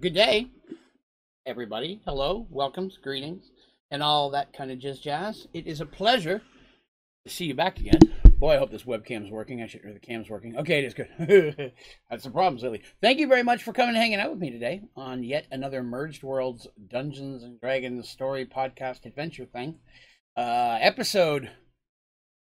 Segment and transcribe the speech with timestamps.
[0.00, 0.48] Good day,
[1.46, 2.00] everybody.
[2.04, 3.52] Hello, welcomes, greetings,
[3.92, 5.46] and all that kind of jazz.
[5.54, 6.42] It is a pleasure
[7.24, 8.00] to see you back again.
[8.40, 9.62] Boy, I hope this webcam's working.
[9.62, 10.56] I should, or the cam's working.
[10.56, 11.72] Okay, it is good.
[12.10, 12.82] Had some problems lately.
[13.00, 15.84] Thank you very much for coming and hanging out with me today on yet another
[15.84, 19.76] Merged Worlds Dungeons and Dragons story podcast adventure thing.
[20.36, 21.48] Uh, episode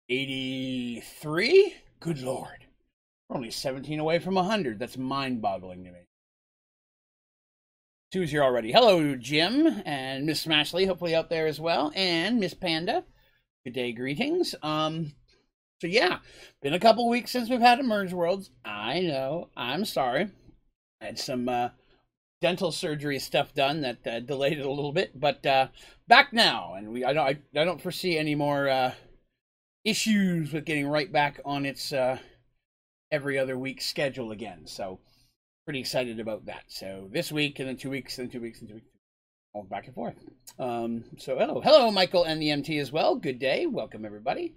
[0.09, 1.74] 83?
[2.01, 2.66] Good lord.
[3.29, 4.80] We're only 17 away from 100.
[4.80, 6.01] That's mind boggling to me.
[8.15, 8.70] Two's here already.
[8.70, 13.02] Hello, Jim and Miss Smashley, hopefully out there as well, and Miss Panda.
[13.65, 14.54] Good day, greetings.
[14.62, 15.15] Um,
[15.80, 16.18] so yeah,
[16.62, 18.52] been a couple weeks since we've had Emerge Worlds.
[18.65, 19.48] I know.
[19.57, 20.30] I'm sorry.
[21.01, 21.70] I had some uh,
[22.40, 25.66] dental surgery stuff done that uh, delayed it a little bit, but uh,
[26.07, 28.92] back now, and we I don't I, I don't foresee any more uh,
[29.85, 32.18] issues with getting right back on its uh,
[33.10, 34.68] every other week schedule again.
[34.68, 35.01] So
[35.65, 36.65] pretty excited about that.
[36.68, 38.87] So this week and then two weeks and two weeks and two weeks,
[39.54, 40.16] all back and forth.
[40.59, 43.16] Um, so hello, hello, Michael and the MT as well.
[43.16, 44.54] Good day, welcome everybody.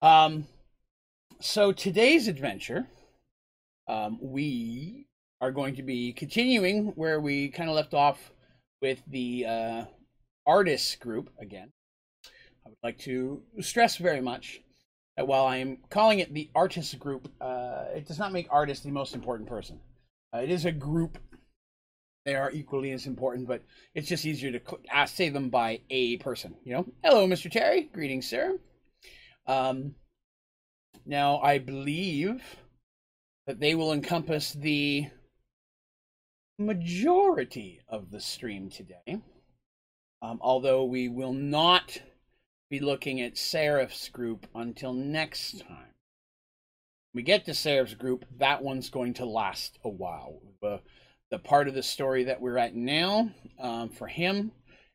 [0.00, 0.46] Um,
[1.40, 2.86] so today's adventure,
[3.88, 5.06] um, we
[5.40, 8.32] are going to be continuing where we kind of left off
[8.80, 9.84] with the uh,
[10.46, 11.72] artists group again.
[12.64, 14.62] I would like to stress very much
[15.16, 18.82] that while I am calling it the artist group, uh, it does not make artists
[18.82, 19.80] the most important person.
[20.34, 21.18] Uh, it is a group.
[22.24, 23.62] They are equally as important, but
[23.94, 26.54] it's just easier to ask, say them by a person.
[26.64, 27.50] You know, hello, Mr.
[27.50, 27.88] Terry.
[27.92, 28.58] Greetings, sir.
[29.46, 29.94] Um,
[31.06, 32.42] now I believe
[33.46, 35.06] that they will encompass the
[36.58, 39.22] majority of the stream today.
[40.20, 41.98] Um, although we will not
[42.68, 45.87] be looking at Seraph's group until next time.
[47.18, 50.40] We get to Seraph's group, that one's going to last a while.
[50.62, 50.80] The,
[51.32, 54.52] the part of the story that we're at now, um, for him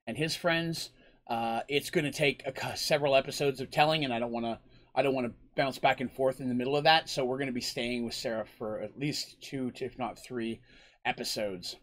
[0.07, 0.91] and his friends,
[1.27, 4.57] uh, it's going to take a, several episodes of telling, and I don't want to.
[4.95, 7.09] I don't want to bounce back and forth in the middle of that.
[7.09, 10.17] So we're going to be staying with Sarah for at least two, to, if not
[10.17, 10.61] three,
[11.03, 11.75] episodes.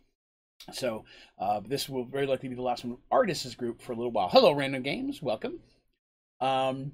[0.72, 1.04] So
[1.38, 2.96] uh, this will very likely be the last one.
[3.10, 4.30] Artists group for a little while.
[4.30, 5.20] Hello, Random Games.
[5.20, 5.58] Welcome.
[6.40, 6.92] Um,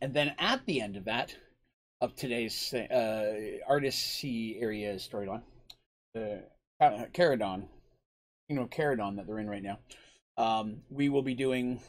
[0.00, 1.36] and then at the end of that,
[2.00, 5.42] of today's uh, artist C area storyline,
[6.14, 6.42] the
[6.80, 7.64] uh, Caradon,
[8.48, 9.78] you know, Caradon that they're in right now,
[10.36, 11.80] um, we will be doing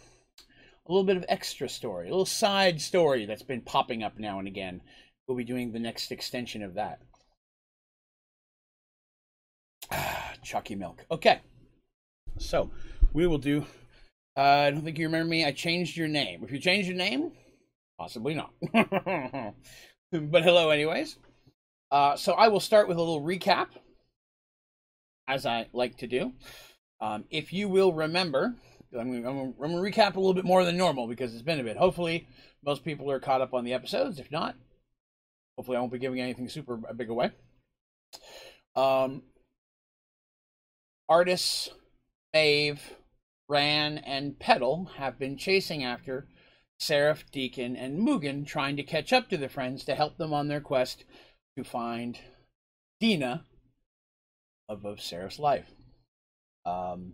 [0.88, 4.40] a little bit of extra story, a little side story that's been popping up now
[4.40, 4.82] and again.
[5.28, 7.02] We'll be doing the next extension of that.
[10.44, 11.06] Chucky milk.
[11.12, 11.42] Okay.
[12.40, 12.72] So
[13.14, 13.66] we will do
[14.40, 15.44] uh, I don't think you remember me.
[15.44, 16.46] I changed your name.
[16.46, 17.34] If you change your name,
[17.98, 18.54] possibly not.
[20.12, 21.18] but hello, anyways.
[21.92, 23.68] Uh, so I will start with a little recap,
[25.28, 26.34] as I like to do.
[27.00, 28.56] Um, if you will remember,
[28.98, 31.78] I'm going to recap a little bit more than normal because it's been a bit.
[31.78, 32.28] Hopefully,
[32.66, 34.20] most people are caught up on the episodes.
[34.20, 34.56] If not,
[35.58, 37.32] hopefully, I won't be giving anything super big away.
[38.76, 39.24] Um,
[41.08, 41.70] artists,
[42.34, 42.82] Maeve,
[43.48, 46.28] Ran, and Petal have been chasing after
[46.80, 50.48] Seraph, Deacon, and Mugen, trying to catch up to the friends to help them on
[50.48, 51.04] their quest
[51.58, 52.18] to find
[53.00, 53.46] Dina
[54.68, 55.70] of, of Seraph's life.
[56.66, 57.14] Um,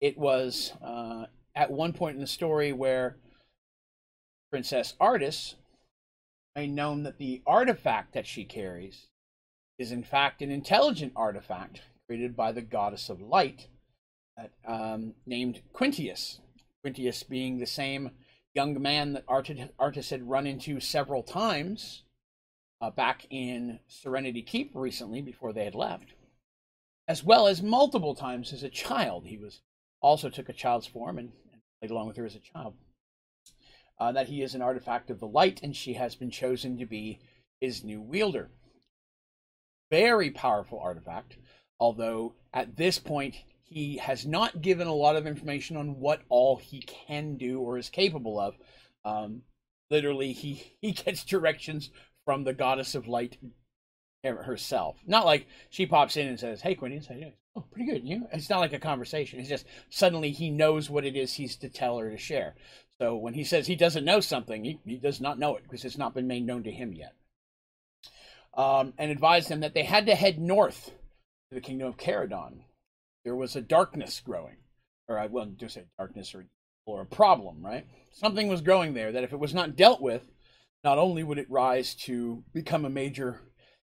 [0.00, 3.16] it was uh, at one point in the story where
[4.50, 5.56] Princess Artis
[6.54, 9.06] made known that the artifact that she carries
[9.78, 13.68] is in fact an intelligent artifact created by the goddess of light
[14.66, 16.38] um, named Quintius.
[16.84, 18.10] Quintius being the same
[18.58, 19.24] young man that
[19.78, 22.02] Artis had run into several times
[22.80, 26.14] uh, back in Serenity Keep recently before they had left,
[27.06, 29.26] as well as multiple times as a child.
[29.26, 29.60] He was
[30.00, 32.74] also took a child's form and, and played along with her as a child.
[34.00, 36.86] Uh, that he is an artifact of the light, and she has been chosen to
[36.86, 37.20] be
[37.60, 38.50] his new wielder.
[39.88, 41.36] Very powerful artifact,
[41.78, 43.36] although at this point
[43.68, 47.76] he has not given a lot of information on what all he can do or
[47.76, 48.56] is capable of.
[49.04, 49.42] Um,
[49.90, 51.90] literally, he he gets directions
[52.24, 53.38] from the goddess of light
[54.24, 54.96] herself.
[55.06, 58.06] Not like she pops in and says, "Hey, Quinny, how you doing?" Oh, pretty good.
[58.06, 58.28] You?
[58.32, 59.40] It's not like a conversation.
[59.40, 62.54] It's just suddenly he knows what it is he's to tell or to share.
[63.00, 65.84] So when he says he doesn't know something, he, he does not know it because
[65.84, 67.14] it's not been made known to him yet.
[68.54, 72.60] Um, and advised them that they had to head north to the kingdom of Caradon
[73.28, 74.56] there was a darkness growing,
[75.06, 76.46] or I wouldn't just say darkness or
[76.86, 77.86] or a problem, right?
[78.10, 80.22] Something was growing there that if it was not dealt with,
[80.82, 83.42] not only would it rise to become a major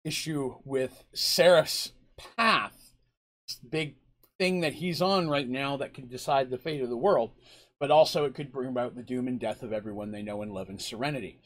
[0.04, 1.92] issue with Seraph's
[2.36, 2.76] path,
[3.70, 3.94] big
[4.38, 7.30] thing that he's on right now that could decide the fate of the world,
[7.80, 10.52] but also it could bring about the doom and death of everyone they know and
[10.52, 11.40] love in Serenity.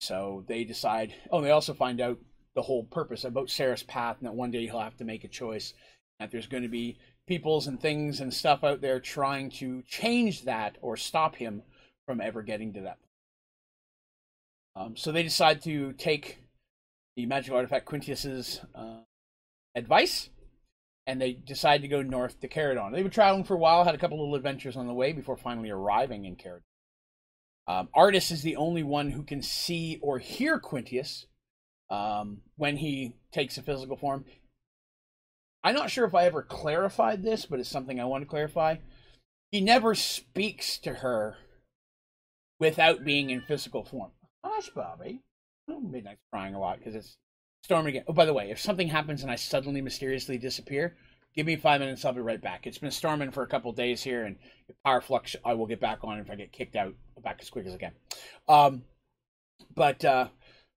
[0.00, 1.12] So they decide.
[1.32, 2.20] Oh, they also find out
[2.54, 5.28] the whole purpose about Seraph's path, and that one day he'll have to make a
[5.28, 5.74] choice.
[6.20, 10.44] That there's going to be peoples and things and stuff out there trying to change
[10.44, 11.62] that or stop him
[12.06, 12.98] from ever getting to that.
[14.74, 16.38] Um, so they decide to take
[17.16, 19.00] the magical artifact Quintius's uh,
[19.74, 20.30] advice,
[21.06, 22.92] and they decide to go north to Caradon.
[22.92, 25.36] They were traveling for a while, had a couple little adventures on the way before
[25.36, 26.62] finally arriving in Caradon.
[27.68, 31.26] Um, Artus is the only one who can see or hear Quintius
[31.90, 34.24] um, when he takes a physical form.
[35.64, 38.76] I'm not sure if I ever clarified this, but it's something I want to clarify.
[39.50, 41.36] He never speaks to her
[42.58, 44.10] without being in physical form.
[44.44, 45.20] Hush, Bobby.
[45.68, 47.16] Oh, Midnight's crying a lot because it's
[47.62, 48.04] storming again.
[48.08, 50.96] Oh, by the way, if something happens and I suddenly mysteriously disappear,
[51.34, 52.04] give me five minutes.
[52.04, 52.66] I'll be right back.
[52.66, 54.36] It's been storming for a couple days here, and
[54.84, 56.18] power flux, I will get back on.
[56.18, 57.92] If I get kicked out, back as quick as I can.
[58.48, 58.82] Um,
[59.74, 60.28] but uh,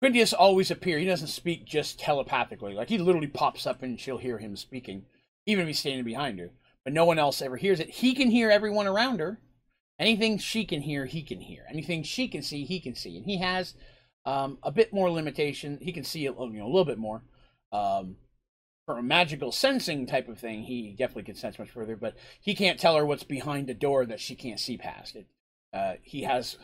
[0.03, 0.99] Quintius always appear.
[0.99, 2.75] He doesn't speak just telepathically.
[2.75, 5.05] Like he literally pops up and she'll hear him speaking,
[5.47, 6.51] even if he's standing behind her.
[6.83, 7.89] But no one else ever hears it.
[7.89, 9.39] He can hear everyone around her.
[10.01, 11.65] Anything she can hear, he can hear.
[11.71, 13.17] Anything she can see, he can see.
[13.17, 13.75] And he has
[14.25, 15.79] um, a bit more limitation.
[15.81, 17.23] He can see a, you know, a little bit more.
[17.71, 18.17] Um,
[18.85, 21.95] for a magical sensing type of thing, he definitely can sense much further.
[21.95, 25.15] But he can't tell her what's behind a door that she can't see past.
[25.15, 25.27] It.
[25.73, 26.59] Uh, he has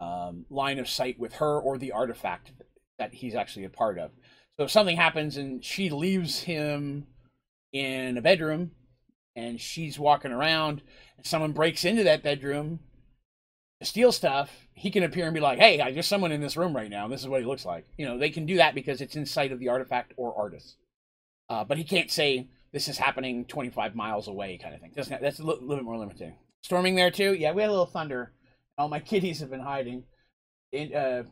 [0.00, 2.52] um, line of sight with her or the artifact
[2.98, 4.10] that he's actually a part of.
[4.56, 7.06] So if something happens and she leaves him
[7.72, 8.72] in a bedroom
[9.36, 10.82] and she's walking around
[11.16, 12.80] and someone breaks into that bedroom
[13.80, 16.74] to steal stuff, he can appear and be like, "Hey, just someone in this room
[16.74, 17.08] right now.
[17.08, 19.24] This is what he looks like." You know, they can do that because it's in
[19.26, 20.76] sight of the artifact or artist.
[21.48, 24.92] Uh, but he can't say this is happening 25 miles away, kind of thing.
[24.94, 26.34] That's, that's a little, little bit more limiting.
[26.62, 27.34] Storming there too.
[27.34, 28.32] Yeah, we had a little thunder.
[28.80, 30.04] All my kitties have been hiding.
[30.72, 31.24] In, uh,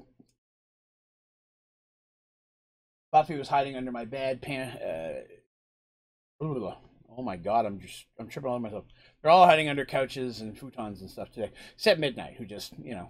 [3.11, 4.43] Buffy was hiding under my bed.
[4.43, 4.77] Pan.
[4.77, 8.85] Uh, oh my god, I'm just I'm tripping all over myself.
[9.23, 12.95] They're all hiding under couches and futons and stuff today, except Midnight, who just you
[12.95, 13.09] know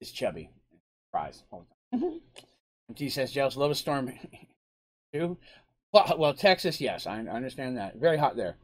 [0.00, 0.48] is chubby,
[1.12, 2.20] cries all the time.
[2.88, 4.12] and T says, "Jealous, love a storm
[5.12, 5.36] too."
[5.92, 7.96] Well, well, Texas, yes, I understand that.
[7.96, 8.56] Very hot there.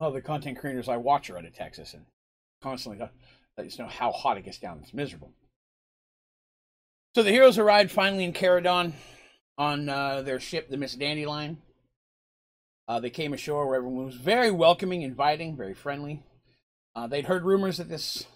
[0.00, 2.04] Oh, the content creators I watch are out of Texas and
[2.62, 3.06] constantly
[3.56, 4.80] let us know how hot it gets down.
[4.82, 5.32] It's miserable.
[7.14, 8.92] So the heroes arrived finally in Caradon
[9.56, 11.62] on uh, their ship, the Miss Dandelion.
[12.86, 16.22] Uh, they came ashore where everyone was very welcoming, inviting, very friendly.
[16.94, 18.26] Uh, they'd heard rumors that this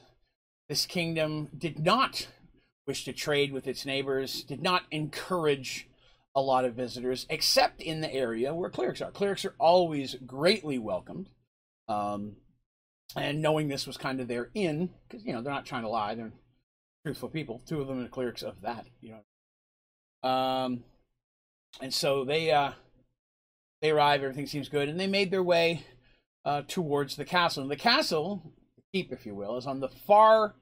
[0.69, 2.29] this kingdom did not
[2.87, 5.89] wish to trade with its neighbors, did not encourage
[6.35, 9.11] a lot of visitors, except in the area where clerics are.
[9.11, 11.29] Clerics are always greatly welcomed.
[11.91, 12.37] Um,
[13.17, 15.89] and knowing this was kind of their in, because you know they're not trying to
[15.89, 16.33] lie, they're
[17.05, 17.61] truthful people.
[17.67, 19.15] Two of them are clerics of that, you
[20.23, 20.29] know.
[20.29, 20.85] Um,
[21.81, 22.73] and so they uh,
[23.83, 24.23] they arrive.
[24.23, 25.85] Everything seems good, and they made their way
[26.45, 27.63] uh, towards the castle.
[27.63, 28.43] And the castle,
[28.77, 30.55] the keep, if you will, is on the far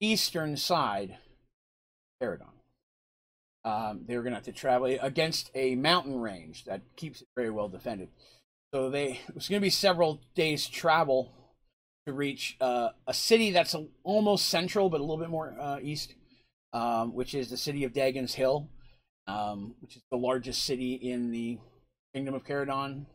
[0.00, 1.16] eastern side,
[2.22, 2.46] Caradon.
[3.64, 7.28] Um, they were going to have to travel against a mountain range that keeps it
[7.34, 8.10] very well defended.
[8.74, 11.30] So they it was going to be several days travel
[12.08, 16.16] to reach uh, a city that's almost central, but a little bit more uh, east,
[16.72, 18.68] um, which is the city of Dagon's Hill,
[19.28, 21.56] um, which is the largest city in the
[22.14, 23.06] Kingdom of Caradon.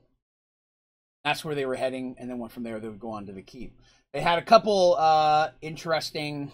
[1.25, 2.79] That's where they were heading, and then went from there.
[2.79, 3.77] They would go on to the keep.
[4.13, 6.53] They had a couple uh, interesting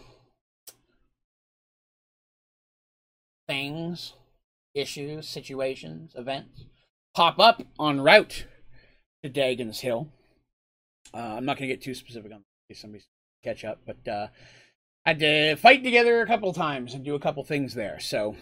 [3.47, 4.13] things,
[4.73, 6.65] issues, situations, events
[7.15, 8.45] pop up on route
[9.25, 10.07] to Dagon's Hill.
[11.13, 13.03] Uh, I'm not going to get too specific on case somebody
[13.43, 14.27] catch up, but uh,
[15.05, 17.99] I had to fight together a couple times and do a couple things there.
[17.99, 18.35] So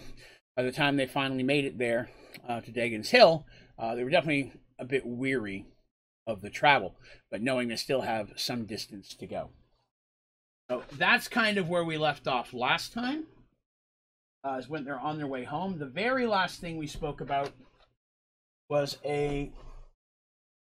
[0.56, 2.10] by the time they finally made it there
[2.48, 3.46] uh, to Dagon's Hill,
[3.78, 5.66] uh, they were definitely a bit weary
[6.26, 6.94] of the travel,
[7.30, 9.50] but knowing they still have some distance to go.
[10.70, 13.24] So that's kind of where we left off last time.
[14.46, 15.78] Uh, is when they're on their way home.
[15.78, 17.52] The very last thing we spoke about
[18.68, 19.50] was a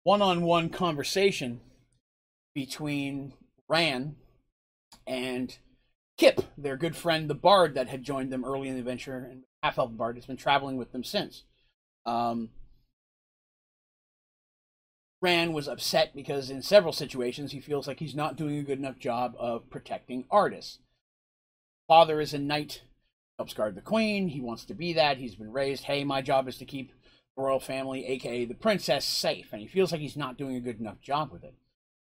[0.04, 1.61] one-on-one conversation
[2.54, 3.32] between
[3.68, 4.16] Ran
[5.06, 5.56] and
[6.16, 9.42] Kip, their good friend, the bard that had joined them early in the adventure, and
[9.62, 11.42] half elf bard has been traveling with them since.
[12.06, 12.50] Um,
[15.20, 18.78] Ran was upset because in several situations he feels like he's not doing a good
[18.78, 20.78] enough job of protecting artists.
[21.88, 22.82] Father is a knight
[23.38, 24.28] helps guard the queen.
[24.28, 25.16] He wants to be that.
[25.16, 26.92] He's been raised, hey, my job is to keep
[27.37, 29.53] royal family, aka the princess, safe.
[29.53, 31.55] And he feels like he's not doing a good enough job with it.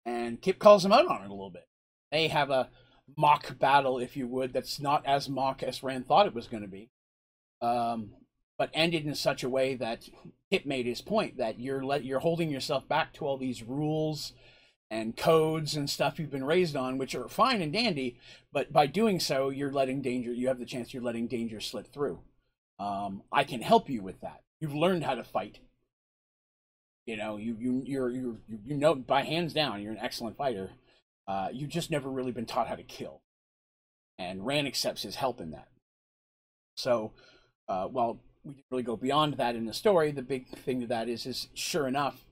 [0.04, 1.66] And Kip calls him out on it a little bit.
[2.12, 2.70] They have a
[3.16, 6.62] mock battle, if you would, that's not as mock as Rand thought it was going
[6.62, 6.90] to be.
[7.60, 8.10] Um,
[8.58, 10.08] but ended in such a way that
[10.50, 14.32] Kip made his point that you're let you're holding yourself back to all these rules
[14.90, 18.18] and codes and stuff you've been raised on, which are fine and dandy,
[18.52, 20.32] but by doing so, you're letting danger.
[20.32, 22.20] You have the chance you're letting danger slip through.
[22.78, 24.42] Um, I can help you with that.
[24.60, 25.58] You've learned how to fight.
[27.06, 30.70] You know, you you you're you you know by hands down, you're an excellent fighter.
[31.28, 33.20] Uh, you've just never really been taught how to kill,
[34.18, 35.68] and Rand accepts his help in that.
[36.76, 37.12] So,
[37.68, 40.86] uh, while we didn't really go beyond that in the story, the big thing to
[40.88, 42.24] that is is sure enough,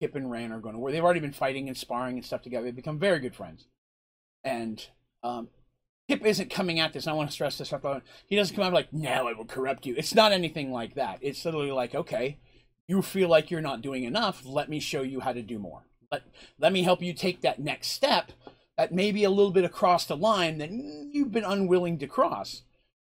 [0.00, 0.90] Kip and Rand are going to war.
[0.90, 2.64] They've already been fighting and sparring and stuff together.
[2.64, 3.66] They've become very good friends,
[4.42, 4.84] and
[5.22, 5.48] um,
[6.08, 7.06] Kip isn't coming at this.
[7.06, 7.72] I want to stress this.
[8.26, 11.18] He doesn't come out like, "Now I will corrupt you." It's not anything like that.
[11.20, 12.38] It's literally like, "Okay,
[12.86, 14.44] you feel like you're not doing enough.
[14.46, 15.82] Let me show you how to do more.
[16.10, 16.22] Let
[16.58, 18.32] let me help you take that next step
[18.78, 22.62] that may be a little bit across the line that you've been unwilling to cross."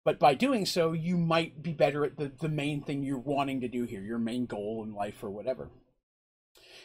[0.04, 3.60] But by doing so, you might be better at the, the main thing you're wanting
[3.60, 5.68] to do here, your main goal in life or whatever.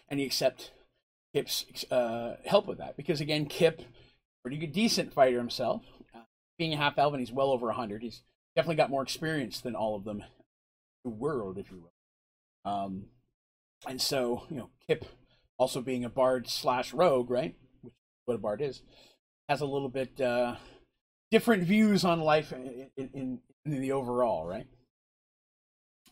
[0.10, 0.72] And you accept
[1.34, 2.98] Kip's uh, help with that.
[2.98, 3.82] Because again, Kip,
[4.42, 5.86] pretty good, decent fighter himself
[6.64, 8.24] being a half elf and he's well over 100 he's
[8.56, 12.72] definitely got more experience than all of them in the world if you will.
[12.72, 13.06] Um
[13.86, 15.06] and so you know kip
[15.58, 17.94] also being a bard slash rogue right which
[18.26, 18.82] what a bard is
[19.50, 20.56] has a little bit uh
[21.32, 24.68] different views on life in, in, in the overall right?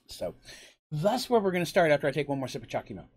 [0.07, 0.35] So
[0.91, 3.07] that's where we're going to start after i take one more sip of chalky milk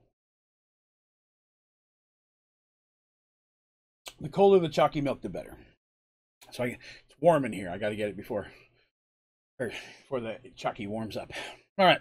[4.21, 5.57] the colder the chalky milk the better.
[6.50, 6.79] So I,
[7.25, 7.71] warm in here.
[7.71, 8.49] I got to get it before,
[9.59, 11.33] or before the Chucky warms up.
[11.78, 12.00] All right.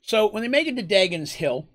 [0.00, 1.68] So when they make it to Dagon's Hill,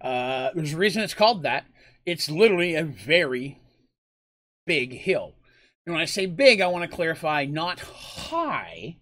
[0.00, 1.66] uh, there's a reason it's called that.
[2.06, 3.60] It's literally a very
[4.66, 5.34] big hill.
[5.84, 8.96] And when I say big, I want to clarify not high,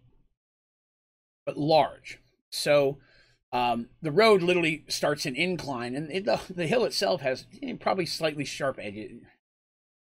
[1.44, 2.18] but large.
[2.50, 2.98] So
[3.52, 7.46] um, the road literally starts an incline, and it, the, the hill itself has
[7.78, 9.20] probably slightly sharp edges,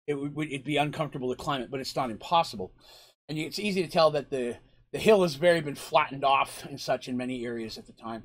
[0.08, 2.72] it would it'd be uncomfortable to climb it, but it's not impossible.
[3.30, 4.58] And it's easy to tell that the
[4.92, 8.24] the hill has very been flattened off and such in many areas at the time.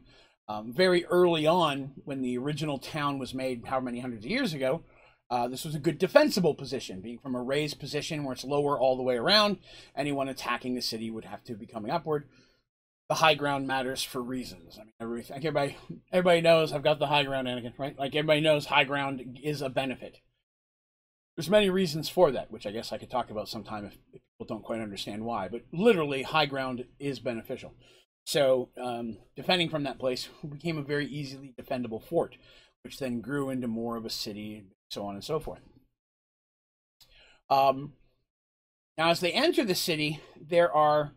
[0.49, 4.55] Um, very early on, when the original town was made, how many hundreds of years
[4.55, 4.83] ago,
[5.31, 8.79] uh, this was a good defensible position, being from a raised position where it's lower
[8.79, 9.59] all the way around.
[9.95, 12.29] Anyone attacking the city would have to be coming upward.
[13.09, 14.79] The high ground matters for reasons.
[14.79, 15.77] I mean, everybody,
[16.13, 17.99] everybody knows I've got the high ground, Anakin, right?
[17.99, 20.21] Like everybody knows high ground is a benefit.
[21.39, 24.21] There's many reasons for that, which I guess I could talk about sometime if, if
[24.33, 25.47] people don't quite understand why.
[25.47, 27.75] But literally, high ground is beneficial.
[28.27, 32.37] So um, defending from that place became a very easily defendable fort,
[32.83, 35.61] which then grew into more of a city, and so on and so forth.
[37.49, 37.93] Um,
[38.99, 41.13] now, as they enter the city, there are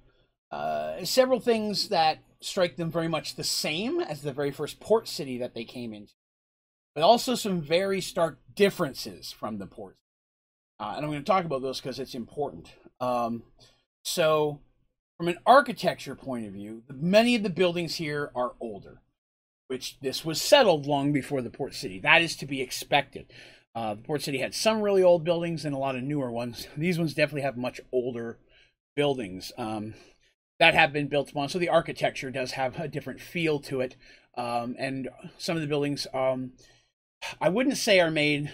[0.51, 5.07] uh, several things that strike them very much the same as the very first port
[5.07, 6.13] city that they came into,
[6.93, 9.97] but also some very stark differences from the port
[10.81, 12.73] uh, and I'm going to talk about those because it's important.
[13.00, 13.43] Um,
[14.03, 14.61] so,
[15.17, 19.03] from an architecture point of view, many of the buildings here are older,
[19.67, 22.00] which this was settled long before the port city.
[22.00, 23.31] That is to be expected.
[23.75, 26.67] Uh, the port city had some really old buildings and a lot of newer ones.
[26.75, 28.39] These ones definitely have much older
[28.95, 29.93] buildings um,
[30.59, 31.50] that have been built upon.
[31.50, 33.95] So the architecture does have a different feel to it.
[34.35, 36.53] Um, and some of the buildings, um,
[37.39, 38.51] I wouldn't say are made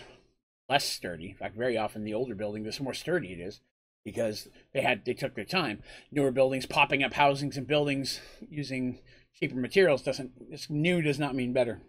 [0.70, 1.30] less sturdy.
[1.30, 3.62] In fact, very often the older building, the more sturdy it is
[4.04, 5.84] because they had they took their time.
[6.12, 8.20] Newer buildings popping up housings and buildings
[8.50, 9.00] using
[9.38, 11.82] cheaper materials doesn't it's new does not mean better.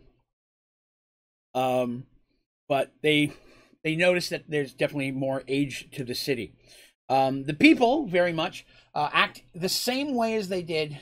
[1.55, 2.05] Um,
[2.69, 3.33] but they
[3.85, 6.55] they notice that there's definitely more age to the city.
[7.09, 10.99] Um, the people very much uh, act the same way as they did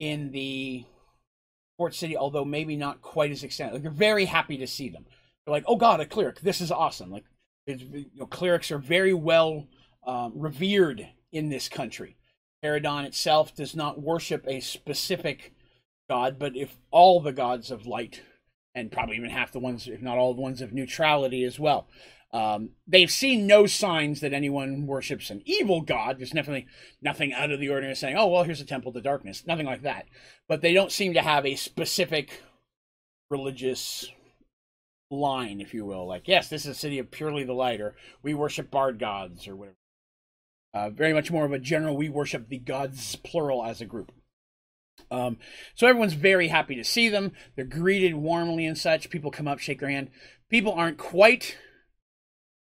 [0.00, 0.84] in the
[1.76, 3.72] port city, although maybe not quite as extent.
[3.72, 5.04] Like, they're very happy to see them.
[5.46, 6.40] They're like, oh god, a cleric!
[6.40, 7.10] This is awesome.
[7.10, 7.24] Like,
[7.66, 9.68] you know, clerics are very well
[10.06, 12.16] um, revered in this country.
[12.64, 15.52] Caradon itself does not worship a specific
[16.08, 18.22] god, but if all the gods of light,
[18.74, 21.86] and probably even half the ones, if not all the ones of neutrality as well,
[22.32, 26.18] um, they've seen no signs that anyone worships an evil god.
[26.18, 26.66] There's definitely
[27.00, 29.44] nothing out of the ordinary saying, oh, well, here's a temple to darkness.
[29.46, 30.06] Nothing like that.
[30.48, 32.42] But they don't seem to have a specific
[33.30, 34.10] religious
[35.10, 36.06] line, if you will.
[36.06, 39.46] Like, yes, this is a city of purely the light, or we worship bard gods,
[39.46, 39.76] or whatever.
[40.74, 44.12] Uh, very much more of a general, we worship the gods, plural, as a group.
[45.10, 45.38] Um,
[45.74, 47.32] so everyone's very happy to see them.
[47.54, 49.10] They're greeted warmly and such.
[49.10, 50.10] People come up, shake their hand.
[50.50, 51.56] People aren't quite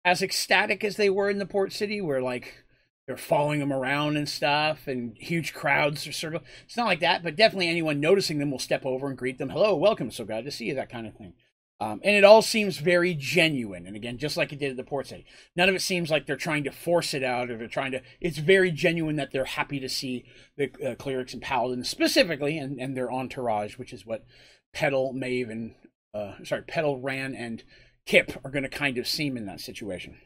[0.05, 2.65] as ecstatic as they were in the port city, where like
[3.07, 6.43] they're following them around and stuff, and huge crowds are sort of.
[6.65, 9.49] It's not like that, but definitely anyone noticing them will step over and greet them.
[9.49, 11.33] Hello, welcome, so glad to see you, that kind of thing.
[11.79, 13.85] Um, and it all seems very genuine.
[13.85, 16.25] And again, just like it did at the port city, none of it seems like
[16.25, 18.01] they're trying to force it out or they're trying to.
[18.19, 20.25] It's very genuine that they're happy to see
[20.57, 24.25] the uh, clerics and paladins specifically and, and their entourage, which is what
[24.73, 25.75] Petal, Maeve, and
[26.15, 27.63] uh, sorry, Petal, Ran, and
[28.07, 30.17] Kip are going to kind of seem in that situation.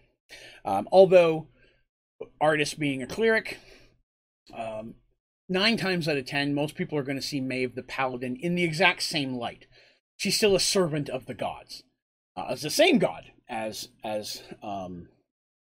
[0.64, 1.48] Um, although
[2.40, 3.58] artist being a cleric,
[4.56, 4.96] um,
[5.50, 8.56] nine times out of ten, most people are going to see Maeve the paladin in
[8.56, 9.68] the exact same light
[10.22, 11.82] she's still a servant of the gods,
[12.38, 15.08] uh, as the same god as as um,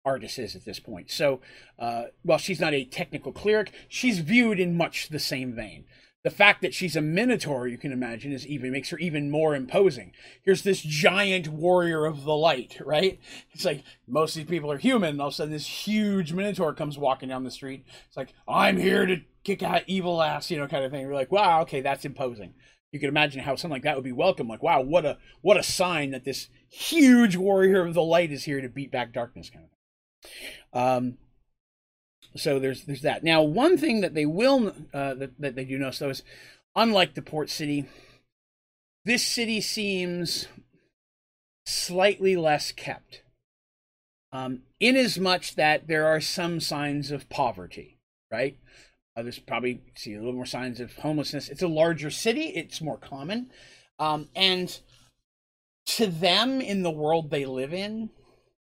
[0.04, 1.10] Artus is at this point.
[1.10, 1.40] So,
[1.78, 5.86] uh, while she's not a technical cleric, she's viewed in much the same vein.
[6.22, 9.54] The fact that she's a minotaur, you can imagine, is even makes her even more
[9.54, 10.12] imposing.
[10.42, 13.18] Here's this giant warrior of the light, right?
[13.52, 16.34] It's like most of these people are human, and all of a sudden this huge
[16.34, 17.86] minotaur comes walking down the street.
[18.08, 21.06] It's like I'm here to kick out evil ass, you know, kind of thing.
[21.06, 22.52] We're like, wow, okay, that's imposing
[22.92, 24.48] you can imagine how something like that would be welcome.
[24.48, 28.44] Like, wow, what a what a sign that this huge warrior of the light is
[28.44, 29.66] here to beat back darkness, kind
[30.72, 30.80] of.
[30.80, 31.18] Um,
[32.36, 33.22] so there's there's that.
[33.22, 36.22] Now, one thing that they will uh, that that they do notice though is,
[36.74, 37.86] unlike the port city,
[39.04, 40.48] this city seems
[41.66, 43.22] slightly less kept.
[44.32, 47.98] Um, in as much that there are some signs of poverty,
[48.30, 48.56] right?
[49.16, 51.48] Uh, there's probably see a little more signs of homelessness.
[51.48, 53.50] It's a larger city; it's more common,
[53.98, 54.78] um, and
[55.86, 58.10] to them in the world they live in,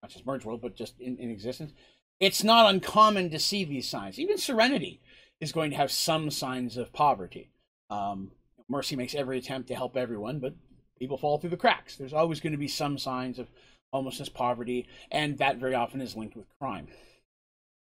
[0.02, 1.74] not just merge world, but just in, in existence,
[2.20, 4.20] it's not uncommon to see these signs.
[4.20, 5.02] Even Serenity
[5.40, 7.50] is going to have some signs of poverty.
[7.90, 8.32] Um,
[8.70, 10.56] Mercy makes every attempt to help everyone, but
[10.98, 11.96] people fall through the cracks.
[11.96, 13.48] There's always going to be some signs of
[13.92, 16.88] homelessness, poverty, and that very often is linked with crime.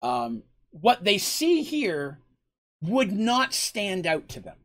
[0.02, 2.20] Um, what they see here
[2.82, 4.58] would not stand out to them,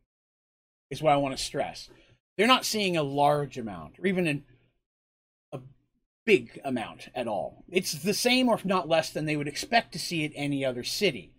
[0.90, 1.88] is what I want to stress.
[2.36, 4.44] They're not seeing a large amount or even an,
[5.52, 5.60] a
[6.24, 7.64] big amount at all.
[7.68, 10.64] It's the same or if not less than they would expect to see at any
[10.64, 11.32] other city.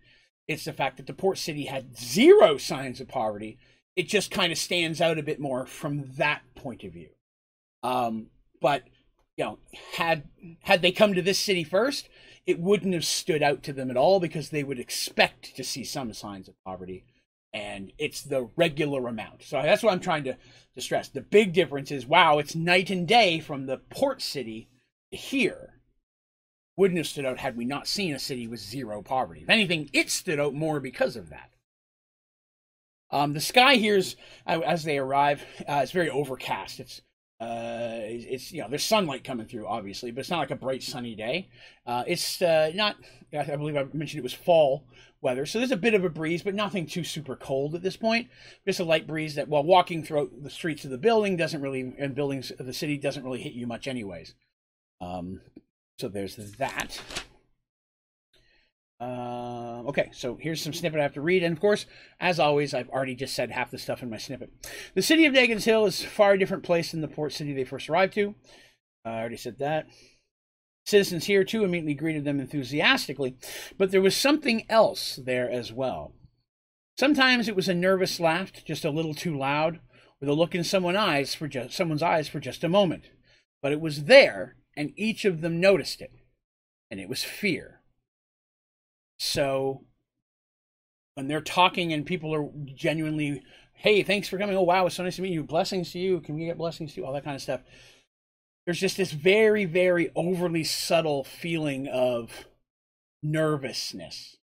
[0.46, 3.58] It's the fact that the port city had zero signs of poverty.
[3.96, 7.10] It just kind of stands out a bit more from that point of view.
[7.82, 8.26] Um,
[8.60, 8.84] but
[9.36, 9.58] you know,
[9.94, 10.24] had
[10.60, 12.08] had they come to this city first,
[12.46, 15.84] it wouldn't have stood out to them at all because they would expect to see
[15.84, 17.04] some signs of poverty
[17.54, 19.44] and it's the regular amount.
[19.44, 20.36] So that's what I'm trying to,
[20.74, 21.08] to stress.
[21.08, 24.68] The big difference is wow, it's night and day from the port city
[25.12, 25.70] to here.
[26.76, 29.42] Wouldn't have stood out had we not seen a city with zero poverty.
[29.42, 31.50] If anything, it stood out more because of that.
[33.12, 36.80] Um, the sky here's as they arrive, uh, it's very overcast.
[36.80, 37.00] It's
[37.40, 40.82] uh, it's you know there's sunlight coming through obviously but it's not like a bright
[40.82, 41.48] sunny day.
[41.86, 42.96] Uh, it's uh, not
[43.32, 44.84] i believe i mentioned it was fall
[45.20, 47.96] weather so there's a bit of a breeze but nothing too super cold at this
[47.96, 48.28] point.
[48.66, 51.94] Just a light breeze that while walking throughout the streets of the building doesn't really
[51.98, 54.34] and buildings of the city doesn't really hit you much anyways.
[55.00, 55.40] Um,
[55.98, 57.00] so there's that
[59.86, 61.42] okay, so here's some snippet I have to read.
[61.42, 61.86] And of course,
[62.20, 64.50] as always, I've already just said half the stuff in my snippet.
[64.94, 67.64] The city of Dagon's Hill is far a different place than the port city they
[67.64, 68.34] first arrived to.
[69.04, 69.86] Uh, I already said that.
[70.86, 73.36] Citizens here, too, immediately greeted them enthusiastically,
[73.78, 76.12] but there was something else there as well.
[76.98, 79.80] Sometimes it was a nervous laugh, just a little too loud,
[80.20, 83.04] with a look in someone's eyes for just, someone's eyes for just a moment.
[83.62, 86.12] But it was there, and each of them noticed it,
[86.90, 87.80] and it was fear.
[89.18, 89.84] So
[91.14, 93.42] when they're talking and people are genuinely,
[93.74, 94.56] hey, thanks for coming.
[94.56, 95.42] Oh, wow, it's so nice to meet you.
[95.42, 96.20] Blessings to you.
[96.20, 97.06] Can we get blessings to you?
[97.06, 97.60] All that kind of stuff.
[98.64, 102.46] There's just this very, very overly subtle feeling of
[103.22, 104.36] nervousness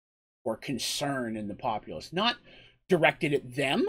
[0.44, 2.14] or concern in the populace.
[2.14, 2.38] Not
[2.88, 3.86] directed at them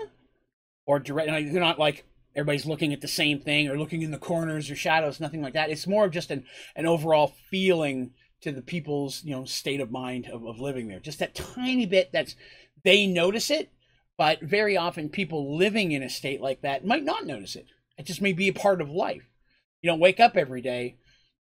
[0.86, 4.18] or direct, they're not like everybody's looking at the same thing or looking in the
[4.18, 5.70] corners or shadows, nothing like that.
[5.70, 6.44] It's more of just an,
[6.76, 11.00] an overall feeling to the people's you know state of mind of, of living there.
[11.00, 12.36] Just that tiny bit that's
[12.84, 13.70] they notice it
[14.18, 17.66] but very often people living in a state like that might not notice it.
[17.98, 19.28] It just may be a part of life.
[19.80, 20.96] You don't wake up every day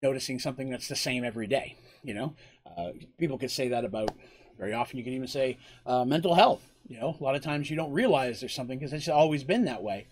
[0.03, 2.33] noticing something that's the same every day you know?
[2.65, 4.11] Uh, people could say that about
[4.57, 7.15] very often you can even say uh, mental health you know?
[7.19, 10.07] A lot of times you don't realize there's something because it's always been that way.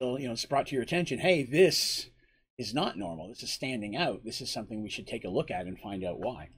[0.00, 2.08] So you know it's brought to your attention hey this
[2.58, 3.28] is not normal.
[3.28, 4.24] This is standing out.
[4.24, 6.48] This is something we should take a look at and find out why.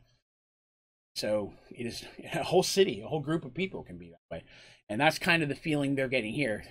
[1.16, 2.04] So it is
[2.34, 4.44] a whole city, a whole group of people can be that way.
[4.88, 6.64] And that's kind of the feeling they're getting here.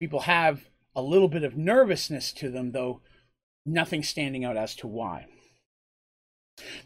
[0.00, 0.64] People have
[0.96, 3.00] a little bit of nervousness to them, though
[3.64, 5.26] nothing standing out as to why.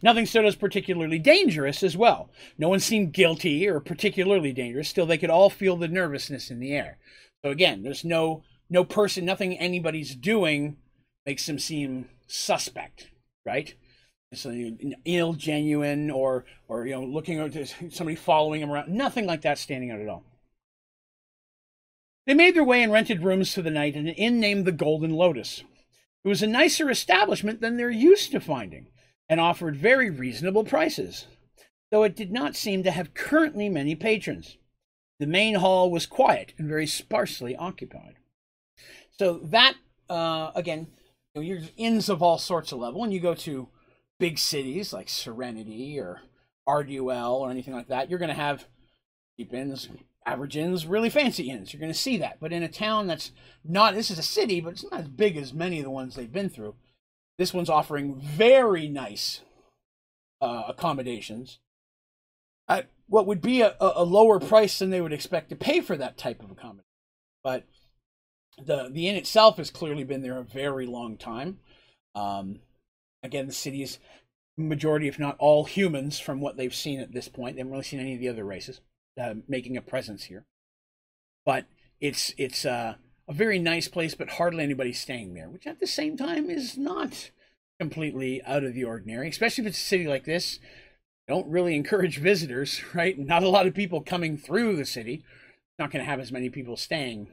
[0.02, 2.30] Nothing stood as particularly dangerous as well.
[2.56, 4.88] No one seemed guilty or particularly dangerous.
[4.88, 6.98] Still, they could all feel the nervousness in the air.
[7.44, 10.76] So again, there's no no person, nothing anybody's doing
[11.28, 13.08] makes them seem suspect,
[13.44, 13.74] right?
[14.32, 18.88] So you ill, genuine, or or you know, looking at somebody following them around.
[18.88, 20.24] Nothing like that standing out at all.
[22.26, 24.72] They made their way and rented rooms for the night in an inn named the
[24.72, 25.64] Golden Lotus.
[26.24, 28.86] It was a nicer establishment than they're used to finding,
[29.28, 31.26] and offered very reasonable prices,
[31.90, 34.56] though it did not seem to have currently many patrons.
[35.20, 38.14] The main hall was quiet and very sparsely occupied.
[39.18, 39.74] So that
[40.08, 40.86] uh, again,
[41.38, 43.68] know, you're inns of all sorts of level, and you go to
[44.18, 46.20] big cities like Serenity or
[46.68, 48.66] Arduel or anything like that, you're going to have
[49.36, 49.88] cheap inns,
[50.26, 51.72] average inns, really fancy inns.
[51.72, 52.38] You're going to see that.
[52.40, 53.32] But in a town that's
[53.64, 56.14] not, this is a city, but it's not as big as many of the ones
[56.14, 56.74] they've been through.
[57.38, 59.40] This one's offering very nice
[60.40, 61.58] uh, accommodations
[62.68, 65.96] at what would be a, a lower price than they would expect to pay for
[65.96, 66.84] that type of accommodation.
[67.42, 67.64] But
[68.64, 71.58] the the inn itself has clearly been there a very long time.
[72.14, 72.60] Um,
[73.22, 73.98] again, the city is
[74.56, 77.56] majority, if not all, humans from what they've seen at this point.
[77.56, 78.80] They haven't really seen any of the other races
[79.20, 80.44] uh, making a presence here.
[81.44, 81.66] But
[82.00, 82.94] it's it's uh,
[83.28, 86.76] a very nice place, but hardly anybody staying there, which at the same time is
[86.76, 87.30] not
[87.80, 90.58] completely out of the ordinary, especially if it's a city like this.
[91.28, 93.18] Don't really encourage visitors, right?
[93.18, 95.24] Not a lot of people coming through the city.
[95.78, 97.28] Not going to have as many people staying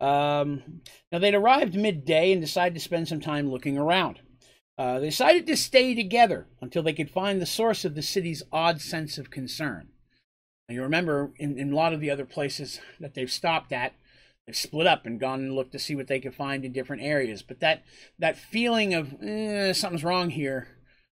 [0.00, 0.80] Um,
[1.12, 4.20] now, they'd arrived midday and decided to spend some time looking around.
[4.78, 8.42] Uh, they decided to stay together until they could find the source of the city's
[8.50, 9.88] odd sense of concern.
[10.66, 13.92] Now, you remember in, in a lot of the other places that they've stopped at,
[14.46, 17.02] they've split up and gone and looked to see what they could find in different
[17.02, 17.42] areas.
[17.42, 17.82] But that
[18.18, 20.68] that feeling of eh, something's wrong here,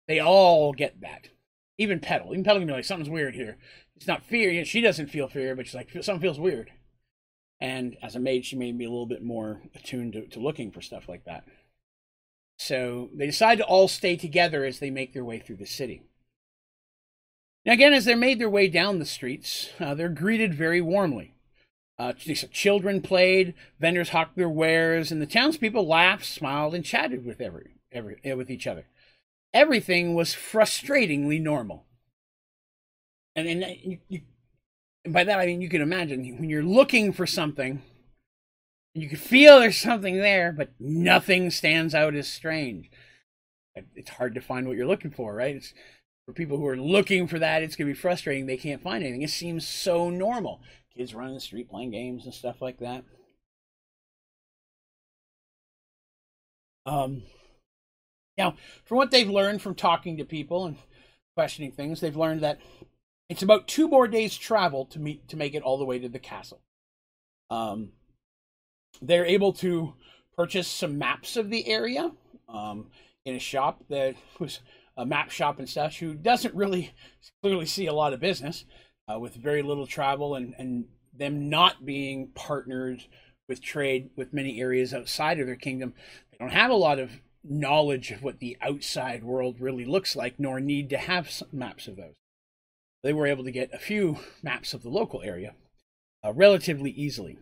[0.06, 1.30] they all get that.
[1.78, 3.56] Even Petal, even Petal can be like something's weird here.
[3.96, 4.64] It's not fear.
[4.64, 6.70] She doesn't feel fear, but she's like something feels weird.
[7.60, 10.70] And as a maid, she made me a little bit more attuned to, to looking
[10.70, 11.44] for stuff like that.
[12.58, 16.02] So they decide to all stay together as they make their way through the city.
[17.64, 21.34] Now, again, as they made their way down the streets, uh, they're greeted very warmly.
[21.98, 27.40] Uh, children played, vendors hawked their wares, and the townspeople laughed, smiled, and chatted with
[27.40, 28.86] every, every uh, with each other.
[29.54, 31.86] Everything was frustratingly normal.
[33.34, 34.20] And, and you, you
[35.06, 37.80] and by that I mean you can imagine when you're looking for something,
[38.92, 42.90] you can feel there's something there, but nothing stands out as strange.
[43.94, 45.54] It's hard to find what you're looking for, right?
[45.54, 45.72] It's
[46.26, 48.46] for people who are looking for that, it's gonna be frustrating.
[48.46, 49.22] They can't find anything.
[49.22, 50.60] It seems so normal.
[50.96, 53.04] Kids running the street playing games and stuff like that.
[56.84, 57.22] Um,
[58.38, 60.76] now, from what they've learned from talking to people and
[61.36, 62.58] questioning things, they've learned that
[63.28, 66.08] it's about two more days travel to meet to make it all the way to
[66.08, 66.60] the castle.
[67.50, 67.90] Um,
[69.02, 69.94] they're able to
[70.36, 72.12] purchase some maps of the area
[72.48, 72.86] um,
[73.24, 74.60] in a shop that was
[74.96, 76.92] a map shop and such who doesn't really
[77.42, 78.64] clearly see a lot of business
[79.12, 83.04] uh, with very little travel and, and them not being partnered
[83.48, 85.94] with trade with many areas outside of their kingdom.
[86.30, 90.40] They don't have a lot of knowledge of what the outside world really looks like,
[90.40, 92.14] nor need to have maps of those
[93.06, 95.54] they were able to get a few maps of the local area
[96.24, 97.38] uh, relatively easily.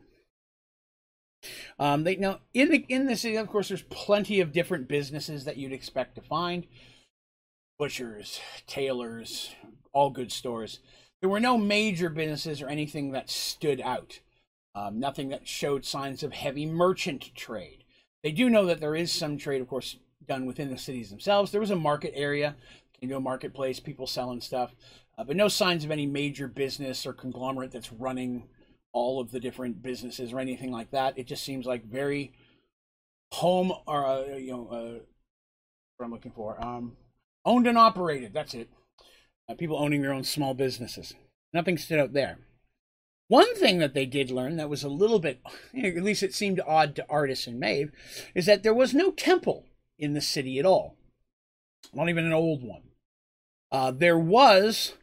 [1.78, 5.44] Um, they now in the in the city, of course, there's plenty of different businesses
[5.44, 6.66] that you'd expect to find:
[7.78, 9.54] butchers, tailors,
[9.92, 10.80] all good stores.
[11.20, 14.20] There were no major businesses or anything that stood out.
[14.74, 17.84] Um, nothing that showed signs of heavy merchant trade.
[18.22, 19.96] They do know that there is some trade, of course,
[20.26, 21.52] done within the cities themselves.
[21.52, 22.56] There was a market area,
[23.00, 24.74] know, marketplace, people selling stuff
[25.16, 28.48] uh, but no signs of any major business or conglomerate that's running
[28.92, 31.18] all of the different businesses or anything like that.
[31.18, 32.32] It just seems like very
[33.32, 34.98] home or uh, you know uh,
[35.96, 36.62] what I'm looking for.
[36.62, 36.96] Um,
[37.44, 38.32] owned and operated.
[38.32, 38.68] That's it.
[39.48, 41.14] Uh, people owning their own small businesses.
[41.52, 42.38] Nothing stood out there.
[43.28, 45.40] One thing that they did learn that was a little bit,
[45.76, 47.90] at least it seemed odd to Artus and Maeve,
[48.34, 49.64] is that there was no temple
[49.98, 50.96] in the city at all.
[51.92, 52.82] Not even an old one.
[53.70, 54.94] Uh, there was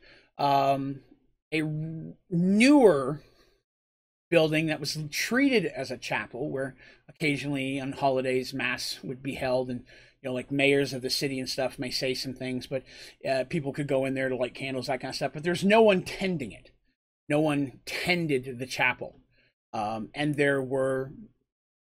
[0.41, 1.01] um,
[1.53, 1.61] a
[2.29, 3.21] newer
[4.29, 6.75] building that was treated as a chapel where
[7.07, 9.83] occasionally on holidays mass would be held and
[10.21, 12.83] you know, like mayors of the city and stuff may say some things, but
[13.27, 15.31] uh, people could go in there to light candles, that kind of stuff.
[15.33, 16.71] But there's no one tending it.
[17.27, 19.15] No one tended the chapel,
[19.73, 21.11] um, and there were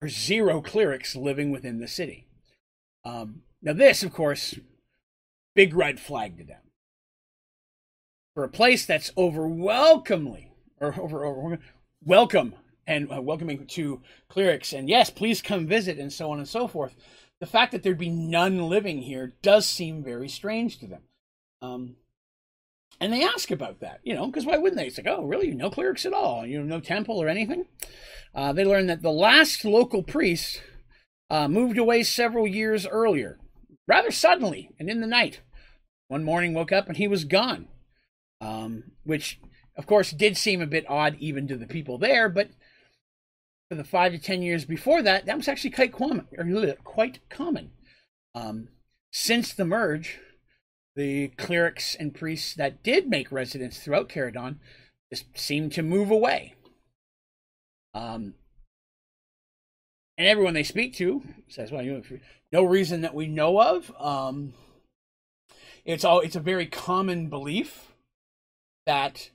[0.07, 2.29] zero clerics living within the city.
[3.05, 4.55] Um, now, this, of course,
[5.55, 6.70] big red flag to them.
[8.41, 10.51] For a place that's overwhelmingly,
[10.81, 11.59] or over, over
[12.03, 12.55] welcome
[12.87, 14.01] and uh, welcoming to
[14.31, 16.97] clerics, and yes, please come visit, and so on and so forth.
[17.41, 21.03] The fact that there'd be none living here does seem very strange to them.
[21.61, 21.97] Um,
[22.99, 24.87] and they ask about that, you know, because why wouldn't they?
[24.87, 25.51] It's like, oh, really?
[25.51, 26.47] No clerics at all?
[26.47, 27.67] You know, no temple or anything?
[28.35, 30.63] Uh, they learn that the last local priest
[31.29, 33.39] uh, moved away several years earlier,
[33.87, 35.43] rather suddenly and in the night.
[36.09, 37.69] One morning, woke up and he was gone,
[38.41, 39.41] um, which,
[39.77, 42.51] of course, did seem a bit odd even to the people there, but
[43.69, 46.27] for the five to ten years before that, that was actually quite common.
[46.85, 47.71] Quite common.
[48.35, 48.69] Um,
[49.13, 50.19] since the merge,
[50.97, 54.57] the clerics and priests that did make residence throughout Caradon
[55.13, 56.55] just seemed to move away.
[57.95, 58.35] Um,
[60.17, 62.03] and everyone they speak to says, "Well, you know,
[62.53, 64.53] no reason that we know of." Um,
[65.85, 67.90] it's all it's a very common belief
[68.91, 69.31] that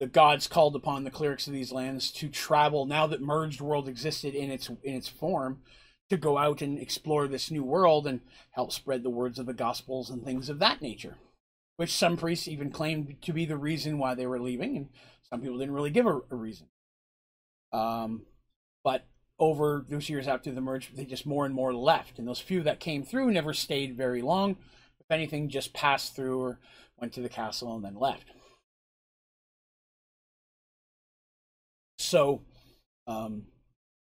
[0.00, 3.86] the gods called upon the clerics of these lands to travel now that merged world
[3.86, 5.60] existed in its in its form
[6.08, 9.52] to go out and explore this new world and help spread the words of the
[9.52, 11.18] gospels and things of that nature
[11.76, 14.88] which some priests even claimed to be the reason why they were leaving and
[15.28, 16.68] some people didn't really give a, a reason.
[17.74, 18.22] Um,
[18.82, 19.04] but
[19.38, 22.62] over those years after the merge they just more and more left and those few
[22.62, 24.56] that came through never stayed very long.
[24.98, 26.58] If anything just passed through or
[26.96, 28.30] went to the castle and then left
[32.14, 32.42] So,
[33.08, 33.46] um,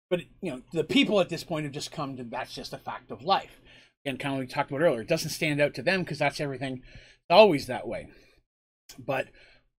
[0.10, 2.80] but you know, the people at this point have just come to that's just a
[2.80, 3.62] fact of life.
[4.04, 6.39] And kind of we talked about earlier, it doesn't stand out to them because that's
[6.39, 6.82] everything.
[6.82, 8.08] It's always that way.
[8.98, 9.28] But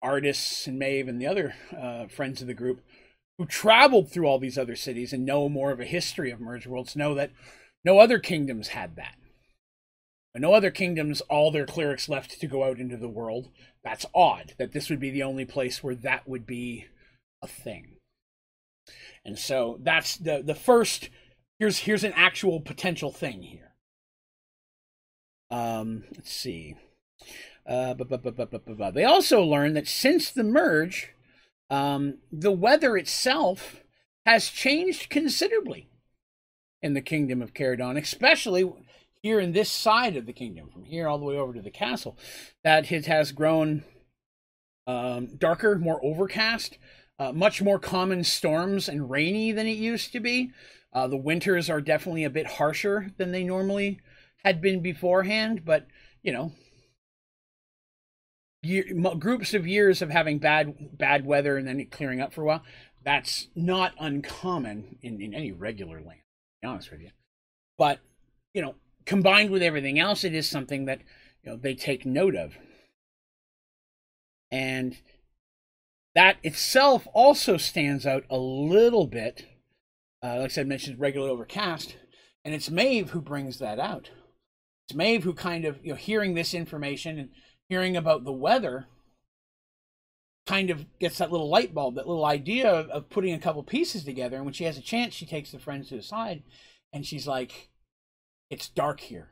[0.00, 2.82] artists and Maeve and the other uh, friends of the group
[3.36, 6.68] who traveled through all these other cities and know more of a history of merge
[6.68, 7.32] worlds know that
[7.84, 9.16] no other kingdoms had that.
[10.36, 13.48] no other kingdoms, all their clerics left to go out into the world.
[13.82, 16.86] That's odd that this would be the only place where that would be
[17.42, 17.96] a thing.
[19.24, 21.10] And so that's the the first
[21.58, 23.72] here's here's an actual potential thing here.
[25.50, 26.76] Um, let's see.
[27.66, 31.10] Uh, they also learned that since the merge,
[31.68, 33.80] um, the weather itself
[34.26, 35.88] has changed considerably
[36.82, 38.70] in the kingdom of Caradon, especially
[39.22, 41.70] here in this side of the kingdom, from here all the way over to the
[41.70, 42.16] castle,
[42.64, 43.84] that it has grown
[44.86, 46.78] um, darker, more overcast.
[47.20, 50.50] Uh, much more common storms and rainy than it used to be.
[50.90, 54.00] Uh, the winters are definitely a bit harsher than they normally
[54.42, 55.86] had been beforehand, but
[56.22, 56.50] you know,
[58.62, 58.84] year,
[59.18, 62.46] groups of years of having bad bad weather and then it clearing up for a
[62.46, 62.62] while.
[63.04, 66.20] That's not uncommon in, in any regular land.
[66.20, 67.10] To be honest with you,
[67.76, 68.00] but
[68.54, 71.00] you know, combined with everything else, it is something that
[71.42, 72.54] you know they take note of.
[74.50, 74.96] And
[76.14, 79.46] that itself also stands out a little bit.
[80.22, 81.96] Uh, like I said, mentioned regularly overcast,
[82.44, 84.10] and it's Maeve who brings that out.
[84.88, 87.30] It's Maeve who kind of, you know, hearing this information and
[87.68, 88.86] hearing about the weather,
[90.46, 93.62] kind of gets that little light bulb, that little idea of, of putting a couple
[93.62, 94.36] pieces together.
[94.36, 96.42] And when she has a chance, she takes the friends to the side,
[96.92, 97.70] and she's like,
[98.50, 99.30] "It's dark here."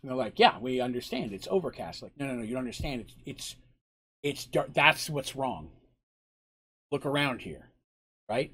[0.00, 1.32] And they're like, "Yeah, we understand.
[1.32, 3.02] It's overcast." Like, no, no, no, you don't understand.
[3.02, 3.56] It's it's
[4.26, 4.48] it's.
[4.72, 5.70] That's what's wrong.
[6.90, 7.68] Look around here,
[8.28, 8.52] right?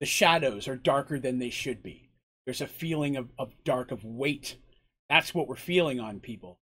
[0.00, 2.08] The shadows are darker than they should be.
[2.44, 4.56] There's a feeling of, of dark, of weight.
[5.08, 6.58] That's what we're feeling on people.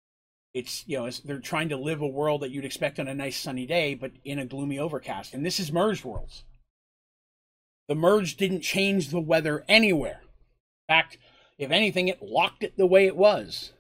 [0.54, 3.37] It's, you know, they're trying to live a world that you'd expect on a nice
[3.37, 5.34] sunny day, but in a gloomy overcast.
[5.34, 6.44] And this is merged worlds.
[7.87, 10.20] The merge didn't change the weather anywhere.
[10.22, 11.18] In fact,
[11.58, 13.72] if anything, it locked it the way it was.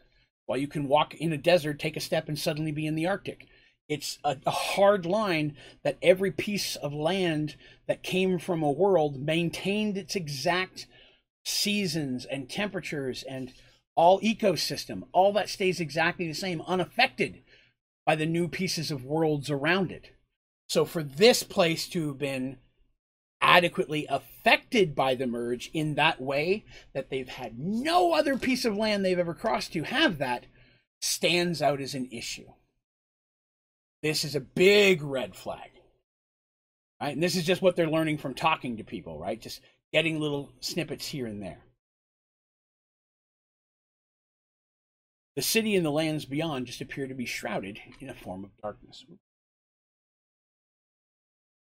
[0.46, 3.06] While you can walk in a desert, take a step, and suddenly be in the
[3.06, 3.48] Arctic
[3.88, 9.18] it's a, a, hard line that every piece of land that came from a world
[9.18, 10.86] maintained its exact
[11.44, 13.52] seasons and temperatures and
[13.96, 15.04] all ecosystem.
[15.12, 17.42] All that stays exactly the same unaffected
[18.04, 20.10] by the new pieces of worlds around it.
[20.68, 22.58] So for this place to have been
[23.40, 28.76] adequately affected by the merge in that way that they've had no other piece of
[28.76, 30.44] land they've ever crossed to have that
[31.00, 32.48] stands out as an issue
[34.02, 35.70] this is a big red flag.
[37.00, 37.14] Right?
[37.14, 39.40] And this is just what they're learning from talking to people, right?
[39.40, 39.60] Just
[39.92, 41.60] getting little snippets here and there.
[45.36, 48.50] The city and the lands beyond just appear to be shrouded in a form of
[48.60, 49.04] darkness.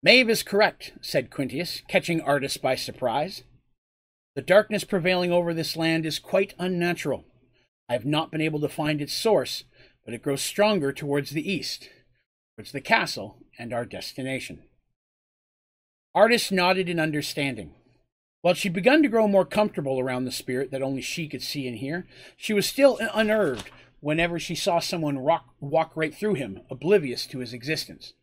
[0.02, 3.44] Maeve is correct, said Quintius, catching Artus by surprise.
[4.36, 7.26] The darkness prevailing over this land is quite unnatural.
[7.90, 9.64] I have not been able to find its source,
[10.06, 11.90] but it grows stronger towards the east,
[12.56, 14.64] towards the castle and our destination.
[16.14, 17.74] Artus nodded in understanding.
[18.42, 21.68] While she'd begun to grow more comfortable around the spirit that only she could see
[21.68, 22.06] and hear,
[22.38, 27.40] she was still unnerved whenever she saw someone rock, walk right through him, oblivious to
[27.40, 28.14] his existence.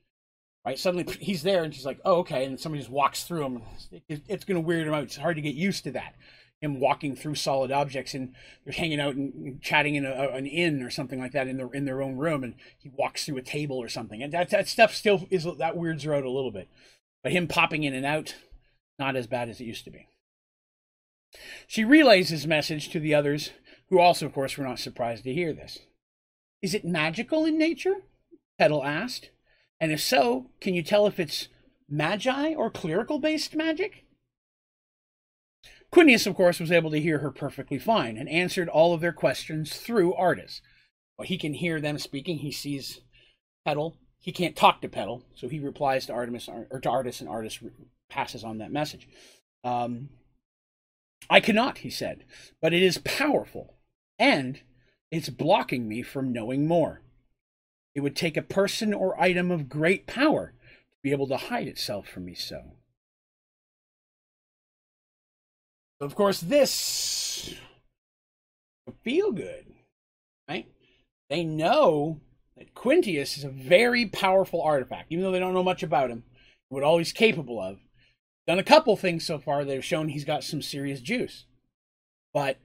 [0.64, 0.78] Right?
[0.78, 2.44] Suddenly he's there and she's like, oh, okay.
[2.44, 3.62] And somebody just walks through him.
[4.08, 5.02] it's going to weird him out.
[5.02, 6.14] It's hard to get used to that.
[6.62, 10.83] Him walking through solid objects and they're hanging out and chatting in a, an inn
[10.83, 13.42] or something like that in their in their own room, and he walks through a
[13.42, 16.53] table or something, and that that stuff still is that weirds her out a little
[16.53, 16.68] bit.
[17.22, 18.37] But him popping in and out,
[18.98, 20.07] not as bad as it used to be.
[21.66, 23.51] She relays his message to the others,
[23.88, 25.79] who also, of course, were not surprised to hear this.
[26.61, 28.03] Is it magical in nature?
[28.59, 29.31] Petal asked.
[29.81, 31.48] And if so, can you tell if it's
[31.88, 34.01] magi or clerical based magic?
[35.92, 39.12] Quintius, of course, was able to hear her perfectly fine and answered all of their
[39.12, 40.62] questions through Artus.
[41.18, 42.38] Well, he can hear them speaking.
[42.38, 43.00] He sees
[43.66, 43.98] Petal.
[44.18, 47.59] He can't talk to Petal, so he replies to Artemis or to Artus, and Artus
[48.09, 49.09] passes on that message.
[49.64, 50.09] Um,
[51.28, 52.24] I cannot, he said,
[52.61, 53.74] but it is powerful,
[54.18, 54.61] and
[55.11, 57.02] it's blocking me from knowing more.
[57.94, 60.55] It would take a person or item of great power
[60.92, 62.76] to be able to hide itself from me so.
[66.02, 67.54] Of course, this
[69.04, 69.66] feel good,
[70.48, 70.66] right?
[71.30, 72.20] They know
[72.56, 76.24] that Quintius is a very powerful artifact, even though they don't know much about him,
[76.70, 77.78] what all he's capable of.
[78.48, 81.44] Done a couple things so far that have shown he's got some serious juice.
[82.34, 82.58] But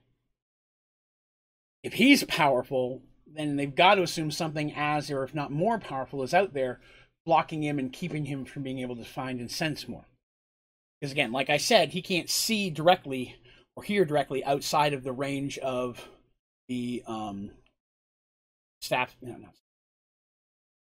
[1.84, 6.24] if he's powerful, then they've got to assume something as, or if not more powerful,
[6.24, 6.80] is out there
[7.24, 10.06] blocking him and keeping him from being able to find and sense more.
[11.00, 13.36] Because again, like I said, he can't see directly
[13.76, 16.08] or hear directly outside of the range of
[16.68, 17.52] the um,
[18.82, 19.16] staff.
[19.22, 19.36] No,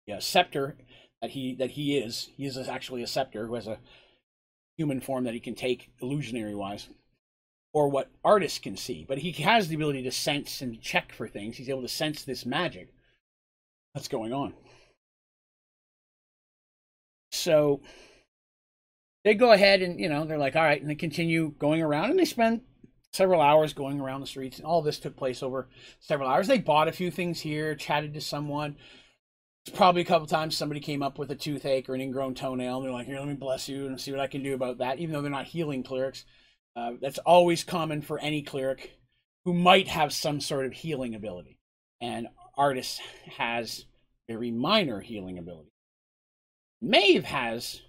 [0.07, 0.75] yeah, scepter
[1.21, 2.29] that he that he is.
[2.35, 3.79] He is actually a scepter who has a
[4.77, 6.87] human form that he can take illusionary wise
[7.73, 11.27] or what artists can see, but he has the ability to sense and check for
[11.27, 11.57] things.
[11.57, 12.89] He's able to sense this magic
[13.93, 14.53] that's going on.
[17.31, 17.81] So
[19.27, 22.11] they go ahead and, you know, they're like, all right, and they continue going around
[22.11, 22.61] and they spend
[23.13, 24.57] several hours going around the streets.
[24.57, 25.67] And all this took place over
[25.99, 26.47] several hours.
[26.47, 28.77] They bought a few things here, chatted to someone.
[29.73, 32.77] Probably a couple times somebody came up with a toothache or an ingrown toenail.
[32.77, 34.77] And they're like, here, let me bless you and see what I can do about
[34.77, 36.23] that, even though they're not healing clerics.
[36.75, 38.91] Uh, that's always common for any cleric
[39.43, 41.57] who might have some sort of healing ability.
[41.99, 42.99] And Artis
[43.37, 43.85] has
[44.27, 45.71] very minor healing ability.
[46.81, 47.81] Maeve has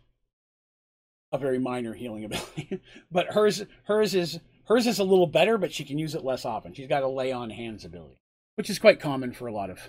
[1.32, 5.72] a very minor healing ability, but hers hers is hers is a little better, but
[5.72, 6.74] she can use it less often.
[6.74, 8.18] She's got a lay on hands ability,
[8.56, 9.88] which is quite common for a lot of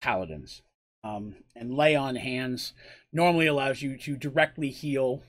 [0.00, 0.62] paladins.
[1.02, 2.72] Um, and lay on hands
[3.12, 5.22] normally allows you to directly heal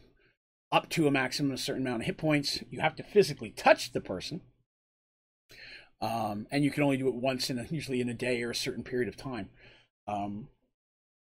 [0.71, 2.59] up to a maximum of a certain amount of hit points.
[2.69, 4.41] You have to physically touch the person.
[6.01, 8.51] Um, and you can only do it once in a, usually in a day or
[8.51, 9.49] a certain period of time.
[10.07, 10.49] Um,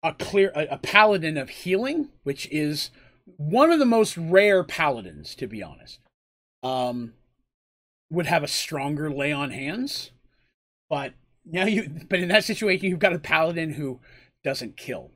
[0.04, 2.91] a clear a, a, paladin of healing, which is
[3.37, 5.99] one of the most rare paladins, to be honest,
[6.63, 7.13] um,
[8.09, 10.11] would have a stronger lay on hands.
[10.89, 11.13] But
[11.45, 13.99] now you, but in that situation, you've got a paladin who
[14.43, 15.11] doesn't kill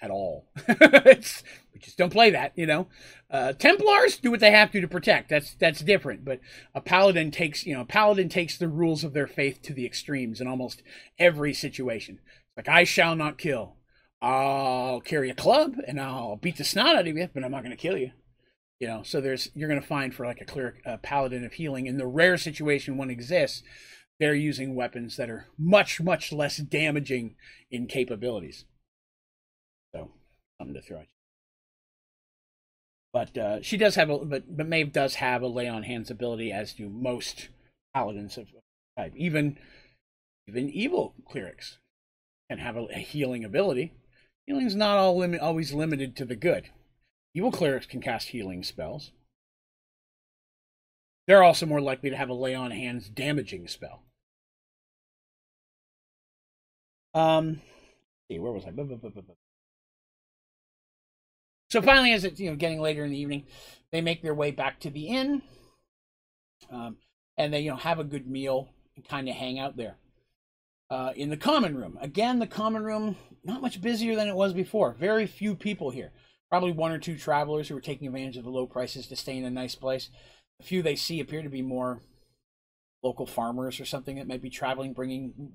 [0.00, 0.46] at all.
[0.68, 2.88] we just don't play that, you know.
[3.30, 5.28] Uh, Templars do what they have to to protect.
[5.28, 6.24] That's that's different.
[6.24, 6.40] But
[6.74, 10.40] a paladin takes, you know, paladin takes the rules of their faith to the extremes
[10.40, 10.82] in almost
[11.18, 12.20] every situation.
[12.56, 13.76] Like I shall not kill.
[14.22, 17.64] I'll carry a club and I'll beat the snot out of you, but I'm not
[17.64, 18.12] going to kill you.
[18.78, 21.54] You know, so there's you're going to find for like a clear a paladin of
[21.54, 23.62] healing in the rare situation one exists,
[24.18, 27.34] they're using weapons that are much much less damaging
[27.70, 28.64] in capabilities.
[29.94, 30.12] So
[30.58, 31.08] something to throw at you.
[33.12, 36.10] But uh, she does have a but but Maeve does have a lay on hands
[36.10, 37.48] ability, as do most
[37.94, 38.48] paladins of
[38.96, 39.12] type.
[39.16, 39.58] Even
[40.48, 41.78] even evil clerics
[42.48, 43.94] can have a, a healing ability.
[44.46, 46.70] Healing's not all limit, always limited to the good.
[47.34, 49.12] Evil clerics can cast healing spells.
[51.26, 54.02] They're also more likely to have a lay on hands damaging spell.
[57.14, 57.60] Um,
[58.28, 58.72] see, where was I?
[61.70, 63.44] So finally, as it's you know getting later in the evening,
[63.92, 65.42] they make their way back to the inn,
[66.70, 66.96] um,
[67.36, 69.96] and they you know have a good meal and kind of hang out there.
[70.92, 71.96] Uh, in the common room.
[72.02, 74.92] Again, the common room not much busier than it was before.
[74.92, 76.12] Very few people here.
[76.50, 79.38] Probably one or two travelers who are taking advantage of the low prices to stay
[79.38, 80.10] in a nice place.
[80.60, 82.02] The few they see appear to be more
[83.02, 85.52] local farmers or something that might be traveling, bringing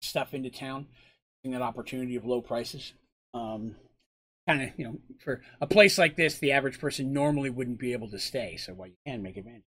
[0.00, 0.86] stuff into town,
[1.44, 2.94] getting that opportunity of low prices.
[3.34, 3.76] Um,
[4.48, 7.92] kind of, you know, for a place like this, the average person normally wouldn't be
[7.92, 8.56] able to stay.
[8.56, 9.64] So, well, you can make advantage.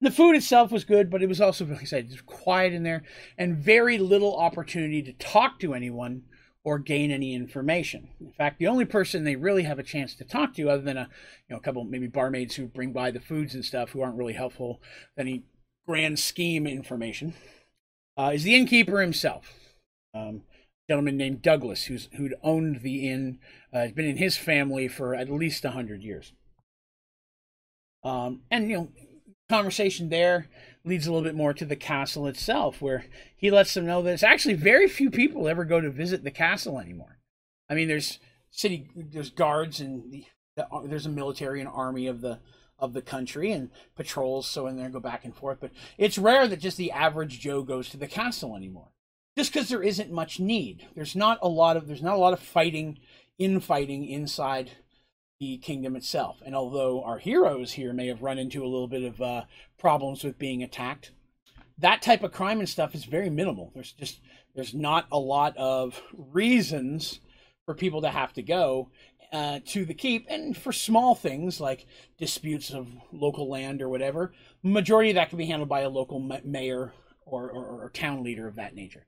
[0.00, 2.84] The food itself was good, but it was also, like I said, just quiet in
[2.84, 3.02] there
[3.36, 6.22] and very little opportunity to talk to anyone
[6.64, 8.08] or gain any information.
[8.20, 10.96] In fact, the only person they really have a chance to talk to, other than
[10.96, 11.08] a
[11.48, 14.18] you know a couple maybe barmaids who bring by the foods and stuff, who aren't
[14.18, 14.80] really helpful,
[15.16, 15.44] with any
[15.86, 17.34] grand scheme information,
[18.16, 19.52] uh, is the innkeeper himself.
[20.14, 20.42] Um,
[20.88, 23.38] gentleman named Douglas, who's who'd owned the inn,
[23.72, 26.32] uh, has been in his family for at least a hundred years.
[28.04, 28.88] Um, and you know,
[29.48, 30.46] conversation there
[30.84, 33.04] leads a little bit more to the castle itself, where
[33.36, 36.30] he lets them know that it's actually very few people ever go to visit the
[36.30, 37.18] castle anymore.
[37.68, 38.18] I mean, there's
[38.50, 40.24] city, there's guards, and the,
[40.56, 42.40] the, there's a military and army of the
[42.80, 46.46] of the country and patrols so in there go back and forth but it's rare
[46.46, 48.92] that just the average joe goes to the castle anymore
[49.36, 52.32] just because there isn't much need there's not a lot of there's not a lot
[52.32, 52.96] of fighting
[53.36, 54.70] infighting inside
[55.40, 56.42] the kingdom itself.
[56.44, 59.42] And although our heroes here may have run into a little bit of uh,
[59.78, 61.12] problems with being attacked,
[61.78, 63.70] that type of crime and stuff is very minimal.
[63.74, 64.20] There's just
[64.54, 67.20] there's not a lot of reasons
[67.64, 68.90] for people to have to go
[69.32, 71.86] uh, to the keep, and for small things like
[72.16, 74.32] disputes of local land or whatever,
[74.62, 76.92] majority of that can be handled by a local mayor
[77.26, 79.06] or, or, or town leader of that nature.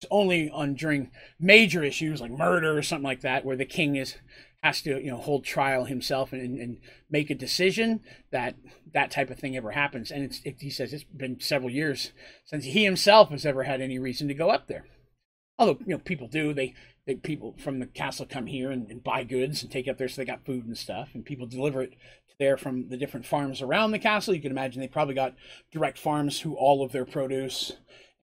[0.00, 3.96] It's only on during major issues like murder or something like that where the king
[3.96, 4.16] is
[4.64, 6.78] has to you know hold trial himself and, and
[7.10, 8.00] make a decision
[8.30, 8.54] that
[8.94, 10.10] that type of thing ever happens.
[10.10, 12.12] And it's it, he says it's been several years
[12.46, 14.86] since he himself has ever had any reason to go up there.
[15.58, 16.54] Although you know people do.
[16.54, 16.74] They,
[17.06, 19.98] they people from the castle come here and, and buy goods and take it up
[19.98, 21.92] there so they got food and stuff and people deliver it
[22.38, 24.34] there from the different farms around the castle.
[24.34, 25.34] You can imagine they probably got
[25.72, 27.72] direct farms who all of their produce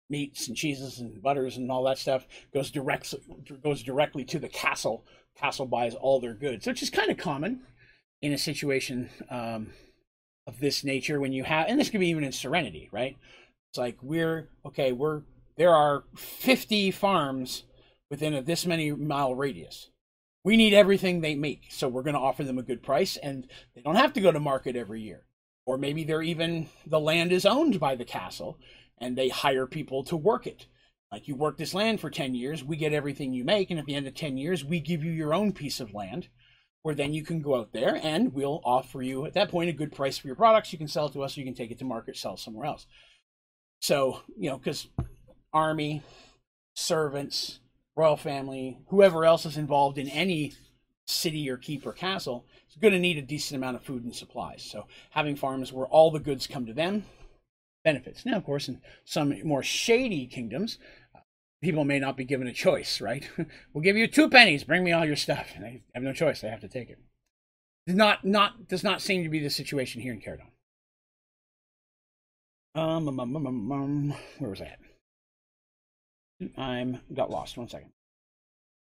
[0.09, 3.19] meats and cheeses and butters and all that stuff goes directly
[3.63, 5.05] goes directly to the castle
[5.37, 7.61] Castle buys all their goods, which is kind of common
[8.21, 9.71] in a situation um,
[10.47, 13.17] of this nature when you have, and this could be even in Serenity, right?
[13.69, 15.21] It's like we're okay, we're
[15.57, 17.63] there are 50 farms
[18.09, 19.89] within a this many mile radius.
[20.43, 23.47] We need everything they make, so we're going to offer them a good price, and
[23.75, 25.23] they don't have to go to market every year.
[25.65, 28.57] Or maybe they're even the land is owned by the castle,
[28.97, 30.65] and they hire people to work it
[31.11, 33.85] like you work this land for 10 years, we get everything you make, and at
[33.85, 36.29] the end of 10 years, we give you your own piece of land
[36.83, 39.73] where then you can go out there and we'll offer you at that point a
[39.73, 40.71] good price for your products.
[40.71, 42.65] You can sell it to us, or you can take it to market, sell somewhere
[42.65, 42.87] else.
[43.81, 44.87] So, you know, because
[45.53, 46.01] army,
[46.75, 47.59] servants,
[47.95, 50.53] royal family, whoever else is involved in any
[51.05, 54.15] city or keep or castle is going to need a decent amount of food and
[54.15, 54.63] supplies.
[54.63, 57.05] So, having farms where all the goods come to them
[57.83, 58.25] benefits.
[58.25, 60.77] Now, of course, in some more shady kingdoms,
[61.61, 63.29] people may not be given a choice, right?
[63.73, 65.51] we'll give you two pennies, bring me all your stuff.
[65.55, 66.99] And they have no choice, they have to take it.
[67.87, 70.47] Does not, not, does not seem to be the situation here in Caradon.
[72.73, 74.79] Um, um, um, um, um, um, where was I at?
[76.57, 77.57] I'm got lost.
[77.57, 77.91] One second.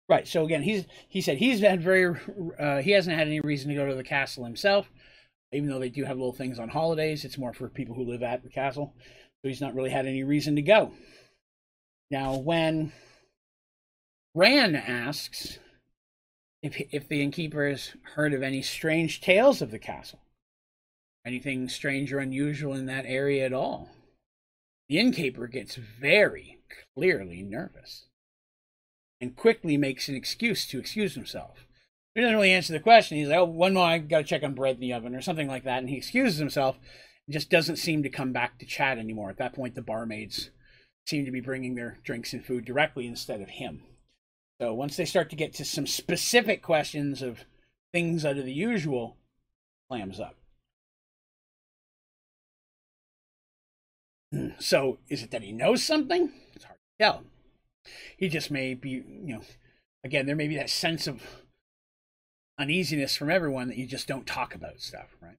[0.09, 0.27] Right.
[0.27, 2.13] So again, he's he said he's had very
[2.59, 4.91] uh, he hasn't had any reason to go to the castle himself,
[5.53, 7.23] even though they do have little things on holidays.
[7.23, 10.23] It's more for people who live at the castle, so he's not really had any
[10.23, 10.91] reason to go.
[12.11, 12.91] Now, when
[14.35, 15.59] Rand asks
[16.61, 20.19] if if the innkeeper has heard of any strange tales of the castle,
[21.25, 23.89] anything strange or unusual in that area at all,
[24.89, 26.59] the innkeeper gets very
[26.93, 28.07] clearly nervous
[29.21, 31.65] and quickly makes an excuse to excuse himself.
[32.13, 33.19] He doesn't really answer the question.
[33.19, 35.21] He's like, "Oh, one more, I got to check on bread in the oven or
[35.21, 36.77] something like that," and he excuses himself.
[37.29, 39.29] Just doesn't seem to come back to chat anymore.
[39.29, 40.49] At that point, the barmaids
[41.07, 43.83] seem to be bringing their drinks and food directly instead of him.
[44.61, 47.45] So once they start to get to some specific questions of
[47.93, 49.17] things out of the usual,
[49.89, 50.35] clams up.
[54.59, 56.31] So is it that he knows something?
[56.55, 57.23] It's hard to tell.
[58.15, 59.41] He just may be, you know,
[60.05, 61.21] again, there may be that sense of
[62.57, 65.37] uneasiness from everyone that you just don't talk about stuff, right?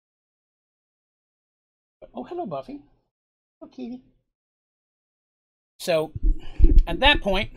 [2.12, 2.80] Oh, hello, Buffy.
[3.60, 4.02] Hello, Kitty.
[5.82, 6.12] So
[6.86, 7.50] at that point,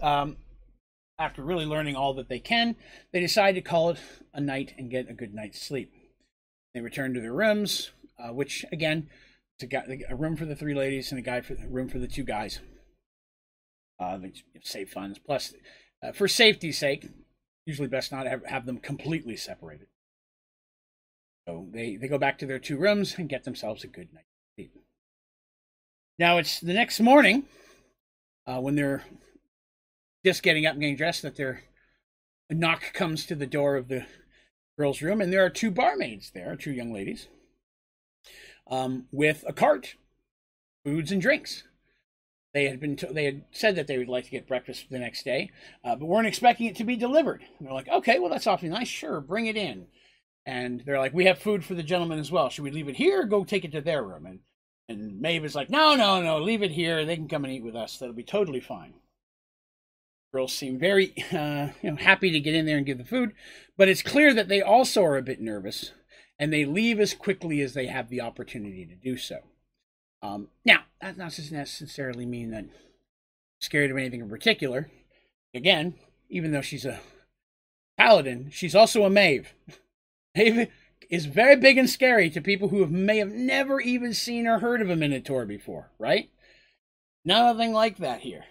[0.00, 0.38] um,
[1.18, 2.76] after really learning all that they can,
[3.12, 3.98] they decide to call it
[4.32, 5.92] a night and get a good night's sleep.
[6.72, 9.10] They return to their rooms, uh, which again
[9.60, 11.98] a, guy, a room for the three ladies and a guy for a room for
[11.98, 12.60] the two guys.
[14.00, 15.18] Uh, they save funds.
[15.18, 15.52] Plus,
[16.02, 17.06] uh, for safety's sake,
[17.66, 19.88] usually best not have, have them completely separated.
[21.46, 24.31] So they, they go back to their two rooms and get themselves a good night's.
[26.18, 27.44] Now it's the next morning
[28.46, 29.02] uh, when they're
[30.24, 31.62] just getting up and getting dressed that their
[32.50, 34.04] a knock comes to the door of the
[34.78, 37.28] girls' room, and there are two barmaids there, two young ladies,
[38.70, 39.96] um, with a cart,
[40.84, 41.64] foods and drinks.
[42.52, 45.24] They had been they had said that they would like to get breakfast the next
[45.24, 45.50] day,
[45.82, 47.42] uh, but weren't expecting it to be delivered.
[47.58, 48.88] And they're like, "Okay, well that's awfully nice.
[48.88, 49.86] Sure, bring it in."
[50.44, 52.50] And they're like, "We have food for the gentlemen as well.
[52.50, 54.40] Should we leave it here or go take it to their room?" And
[54.92, 56.38] and Maeve is like, "No, no, no.
[56.38, 57.04] Leave it here.
[57.04, 57.98] They can come and eat with us.
[57.98, 58.94] That'll be totally fine."
[60.32, 63.32] Girls seem very uh, you know happy to get in there and give the food,
[63.76, 65.92] but it's clear that they also are a bit nervous,
[66.38, 69.38] and they leave as quickly as they have the opportunity to do so.
[70.22, 72.66] Um, now, that doesn't necessarily mean that
[73.60, 74.90] scared of anything in particular.
[75.54, 75.94] Again,
[76.28, 77.00] even though she's a
[77.98, 79.52] paladin, she's also a Maeve.
[80.36, 80.68] Maeve
[81.12, 84.58] is very big and scary to people who have, may have never even seen or
[84.58, 86.30] heard of a Minotaur before, right?
[87.24, 88.46] Nothing like that here.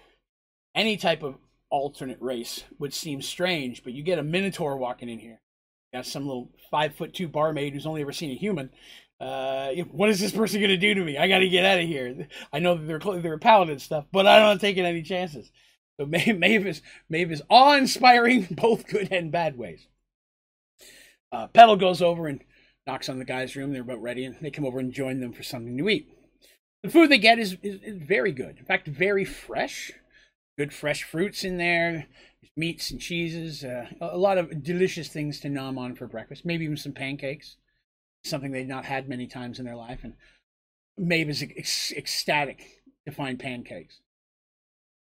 [0.73, 1.35] Any type of
[1.69, 5.41] alternate race would seem strange, but you get a Minotaur walking in here.
[5.93, 8.69] Got some little five foot two barmaid who's only ever seen a human
[9.21, 11.17] uh, what is this person going to do to me?
[11.17, 12.27] I got to get out of here.
[12.51, 15.51] I know that they're they're paladin stuff, but I'm not taking any chances.
[15.99, 19.87] So Maeve is is awe-inspiring, both good and bad ways.
[21.31, 22.41] Uh, Petal goes over and
[22.87, 23.71] knocks on the guy's room.
[23.71, 26.09] They're about ready, and they come over and join them for something to eat.
[26.83, 28.57] The food they get is, is, is very good.
[28.57, 29.91] In fact, very fresh.
[30.57, 32.07] Good fresh fruits in there,
[32.57, 33.63] meats and cheeses.
[33.63, 36.45] Uh, a lot of delicious things to nom on for breakfast.
[36.45, 37.55] Maybe even some pancakes
[38.23, 40.03] something they'd not had many times in their life.
[40.03, 40.13] And
[40.97, 41.57] Maeve is ec-
[41.95, 44.01] ecstatic to find pancakes.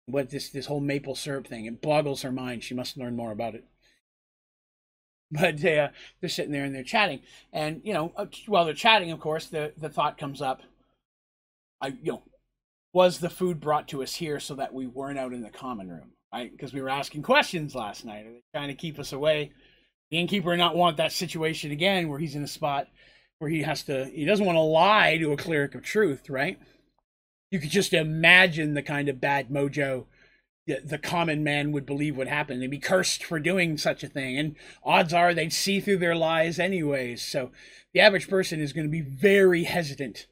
[0.07, 2.63] What this this whole maple syrup thing it boggles her mind.
[2.63, 3.65] She must learn more about it.
[5.41, 5.89] But uh,
[6.21, 7.21] they're sitting there and they're chatting,
[7.53, 10.63] and you know, uh, while they're chatting, of course, the the thought comes up.
[11.81, 12.23] I you know,
[12.93, 15.89] was the food brought to us here so that we weren't out in the common
[15.89, 16.13] room?
[16.33, 16.53] Right?
[16.53, 18.27] Because we were asking questions last night.
[18.27, 19.53] Are they trying to keep us away?
[20.11, 22.87] The innkeeper not want that situation again where he's in a spot
[23.39, 26.59] where he has to he doesn't want to lie to a cleric of truth, right?
[27.51, 30.07] You could just imagine the kind of bad mojo
[30.67, 32.61] that the common man would believe would happen.
[32.61, 36.17] They'd be cursed for doing such a thing, and odds are they'd see through their
[36.17, 37.23] lies anyways.
[37.23, 37.51] So
[37.93, 40.27] the average person is going to be very hesitant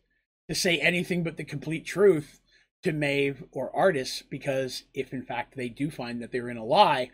[0.49, 2.41] to say anything but the complete truth
[2.83, 6.65] to Maeve or Artis, because if in fact they do find that they're in a
[6.65, 7.11] lie,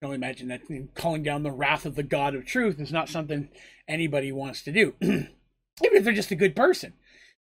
[0.00, 0.62] can only imagine that
[0.94, 3.50] calling down the wrath of the God of truth is not something
[3.86, 4.94] anybody wants to do.
[5.02, 5.28] Even
[5.82, 6.94] if they're just a good person.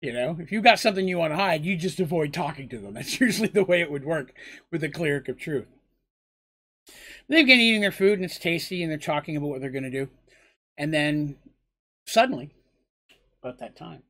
[0.06, 2.78] You know, if you've got something you want to hide, you just avoid talking to
[2.78, 2.94] them.
[2.94, 4.32] That's usually the way it would work
[4.70, 5.66] with a cleric of truth.
[7.28, 9.82] They begin eating their food and it's tasty and they're talking about what they're going
[9.82, 10.08] to do.
[10.78, 11.34] And then
[12.06, 12.52] suddenly,
[13.42, 14.04] about that time,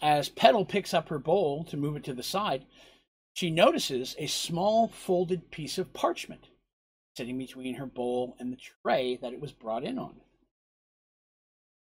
[0.00, 2.64] as Petal picks up her bowl to move it to the side,
[3.34, 6.46] she notices a small folded piece of parchment
[7.14, 10.14] sitting between her bowl and the tray that it was brought in on.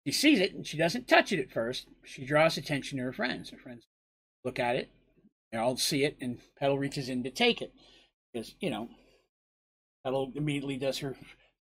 [0.06, 1.86] She sees it and she doesn't touch it at first.
[2.04, 3.50] She draws attention to her friends.
[3.50, 3.84] Her friends
[4.44, 4.90] look at it,
[5.52, 7.72] they all see it, and Petal reaches in to take it.
[8.32, 8.88] Because, you know,
[10.04, 11.16] Petal immediately does her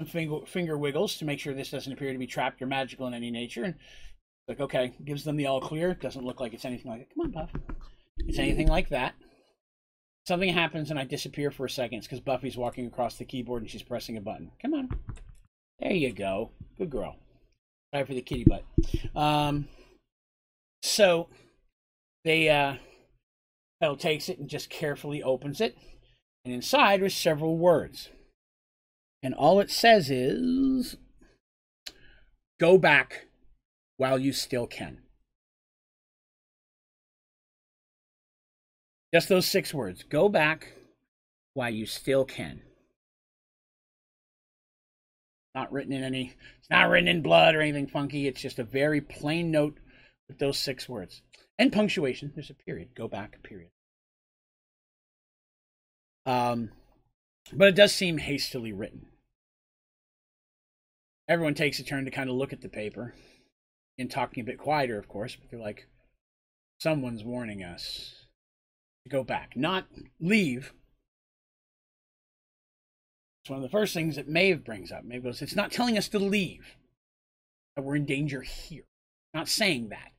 [0.06, 3.14] finger, finger wiggles to make sure this doesn't appear to be trapped or magical in
[3.14, 3.64] any nature.
[3.64, 3.74] And
[4.48, 5.94] like, okay, gives them the all clear.
[5.94, 7.08] Doesn't look like it's anything like it.
[7.14, 7.50] Come on, Puff.
[8.18, 9.14] It's anything like that.
[10.26, 13.70] Something happens and I disappear for a second because Buffy's walking across the keyboard and
[13.70, 14.52] she's pressing a button.
[14.60, 14.88] Come on.
[15.80, 16.50] There you go.
[16.76, 17.16] Good girl.
[17.92, 18.64] Sorry for the kitty butt.
[19.16, 19.68] Um,
[20.82, 21.28] so
[22.24, 22.76] they uh
[23.80, 25.76] Petal takes it and just carefully opens it.
[26.44, 28.10] And inside are several words.
[29.22, 30.96] And all it says is
[32.58, 33.26] go back
[33.96, 34.98] while you still can.
[39.12, 40.04] Just those six words.
[40.04, 40.74] Go back
[41.54, 42.62] while you still can.
[45.54, 48.26] Not written in any, it's not written in blood or anything funky.
[48.26, 49.78] It's just a very plain note
[50.28, 51.22] with those six words.
[51.58, 52.32] And punctuation.
[52.34, 52.90] There's a period.
[52.94, 53.70] Go back, period.
[56.24, 56.70] Um,
[57.52, 59.06] but it does seem hastily written.
[61.28, 63.14] Everyone takes a turn to kind of look at the paper
[63.98, 65.86] and talking a bit quieter, of course, but they're like,
[66.80, 68.26] someone's warning us
[69.04, 69.86] to go back, not
[70.20, 70.72] leave.
[73.50, 75.02] One of the first things that Maeve brings up.
[75.02, 76.76] Maeve goes, It's not telling us to leave,
[77.74, 78.84] that we're in danger here.
[79.34, 80.12] Not saying that.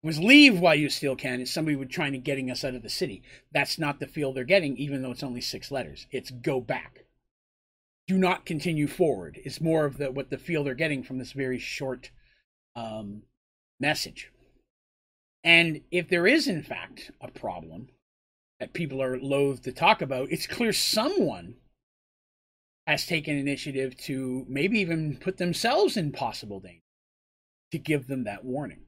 [0.00, 1.40] was leave while you still can.
[1.40, 3.20] It's somebody would trying to getting us out of the city.
[3.50, 6.06] That's not the feel they're getting, even though it's only six letters.
[6.12, 7.06] It's go back.
[8.06, 9.40] Do not continue forward.
[9.44, 12.12] It's more of the what the feel they're getting from this very short
[12.76, 13.22] um,
[13.80, 14.30] message.
[15.42, 17.88] And if there is, in fact, a problem
[18.60, 21.56] that people are loath to talk about, it's clear someone
[22.88, 26.80] has taken initiative to maybe even put themselves in possible danger
[27.70, 28.80] to give them that warning.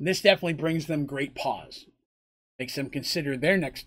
[0.00, 1.86] This definitely brings them great pause,
[2.58, 3.86] makes them consider their next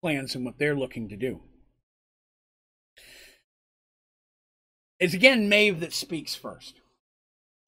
[0.00, 1.40] plans and what they're looking to do.
[5.00, 6.76] It's again Maeve that speaks first.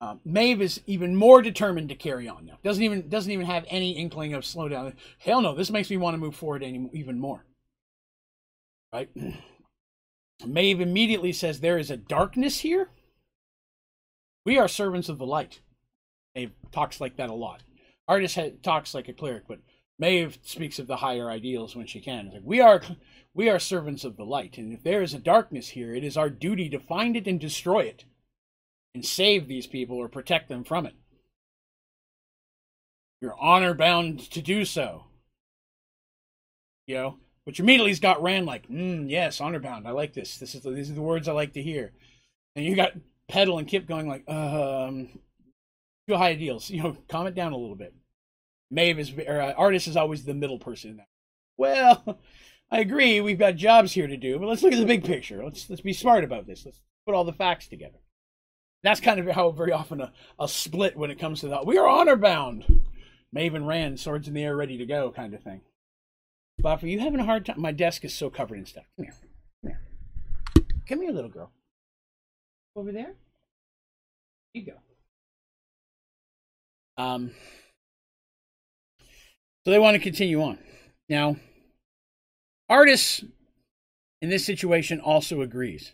[0.01, 2.59] Um, Maeve is even more determined to carry on now.
[2.63, 4.95] Doesn't even doesn't even have any inkling of slow down.
[5.19, 7.45] Hell no, this makes me want to move forward any, even more.
[8.93, 9.11] Right?
[10.45, 12.89] Maeve immediately says there is a darkness here.
[14.45, 15.61] We are servants of the light.
[16.35, 17.63] Maeve talks like that a lot.
[18.07, 19.61] Artis talks like a cleric, but
[19.99, 22.31] Maeve speaks of the higher ideals when she can.
[22.33, 22.83] Like we are
[23.33, 26.17] we are servants of the light, and if there is a darkness here, it is
[26.17, 28.05] our duty to find it and destroy it
[28.95, 30.95] and save these people or protect them from it.
[33.21, 35.05] You're honor bound to do so.
[36.87, 39.87] You know, which immediately has got Rand like, mm, yes, honor bound.
[39.87, 40.39] I like this.
[40.39, 41.93] This is the, these are the words I like to hear.
[42.57, 42.93] And you got
[43.29, 45.09] Petal and Kip going like, um,
[46.09, 46.71] too high ideals.
[46.71, 47.95] You know, calm it down a little bit.
[48.71, 51.09] Maeve is, or uh, Artis is always the middle person in that.
[51.57, 52.19] Well,
[52.71, 53.21] I agree.
[53.21, 55.45] We've got jobs here to do, but let's look at the big picture.
[55.45, 56.65] Let's let's be smart about this.
[56.65, 57.99] Let's put all the facts together.
[58.83, 61.67] That's kind of how very often a, a split when it comes to that.
[61.67, 62.83] We are honor bound.
[63.35, 65.61] Maven Rand, swords in the air, ready to go, kind of thing.
[66.59, 67.61] Bob, are you having a hard time?
[67.61, 68.85] My desk is so covered in stuff.
[68.97, 69.15] Come here.
[69.63, 69.81] Come here.
[70.89, 71.51] Come here, little girl.
[72.77, 73.15] Over there.
[74.55, 74.73] You go.
[76.97, 77.33] Um.
[79.65, 80.59] So they want to continue on.
[81.09, 81.37] Now,
[82.69, 83.25] Artis
[84.21, 85.93] in this situation also agrees.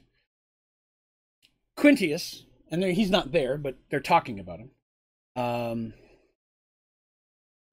[1.77, 4.71] Quintius, and he's not there, but they're talking about him.
[5.37, 5.95] Um,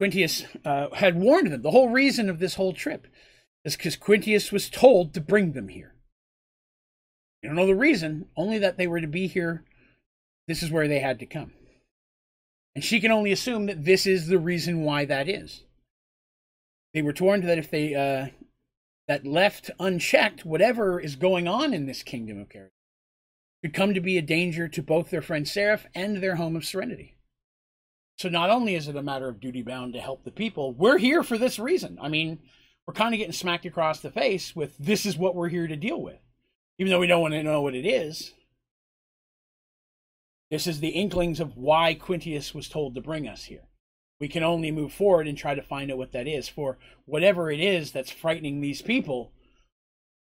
[0.02, 1.62] Quintius uh, had warned them.
[1.62, 3.08] The whole reason of this whole trip
[3.66, 5.93] is because Quintius was told to bring them here.
[7.41, 9.64] You don't know the reason, only that they were to be here.
[10.48, 11.54] This is where they had to come.
[12.76, 15.64] And she can only assume that this is the reason why that is.
[16.93, 18.28] They were warned that if they uh,
[19.08, 22.72] that left unchecked, whatever is going on in this kingdom of Caradhras
[23.64, 26.66] could come to be a danger to both their friend Seraph and their home of
[26.66, 27.16] Serenity.
[28.18, 30.97] So not only is it a matter of duty bound to help the people, we're
[30.97, 31.99] here for this reason.
[32.01, 32.39] I mean,
[32.86, 35.76] we're kind of getting smacked across the face with this is what we're here to
[35.76, 36.20] deal with.
[36.80, 38.34] Even though we don't want to know what it is.
[40.49, 43.68] This is the inklings of why Quintius was told to bring us here.
[44.20, 46.47] We can only move forward and try to find out what that is.
[46.47, 49.32] For whatever it is that's frightening these people,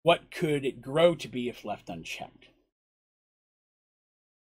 [0.03, 2.45] what could it grow to be if left unchecked?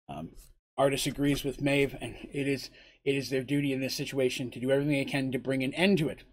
[0.09, 0.31] Um,
[0.77, 2.69] Artis agrees with Maeve, and it is
[3.05, 5.73] it is their duty in this situation to do everything they can to bring an
[5.73, 6.23] end to it.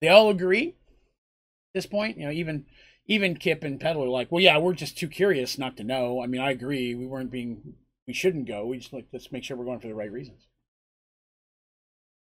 [0.00, 2.18] They all agree at this point.
[2.18, 2.66] You know, even
[3.08, 6.22] even Kip and Petal are like, well, yeah, we're just too curious not to know.
[6.22, 6.94] I mean, I agree.
[6.94, 7.74] We weren't being,
[8.06, 8.66] we shouldn't go.
[8.66, 10.46] We just like, let's make sure we're going for the right reasons.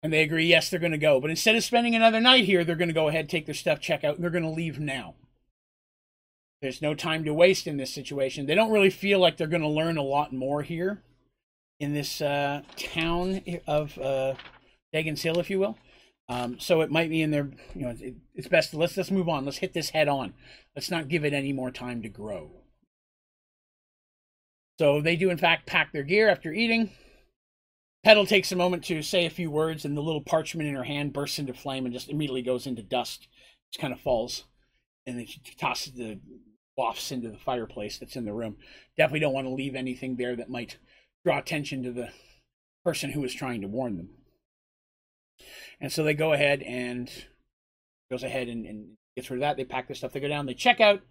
[0.03, 1.21] And they agree, yes, they're going to go.
[1.21, 3.79] But instead of spending another night here, they're going to go ahead, take their stuff,
[3.79, 5.15] check out, and they're going to leave now.
[6.61, 8.45] There's no time to waste in this situation.
[8.45, 11.01] They don't really feel like they're going to learn a lot more here
[11.79, 14.35] in this uh, town of uh,
[14.93, 15.77] Dagon's Hill, if you will.
[16.27, 17.51] Um, so it might be in there.
[17.75, 19.45] you know, it, it's best let's let's move on.
[19.45, 20.33] Let's hit this head on.
[20.75, 22.51] Let's not give it any more time to grow.
[24.79, 26.91] So they do in fact pack their gear after eating.
[28.03, 30.83] Petal takes a moment to say a few words, and the little parchment in her
[30.83, 33.27] hand bursts into flame and just immediately goes into dust.
[33.71, 34.43] Just kind of falls,
[35.07, 36.19] and then she tosses the
[36.77, 38.57] wafts into the fireplace that's in the room.
[38.97, 40.77] Definitely don't want to leave anything there that might
[41.25, 42.09] draw attention to the
[42.85, 44.09] person who is trying to warn them.
[45.81, 47.11] And so they go ahead and
[48.11, 49.57] goes ahead and, and gets rid of that.
[49.57, 50.13] They pack their stuff.
[50.13, 50.45] They go down.
[50.45, 51.01] They check out,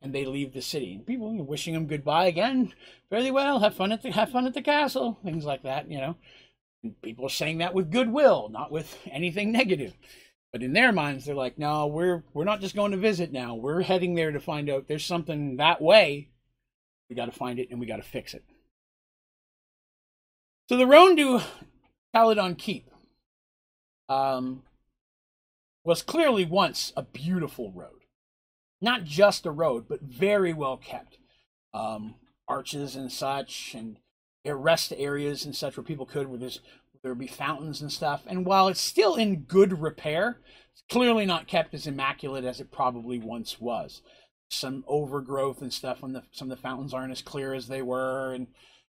[0.00, 0.94] and they leave the city.
[0.94, 2.72] And people wishing them goodbye again.
[3.10, 3.58] Fairly well.
[3.58, 5.18] Have fun at the have fun at the castle.
[5.24, 5.90] Things like that.
[5.90, 6.16] You know,
[6.84, 9.94] and people are saying that with goodwill, not with anything negative.
[10.52, 13.56] But in their minds, they're like, no, we're we're not just going to visit now.
[13.56, 16.28] We're heading there to find out there's something that way.
[17.10, 18.44] We got to find it and we got to fix it.
[20.68, 21.42] So the road to
[22.14, 22.88] Caledon Keep
[24.08, 24.62] um,
[25.84, 28.04] was clearly once a beautiful road.
[28.80, 31.18] Not just a road, but very well kept.
[31.74, 32.14] Um,
[32.48, 33.98] arches and such, and
[34.46, 36.60] rest areas and such where people could, where there's
[37.02, 38.22] there would be fountains and stuff.
[38.26, 40.38] And while it's still in good repair,
[40.72, 44.00] it's clearly not kept as immaculate as it probably once was.
[44.48, 47.82] Some overgrowth and stuff when the some of the fountains aren't as clear as they
[47.82, 48.46] were, and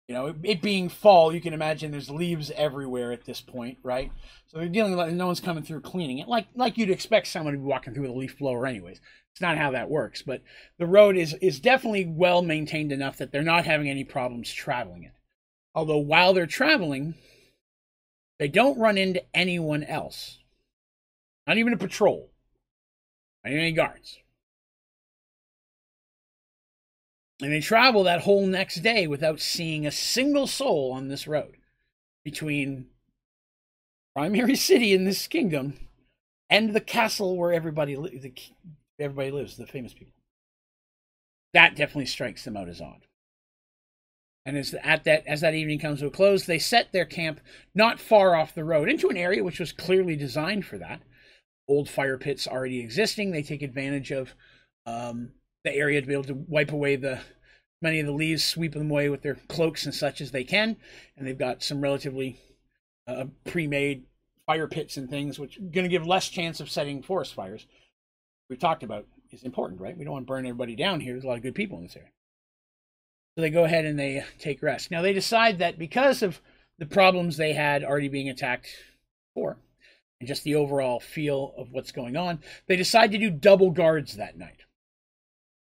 [0.09, 3.77] you know, it, it, being fall, you can imagine there's leaves everywhere at this point,
[3.83, 4.11] right?
[4.47, 7.53] So they're dealing with no one's coming through cleaning it, like like you'd expect someone
[7.53, 8.99] to be walking through with a leaf blower, anyways.
[9.31, 10.41] It's not how that works, but
[10.79, 15.03] the road is is definitely well maintained enough that they're not having any problems traveling
[15.03, 15.11] it.
[15.75, 17.13] Although while they're traveling,
[18.39, 20.39] they don't run into anyone else,
[21.45, 22.31] not even a patrol,
[23.43, 24.17] not even any guards.
[27.41, 31.55] And they travel that whole next day without seeing a single soul on this road
[32.23, 32.87] between
[34.15, 35.79] primary city in this kingdom
[36.49, 38.33] and the castle where everybody the,
[38.99, 40.13] everybody lives, the famous people.
[41.53, 43.05] That definitely strikes them out as odd.
[44.45, 47.39] And as at that as that evening comes to a close, they set their camp
[47.75, 51.01] not far off the road into an area which was clearly designed for that.
[51.67, 53.31] Old fire pits already existing.
[53.31, 54.33] They take advantage of
[54.85, 55.33] um,
[55.63, 57.19] the area to be able to wipe away the
[57.81, 60.77] many of the leaves, sweep them away with their cloaks and such as they can.
[61.17, 62.39] And they've got some relatively
[63.07, 64.05] uh, pre-made
[64.45, 67.65] fire pits and things, which are going to give less chance of setting forest fires.
[68.49, 69.97] We've talked about is important, right?
[69.97, 71.13] We don't want to burn everybody down here.
[71.13, 72.09] There's a lot of good people in this area.
[73.35, 74.91] So they go ahead and they take rest.
[74.91, 76.41] Now they decide that because of
[76.79, 78.67] the problems they had already being attacked
[79.35, 79.57] for,
[80.19, 84.17] and just the overall feel of what's going on, they decide to do double guards
[84.17, 84.61] that night.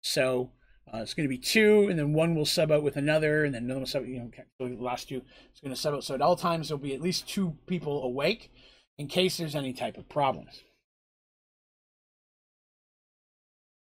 [0.01, 0.51] So
[0.91, 3.53] uh, it's going to be two, and then one will sub out with another, and
[3.53, 4.05] then another will sub.
[4.05, 5.21] You know, the last two
[5.53, 6.03] is going to sub out.
[6.03, 8.51] So at all times there'll be at least two people awake
[8.97, 10.63] in case there's any type of problems.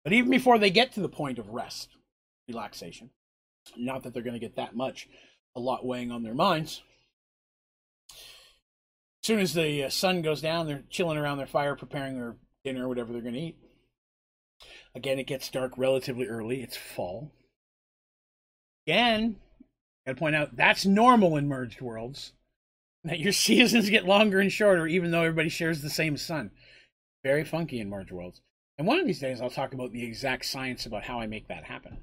[0.05, 1.91] But even before they get to the point of rest,
[2.47, 3.11] relaxation,
[3.77, 5.09] not that they're going to get that much,
[5.55, 6.83] a lot weighing on their minds.
[8.11, 12.37] As soon as the uh, sun goes down, they're chilling around their fire, preparing their
[12.65, 13.59] dinner, or whatever they're going to eat.
[14.95, 16.63] Again, it gets dark relatively early.
[16.63, 17.33] It's fall.
[18.87, 22.33] Again, I got to point out that's normal in merged worlds.
[23.05, 26.51] That your seasons get longer and shorter, even though everybody shares the same sun.
[27.23, 28.41] Very funky in merged worlds.
[28.77, 31.49] And one of these days, I'll talk about the exact science about how I make
[31.49, 31.99] that happen,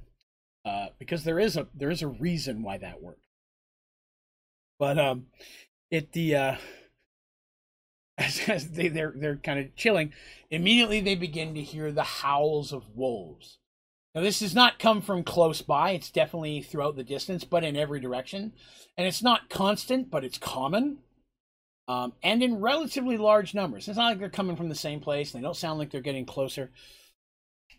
[0.66, 3.22] uh, because there is a there is a reason why that works.
[4.78, 5.28] But um,
[5.90, 6.56] it the uh,
[8.48, 10.14] as, they, they're they're kind of chilling,
[10.50, 13.58] immediately they begin to hear the howls of wolves.
[14.14, 17.76] Now this does not come from close by; it's definitely throughout the distance, but in
[17.76, 18.54] every direction,
[18.98, 21.00] and it's not constant, but it's common,
[21.90, 23.90] um, and in relatively large numbers.
[23.90, 26.26] It's not like they're coming from the same place; they don't sound like they're getting
[26.26, 26.72] closer.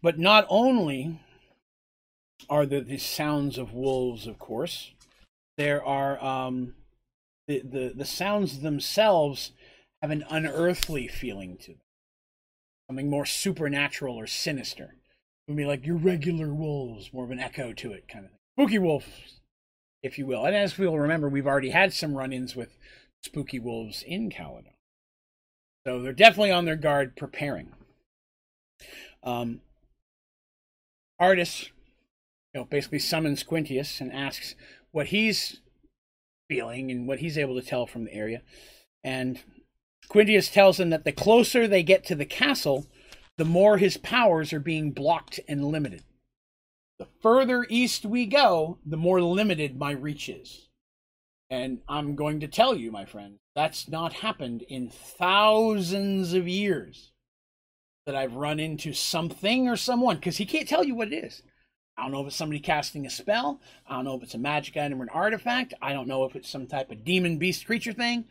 [0.03, 1.19] But not only
[2.51, 4.93] are there the sounds of wolves, of course,
[5.57, 6.75] there are um,
[7.49, 9.53] the, the the sounds themselves
[10.07, 11.81] have an unearthly feeling to them,
[12.89, 14.95] something more supernatural or sinister.
[15.47, 18.31] It would be like your regular wolves, more of an echo to it, kind of
[18.31, 18.41] thing.
[18.57, 19.41] Spooky wolves,
[20.05, 20.45] if you will.
[20.45, 22.79] And as we'll remember, we've already had some run-ins with
[23.25, 24.75] spooky wolves in Caledon.
[25.85, 27.73] So they're definitely on their guard, preparing.
[29.25, 29.61] Um,
[31.21, 31.71] Artus,
[32.55, 34.55] you know, basically summons Quintius and asks
[34.93, 35.61] what he's
[36.49, 38.43] feeling and what he's able to tell from the area.
[39.03, 39.41] And
[40.09, 42.87] Quintius tells him that the closer they get to the castle,
[43.37, 46.03] the more his powers are being blocked and limited.
[46.99, 50.69] The further east we go, the more limited my reach is.
[51.51, 57.13] And I'm going to tell you, my friend, that's not happened in thousands of years
[58.07, 61.43] that I've run into something or someone, because he can't tell you what it is.
[61.99, 63.61] I don't know if it's somebody casting a spell.
[63.87, 65.75] I don't know if it's a magic item or an artifact.
[65.83, 68.25] I don't know if it's some type of demon beast creature thing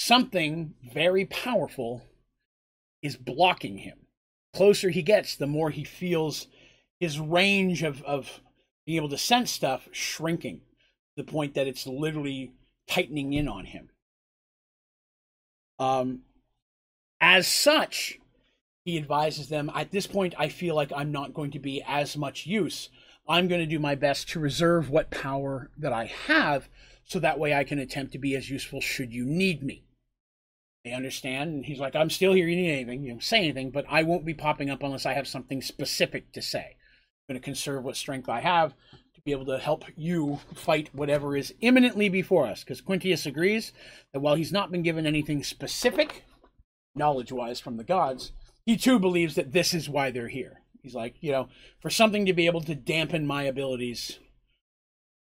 [0.00, 2.02] something very powerful
[3.02, 3.98] is blocking him.
[4.54, 6.46] Closer he gets, the more he feels
[6.98, 8.40] his range of, of
[8.86, 12.50] being able to sense stuff shrinking to the point that it's literally
[12.88, 13.90] tightening in on him.
[15.78, 16.20] Um,
[17.20, 18.18] as such,
[18.84, 22.16] he advises them at this point, I feel like I'm not going to be as
[22.16, 22.88] much use.
[23.28, 26.70] I'm going to do my best to reserve what power that I have
[27.04, 29.84] so that way I can attempt to be as useful should you need me.
[30.84, 32.48] They understand, and he's like, "I'm still here.
[32.48, 33.04] You need anything?
[33.04, 36.32] You know, say anything, but I won't be popping up unless I have something specific
[36.32, 36.76] to say.
[37.28, 38.74] I'm going to conserve what strength I have
[39.14, 43.72] to be able to help you fight whatever is imminently before us." Because Quintius agrees
[44.12, 46.24] that while he's not been given anything specific,
[46.94, 48.32] knowledge-wise, from the gods,
[48.64, 50.62] he too believes that this is why they're here.
[50.82, 51.48] He's like, you know,
[51.80, 54.18] for something to be able to dampen my abilities,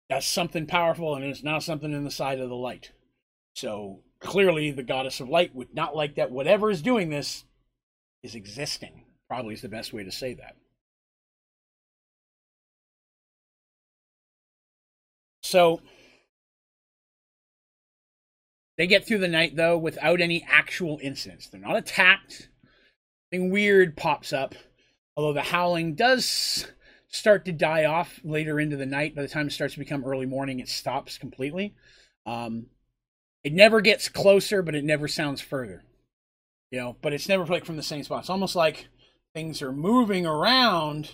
[0.10, 2.92] that's something powerful, and it's not something in the side of the light.
[3.54, 7.46] So clearly the goddess of light would not like that whatever is doing this
[8.24, 9.04] is existing.
[9.30, 10.56] Probably is the best way to say that.
[15.44, 15.80] So
[18.78, 21.48] they get through the night though without any actual incidents.
[21.48, 22.50] They're not attacked.
[23.32, 24.56] Nothing weird pops up.
[25.16, 26.68] Although the howling does
[27.08, 29.16] start to die off later into the night.
[29.16, 31.74] By the time it starts to become early morning, it stops completely.
[32.26, 32.68] Um,
[33.46, 35.86] it never gets closer, but it never sounds further.
[36.72, 38.22] You know, but it's never like from the same spot.
[38.22, 38.88] It's almost like
[39.34, 41.12] things are moving around.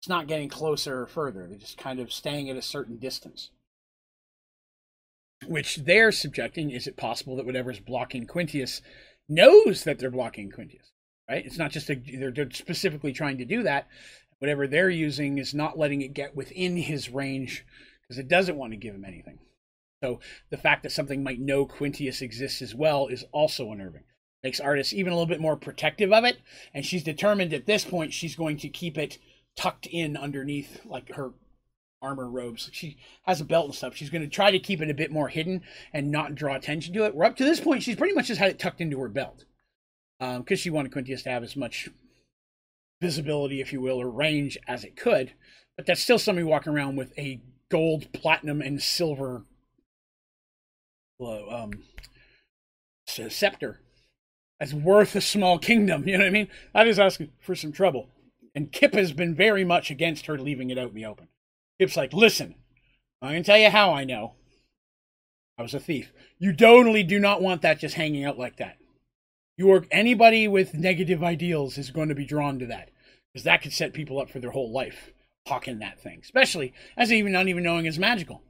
[0.00, 1.46] It's not getting closer or further.
[1.46, 3.50] They're just kind of staying at a certain distance
[5.46, 6.70] which they're subjecting.
[6.70, 8.80] Is it possible that whatever's blocking Quintius
[9.28, 10.90] knows that they're blocking Quintius?
[11.28, 11.44] Right?
[11.44, 13.88] It's not just a, they're, they're specifically trying to do that.
[14.38, 17.64] Whatever they're using is not letting it get within his range
[18.02, 19.38] because it doesn't want to give him anything.
[20.02, 20.20] So
[20.50, 24.04] the fact that something might know Quintius exists as well is also unnerving.
[24.42, 26.38] Makes Artis even a little bit more protective of it,
[26.74, 29.18] and she's determined at this point she's going to keep it
[29.56, 31.32] tucked in underneath like her
[32.02, 32.68] armor robes.
[32.72, 33.96] She has a belt and stuff.
[33.96, 36.94] She's going to try to keep it a bit more hidden and not draw attention
[36.94, 37.14] to it.
[37.14, 37.82] We're up to this point.
[37.82, 39.44] She's pretty much just had it tucked into her belt
[40.18, 41.88] because um, she wanted Quintius to have as much
[43.00, 45.32] visibility, if you will, or range as it could.
[45.76, 47.40] But that's still somebody walking around with a
[47.70, 49.44] gold, platinum, and silver
[51.20, 51.72] um,
[53.06, 53.80] scepter.
[54.58, 56.04] That's worth a small kingdom.
[56.06, 56.48] You know what I mean?
[56.74, 58.08] I That is asking for some trouble.
[58.54, 61.28] And Kip has been very much against her leaving it out in the open.
[61.78, 62.54] Kip's like, listen,
[63.20, 64.34] I'm going to tell you how I know.
[65.58, 66.12] I was a thief.
[66.38, 68.78] You totally do not want that just hanging out like that.
[69.56, 72.90] You are anybody with negative ideals is going to be drawn to that
[73.32, 75.12] because that could set people up for their whole life
[75.46, 78.42] hawking that thing, especially as even not even knowing it's magical.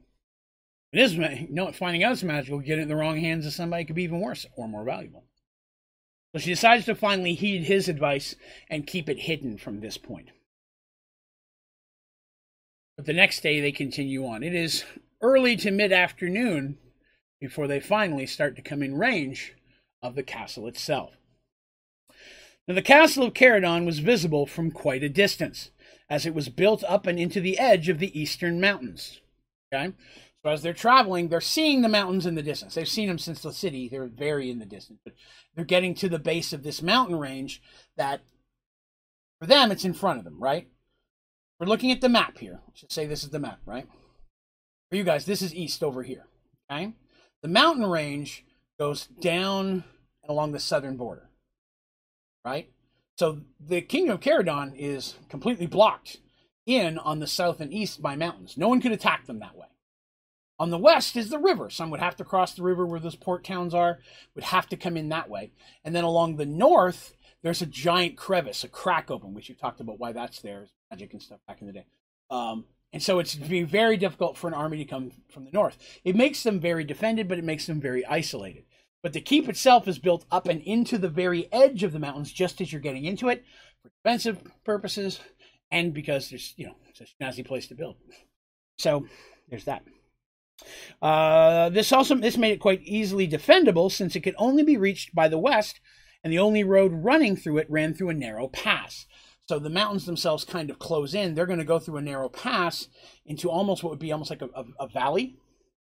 [0.93, 3.53] It is you know, finding out it's magical, get it in the wrong hands of
[3.53, 5.25] somebody could be even worse or more valuable.
[6.33, 8.35] So she decides to finally heed his advice
[8.69, 10.29] and keep it hidden from this point.
[12.95, 14.43] But the next day they continue on.
[14.43, 14.83] It is
[15.21, 16.77] early to mid afternoon
[17.39, 19.53] before they finally start to come in range
[20.01, 21.15] of the castle itself.
[22.67, 25.71] Now, the castle of Caradon was visible from quite a distance,
[26.09, 29.21] as it was built up and into the edge of the eastern mountains.
[29.73, 29.93] Okay?
[30.47, 32.75] As they're traveling, they're seeing the mountains in the distance.
[32.75, 33.89] They've seen them since the city.
[33.89, 35.13] They're very in the distance, but
[35.55, 37.61] they're getting to the base of this mountain range
[37.97, 38.21] that
[39.39, 40.67] for them it's in front of them, right?
[41.59, 42.61] We're looking at the map here.
[42.67, 43.87] Let's say this is the map, right?
[44.89, 46.25] For you guys, this is east over here.
[46.71, 46.93] Okay?
[47.41, 48.45] The mountain range
[48.79, 49.83] goes down
[50.27, 51.29] along the southern border.
[52.45, 52.69] Right?
[53.17, 56.17] So the kingdom of Caradon is completely blocked
[56.65, 58.55] in on the south and east by mountains.
[58.57, 59.67] No one could attack them that way.
[60.59, 61.69] On the west is the river.
[61.69, 63.99] Some would have to cross the river where those port towns are,
[64.33, 65.51] would have to come in that way.
[65.83, 69.79] And then along the north, there's a giant crevice, a crack open, which you talked
[69.79, 71.85] about why that's there magic and stuff back in the day.
[72.29, 75.77] Um, and so it's be very difficult for an army to come from the north.
[76.03, 78.63] It makes them very defended, but it makes them very isolated.
[79.03, 82.31] But the keep itself is built up and into the very edge of the mountains
[82.31, 83.43] just as you're getting into it
[83.81, 85.19] for defensive purposes
[85.71, 87.97] and because there's, you know, it's a snazzy place to build.
[88.77, 89.05] So
[89.49, 89.83] there's that.
[91.01, 95.13] Uh, this also this made it quite easily defendable since it could only be reached
[95.13, 95.79] by the west,
[96.23, 99.05] and the only road running through it ran through a narrow pass.
[99.47, 101.33] So the mountains themselves kind of close in.
[101.33, 102.87] They're going to go through a narrow pass
[103.25, 105.37] into almost what would be almost like a, a, a valley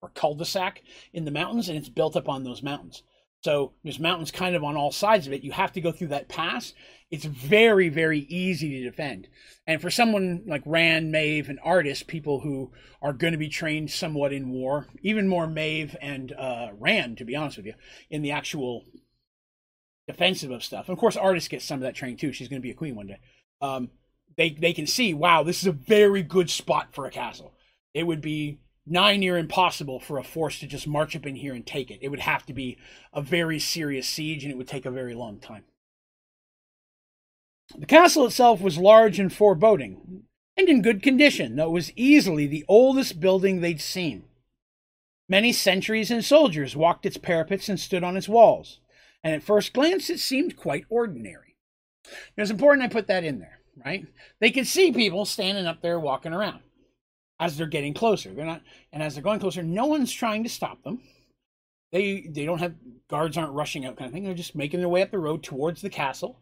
[0.02, 3.04] or cul-de-sac in the mountains, and it's built up on those mountains.
[3.42, 5.44] So there's mountains kind of on all sides of it.
[5.44, 6.72] You have to go through that pass.
[7.14, 9.28] It's very, very easy to defend.
[9.66, 13.90] And for someone like Rand, Maeve, and Artis, people who are going to be trained
[13.90, 17.74] somewhat in war, even more Maeve and uh, Rand, to be honest with you,
[18.10, 18.84] in the actual
[20.06, 20.88] defensive of stuff.
[20.88, 22.32] And of course, Artis gets some of that training too.
[22.32, 23.20] She's going to be a queen one day
[23.64, 23.90] um,
[24.36, 27.54] they they can see, wow, this is a very good spot for a castle.
[27.92, 31.54] It would be nigh near impossible for a force to just march up in here
[31.54, 32.00] and take it.
[32.02, 32.76] It would have to be
[33.12, 35.64] a very serious siege, and it would take a very long time.
[37.76, 40.24] The castle itself was large and foreboding,
[40.56, 44.24] and in good condition, though it was easily the oldest building they'd seen.
[45.28, 48.80] Many sentries and soldiers walked its parapets and stood on its walls,
[49.22, 51.56] and at first glance it seemed quite ordinary.
[52.36, 54.06] It's important I put that in there, right?
[54.40, 56.60] They can see people standing up there walking around
[57.40, 58.32] as they're getting closer.
[58.32, 58.62] They're not,
[58.92, 61.00] and as they're going closer, no one's trying to stop them.
[61.90, 62.74] They they don't have
[63.08, 64.24] guards aren't rushing out kind of thing.
[64.24, 66.40] They're just making their way up the road towards the castle.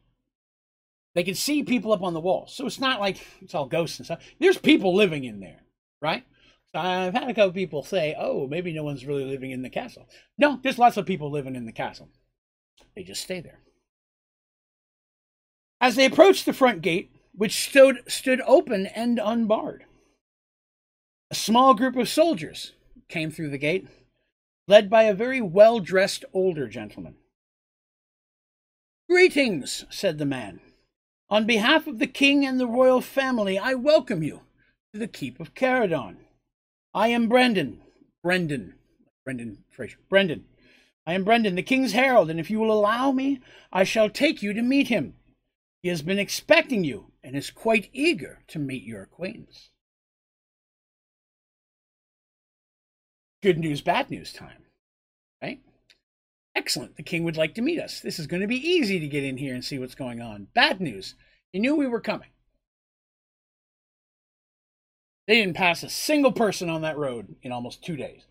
[1.14, 3.98] They can see people up on the walls, so it's not like it's all ghosts
[3.98, 4.22] and stuff.
[4.40, 5.60] There's people living in there,
[6.00, 6.24] right?
[6.74, 10.08] I've had a couple people say, oh, maybe no one's really living in the castle.
[10.38, 12.08] No, there's lots of people living in the castle.
[12.96, 13.60] They just stay there.
[15.80, 19.84] As they approached the front gate, which stood, stood open and unbarred,
[21.30, 22.72] a small group of soldiers
[23.08, 23.88] came through the gate,
[24.66, 27.16] led by a very well dressed older gentleman.
[29.10, 30.60] Greetings, said the man.
[31.32, 34.42] On behalf of the king and the royal family, I welcome you
[34.92, 36.16] to the keep of Caradon.
[36.92, 37.80] I am Brendan.
[38.22, 38.74] Brendan.
[39.24, 39.96] Brendan Fraser.
[40.10, 40.44] Brendan.
[41.06, 43.40] I am Brendan, the king's herald, and if you will allow me,
[43.72, 45.14] I shall take you to meet him.
[45.82, 49.70] He has been expecting you and is quite eager to meet your acquaintance.
[53.42, 54.66] Good news, bad news time,
[55.42, 55.62] right?
[56.54, 56.96] Excellent.
[56.96, 58.00] The king would like to meet us.
[58.00, 60.48] This is going to be easy to get in here and see what's going on.
[60.54, 61.14] Bad news.
[61.52, 62.28] He knew we were coming.
[65.26, 68.22] They didn't pass a single person on that road in almost two days.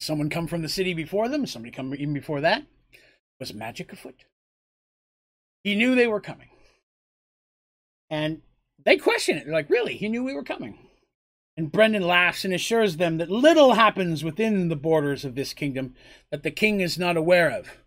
[0.00, 2.64] Someone come from the city before them, somebody come even before that.
[3.40, 4.24] Was magic afoot?
[5.62, 6.48] He knew they were coming.
[8.10, 8.42] And
[8.84, 9.44] they question it.
[9.44, 9.96] They're like, really?
[9.96, 10.78] He knew we were coming.
[11.56, 15.94] And Brendan laughs and assures them that little happens within the borders of this kingdom
[16.30, 17.78] that the king is not aware of,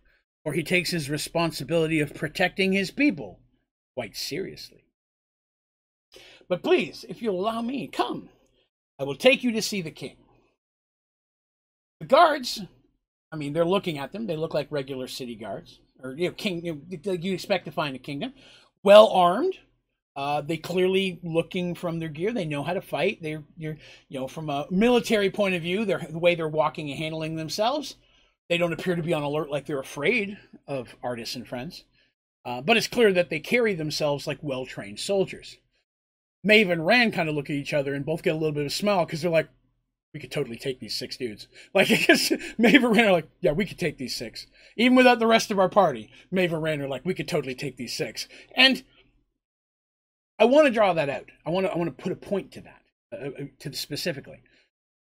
[0.42, 3.40] for he takes his responsibility of protecting his people
[3.94, 4.84] quite seriously.
[6.48, 8.30] But please, if you'll allow me, come.
[8.98, 10.16] I will take you to see the king.
[12.00, 12.62] The guards,
[13.30, 14.26] I mean, they're looking at them.
[14.26, 16.64] They look like regular city guards, or you know, king.
[16.64, 18.32] You, you expect to find a kingdom,
[18.82, 19.58] well armed.
[20.18, 22.32] Uh, they clearly looking from their gear.
[22.32, 23.22] They know how to fight.
[23.22, 23.76] They're, you're,
[24.08, 27.94] you know, from a military point of view, the way they're walking and handling themselves,
[28.48, 31.84] they don't appear to be on alert like they're afraid of Artis and friends.
[32.44, 35.58] Uh, but it's clear that they carry themselves like well trained soldiers.
[36.42, 38.62] Maeve and Rand kind of look at each other and both get a little bit
[38.62, 39.48] of a smile because they're like,
[40.12, 41.46] we could totally take these six dudes.
[41.74, 44.48] Like, I guess Maeve and Rand are like, yeah, we could take these six.
[44.76, 47.54] Even without the rest of our party, Maeve and Rand are like, we could totally
[47.54, 48.26] take these six.
[48.56, 48.82] And
[50.38, 51.30] I want to draw that out.
[51.44, 52.82] I want to, I want to put a point to that,
[53.12, 54.40] uh, uh to specifically.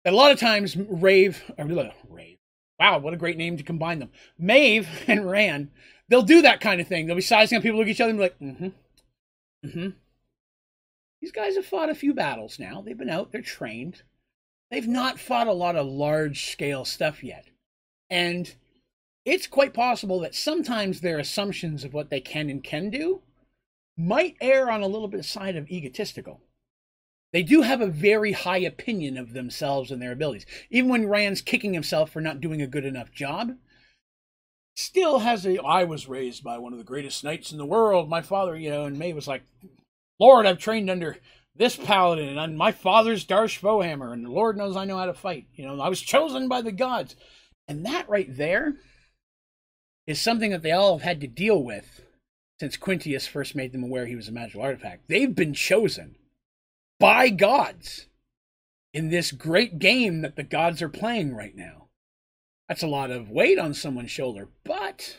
[0.05, 2.37] a lot of times, Rave, or uh, Rave,
[2.79, 4.11] wow, what a great name to combine them.
[4.37, 5.71] Mave and Ran,
[6.09, 7.07] they'll do that kind of thing.
[7.07, 9.73] They'll be sizing up people, look at each other, and be like, mm hmm, mm
[9.73, 9.89] hmm
[11.21, 12.81] these guys have fought a few battles now.
[12.81, 14.03] They've been out, they're trained.
[14.69, 17.45] They've not fought a lot of large scale stuff yet.
[18.09, 18.53] And
[19.25, 23.21] it's quite possible that sometimes their assumptions of what they can and can do
[23.97, 26.41] might err on a little bit side of egotistical.
[27.33, 30.45] They do have a very high opinion of themselves and their abilities.
[30.69, 33.57] Even when Rand's kicking himself for not doing a good enough job,
[34.75, 38.09] still has a I was raised by one of the greatest knights in the world.
[38.09, 39.43] My father, you know, and Maeve was like,
[40.19, 41.17] Lord, I've trained under
[41.55, 45.13] this paladin and my father's Darsh Fohammer, and the Lord knows I know how to
[45.13, 45.47] fight.
[45.55, 47.15] You know, I was chosen by the gods.
[47.67, 48.75] And that right there
[50.05, 52.06] is something that they all have had to deal with
[52.59, 55.07] since Quintius first made them aware he was a magical artifact.
[55.07, 56.15] They've been chosen
[56.99, 58.07] by gods
[58.93, 61.87] in this great game that the gods are playing right now.
[62.67, 65.17] That's a lot of weight on someone's shoulder, but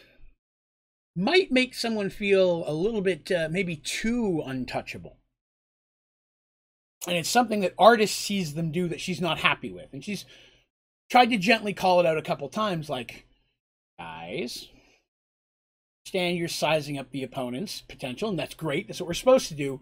[1.17, 5.17] might make someone feel a little bit uh, maybe too untouchable.
[7.07, 9.93] And it's something that Artis sees them do that she's not happy with.
[9.93, 10.25] And she's
[11.11, 13.27] tried to gently call it out a couple times, like,
[13.99, 14.69] guys,
[16.09, 18.89] stand you're sizing up the opponent's potential, and that's great.
[18.89, 19.81] That's what we're supposed to do.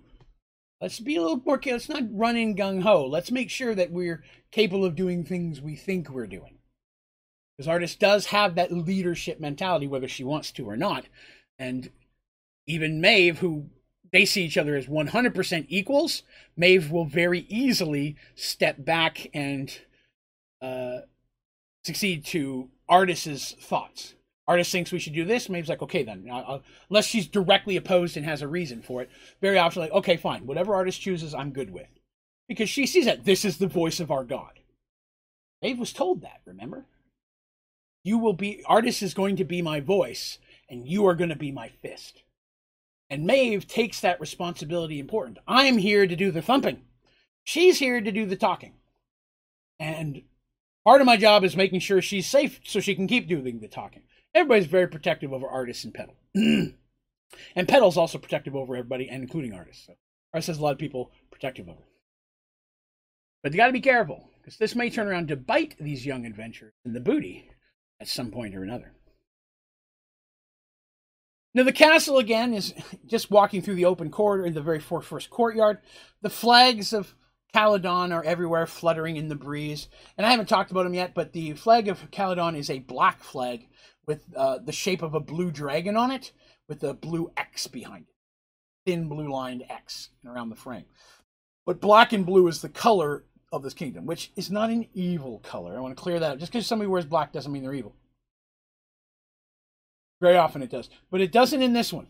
[0.80, 1.94] Let's be a little more, careful.
[1.94, 3.06] let's not run in gung ho.
[3.06, 6.58] Let's make sure that we're capable of doing things we think we're doing.
[7.56, 11.06] Because Artis does have that leadership mentality, whether she wants to or not.
[11.58, 11.90] And
[12.66, 13.70] even Maeve, who
[14.12, 16.22] they see each other as 100% equals,
[16.56, 19.78] Maeve will very easily step back and
[20.60, 20.98] uh,
[21.84, 24.14] succeed to Artis's thoughts.
[24.48, 25.48] Artis thinks we should do this.
[25.48, 26.28] Maeve's like, okay, then.
[26.32, 29.10] I'll, unless she's directly opposed and has a reason for it.
[29.40, 30.46] Very often, like, okay, fine.
[30.46, 31.88] Whatever Artis chooses, I'm good with.
[32.48, 34.60] Because she sees that this is the voice of our God.
[35.62, 36.86] Maeve was told that, remember?
[38.04, 40.38] You will be, Artis is going to be my voice,
[40.70, 42.22] and you are going to be my fist.
[43.10, 45.38] And Maeve takes that responsibility important.
[45.48, 46.82] I'm here to do the thumping.
[47.42, 48.74] She's here to do the talking.
[49.80, 50.22] And
[50.84, 53.68] part of my job is making sure she's safe so she can keep doing the
[53.68, 54.02] talking.
[54.36, 56.14] Everybody's very protective over Artis and Petal.
[56.34, 59.84] and Petal's also protective over everybody, and including Artis.
[59.86, 59.94] So
[60.34, 61.80] Artis has a lot of people protective over.
[63.42, 66.26] But you got to be careful, because this may turn around to bite these young
[66.26, 67.50] adventurers in the booty
[67.98, 68.92] at some point or another.
[71.54, 72.74] Now, the castle again is
[73.06, 75.78] just walking through the open corridor in the very first courtyard.
[76.20, 77.14] The flags of
[77.54, 79.88] Caledon are everywhere fluttering in the breeze.
[80.18, 83.24] And I haven't talked about them yet, but the flag of Caledon is a black
[83.24, 83.66] flag
[84.06, 86.32] with uh, the shape of a blue dragon on it
[86.68, 88.14] with a blue X behind it.
[88.90, 90.84] Thin blue lined X around the frame.
[91.64, 95.40] But black and blue is the color of this kingdom, which is not an evil
[95.40, 95.76] color.
[95.76, 96.38] I want to clear that up.
[96.38, 97.94] Just because somebody wears black doesn't mean they're evil.
[100.20, 100.88] Very often it does.
[101.10, 102.06] But it doesn't in this one.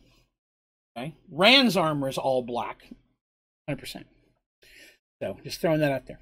[0.97, 1.15] Okay?
[1.31, 2.89] Rand's armor is all black.
[3.69, 4.05] 100%.
[5.23, 6.21] So just throwing that out there.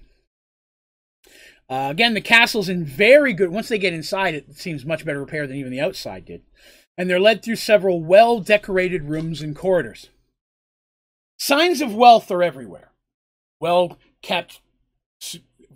[1.69, 3.51] Uh, again, the castle's in very good.
[3.51, 6.43] Once they get inside, it seems much better repair than even the outside did.
[6.97, 10.11] And they're led through several well decorated rooms and corridors.
[11.39, 12.93] Signs of wealth are everywhere.
[13.61, 14.61] Well kept,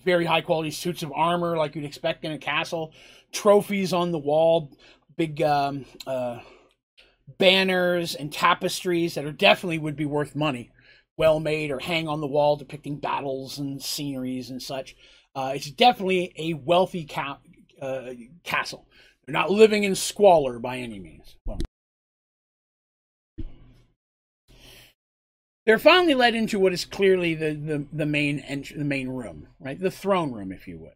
[0.05, 2.93] very high quality suits of armor, like you'd expect in a castle,
[3.33, 4.71] trophies on the wall,
[5.17, 6.39] big um, uh,
[7.39, 10.71] banners and tapestries that are definitely would be worth money
[11.19, 14.97] well made or hang on the wall depicting battles and sceneries and such.
[15.39, 17.39] Uh, it's definitely a wealthy ca-
[17.81, 18.11] uh,
[18.43, 18.89] castle.
[19.25, 21.37] They're not living in squalor by any means.
[21.47, 21.61] Well,
[25.65, 29.47] they're finally led into what is clearly the, the, the main ent- the main room,
[29.61, 29.81] right?
[29.81, 30.95] The throne room, if you would.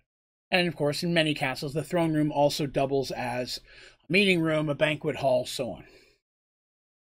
[0.50, 3.60] And of course, in many castles, the throne room also doubles as
[4.08, 5.84] a meeting room, a banquet hall, so on.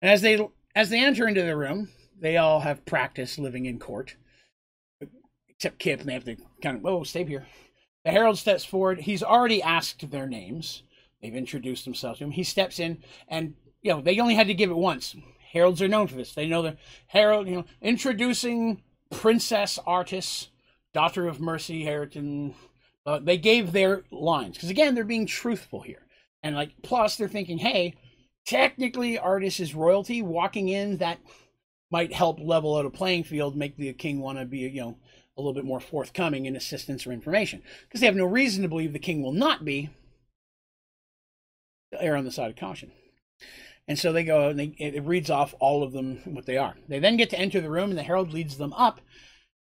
[0.03, 0.39] And as they
[0.75, 1.89] as they enter into the room,
[2.21, 4.17] they all have practice living in court,
[5.63, 7.47] except Kip, they have to kind of, oh, stay here.
[8.05, 8.99] The herald steps forward.
[8.99, 10.83] He's already asked their names.
[11.21, 12.33] They've introduced themselves to him.
[12.33, 12.99] He steps in,
[13.29, 15.15] and you know they only had to give it once.
[15.53, 16.35] Heralds are known for this.
[16.35, 18.83] They know the herald, you know, introducing
[19.13, 20.49] Princess Artis,
[20.93, 22.57] daughter of Mercy Harrington.
[23.07, 26.05] Uh, they gave their lines because again, they're being truthful here,
[26.43, 27.95] and like plus they're thinking, hey,
[28.47, 30.23] technically Artis is royalty.
[30.23, 31.21] Walking in that
[31.93, 34.97] might help level out a playing field, make the king want to be, you know,
[35.43, 37.63] little bit more forthcoming in assistance or information.
[37.83, 39.91] Because they have no reason to believe the king will not be.
[41.99, 42.91] Err on the side of caution.
[43.89, 46.75] And so they go, and they, it reads off all of them what they are.
[46.89, 49.01] They then get to enter the room, and the herald leads them up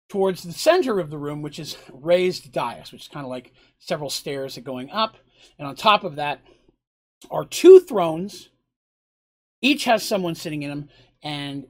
[0.09, 3.51] towards the center of the room, which is raised dais, which is kind of like
[3.79, 5.17] several stairs that going up.
[5.57, 6.41] And on top of that
[7.31, 8.49] are two thrones.
[9.61, 10.89] Each has someone sitting in them,
[11.23, 11.65] and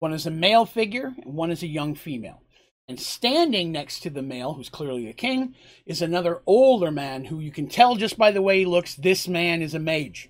[0.00, 2.42] one is a male figure, and one is a young female.
[2.90, 5.54] And standing next to the male, who's clearly the king,
[5.86, 9.28] is another older man who you can tell just by the way he looks, this
[9.28, 10.28] man is a mage.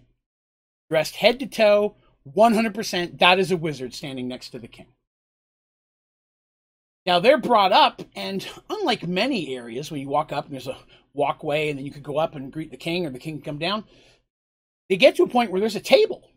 [0.91, 1.95] Dressed head to toe,
[2.29, 4.89] 100%, that is a wizard standing next to the king.
[7.07, 10.77] Now they're brought up, and unlike many areas where you walk up and there's a
[11.15, 13.59] walkway and then you could go up and greet the king or the king come
[13.59, 13.85] down,
[14.91, 16.29] they get to a point where there's a table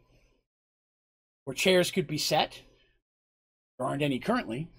[1.43, 2.61] where chairs could be set
[3.77, 4.69] there aren't any currently.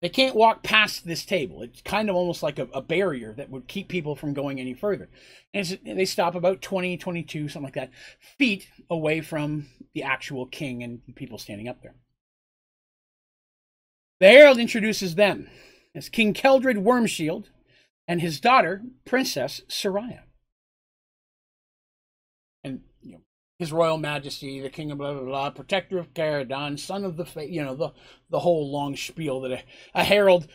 [0.00, 1.62] They can't walk past this table.
[1.62, 4.74] It's kind of almost like a, a barrier that would keep people from going any
[4.74, 5.08] further.
[5.52, 7.90] And they stop about 20, 22, something like that,
[8.20, 11.96] feet away from the actual king and people standing up there.
[14.20, 15.48] The herald introduces them
[15.94, 17.46] as King Keldred Wormshield
[18.06, 20.20] and his daughter, Princess Soraya.
[23.58, 27.24] His Royal Majesty, the King of blah blah blah, Protector of Caradon, Son of the
[27.24, 27.90] Fa- you know the
[28.30, 29.62] the whole long spiel that a,
[29.94, 30.46] a herald.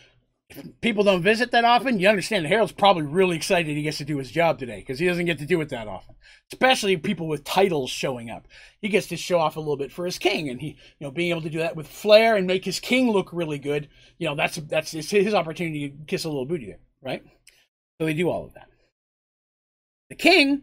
[0.82, 1.98] People don't visit that often.
[1.98, 4.98] You understand the herald's probably really excited he gets to do his job today because
[4.98, 6.14] he doesn't get to do it that often.
[6.52, 8.46] Especially people with titles showing up.
[8.80, 11.10] He gets to show off a little bit for his king, and he, you know,
[11.10, 13.88] being able to do that with flair and make his king look really good.
[14.18, 17.24] You know, that's that's his opportunity to kiss a little booty there, right?
[17.98, 18.68] So they do all of that.
[20.10, 20.62] The king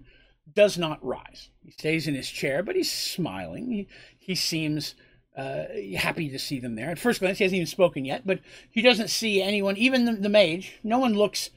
[0.53, 1.49] does not rise.
[1.63, 3.71] He stays in his chair, but he's smiling.
[3.71, 3.87] He,
[4.17, 4.95] he seems
[5.35, 5.65] uh,
[5.97, 6.89] happy to see them there.
[6.89, 10.13] At first glance, he hasn't even spoken yet, but he doesn't see anyone, even the,
[10.13, 10.79] the mage.
[10.83, 11.49] No one looks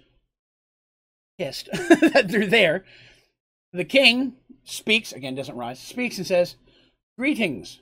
[1.38, 2.84] pissed that they're there.
[3.72, 4.34] The king
[4.64, 6.56] speaks, again, doesn't rise, speaks and says,
[7.18, 7.80] Greetings.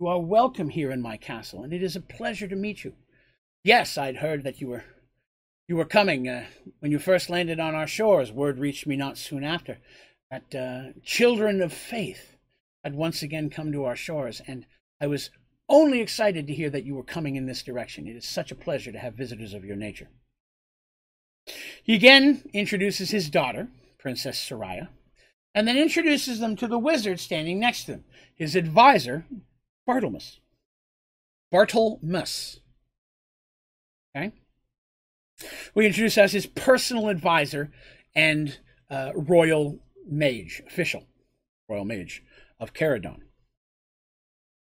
[0.00, 2.94] You are welcome here in my castle, and it is a pleasure to meet you.
[3.62, 4.84] Yes, I'd heard that you were
[5.68, 6.44] you were coming uh,
[6.80, 8.32] when you first landed on our shores.
[8.32, 9.78] Word reached me not soon after
[10.30, 12.36] that uh, children of faith
[12.82, 14.66] had once again come to our shores, and
[15.00, 15.30] I was
[15.68, 18.06] only excited to hear that you were coming in this direction.
[18.06, 20.08] It is such a pleasure to have visitors of your nature.
[21.82, 23.68] He again introduces his daughter,
[23.98, 24.88] Princess Soraya,
[25.54, 28.04] and then introduces them to the wizard standing next to them,
[28.34, 29.24] his advisor,
[29.88, 30.38] Bartlemus.
[31.52, 32.58] Bartlemus.
[34.16, 34.32] Okay?
[35.74, 37.70] We introduce as his personal advisor
[38.14, 38.58] and
[38.90, 41.04] uh, royal mage, official
[41.68, 42.22] royal mage
[42.60, 43.20] of Caradon.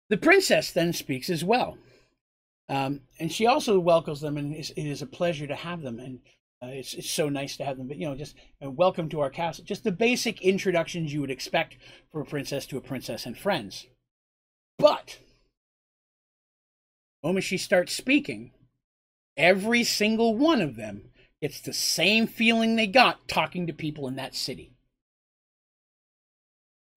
[0.09, 1.79] The princess then speaks as well.
[2.69, 6.01] Um, and she also welcomes them, and it is a pleasure to have them.
[6.01, 6.21] And
[6.63, 7.87] uh, it's it's so nice to have them.
[7.87, 9.65] But you know, just uh, welcome to our castle.
[9.65, 11.77] Just the basic introductions you would expect
[12.11, 13.87] for a princess to a princess and friends.
[14.79, 15.19] But
[17.23, 18.53] the moment she starts speaking,
[19.37, 21.11] every single one of them
[21.41, 24.73] gets the same feeling they got talking to people in that city.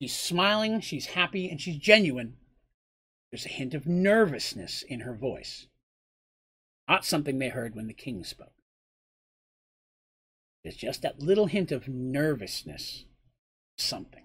[0.01, 2.37] She's smiling, she's happy, and she's genuine.
[3.31, 5.67] There's a hint of nervousness in her voice.
[6.87, 8.53] Not something they heard when the king spoke.
[10.63, 13.05] There's just that little hint of nervousness.
[13.77, 14.23] Something.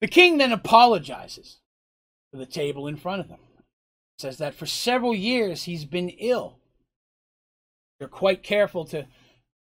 [0.00, 1.58] The king then apologizes
[2.30, 3.38] for the table in front of them.
[4.22, 6.60] Says that for several years he's been ill.
[7.98, 9.08] They're quite careful to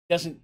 [0.10, 0.41] doesn't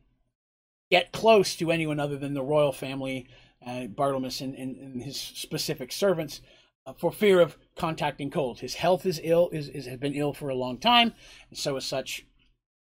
[0.89, 3.27] get close to anyone other than the royal family,
[3.65, 6.39] uh, Barthelmess and, and, and, his specific servants,
[6.85, 8.61] uh, for fear of contacting cold.
[8.61, 11.13] His health is ill, is, is has been ill for a long time,
[11.49, 12.25] and so as such,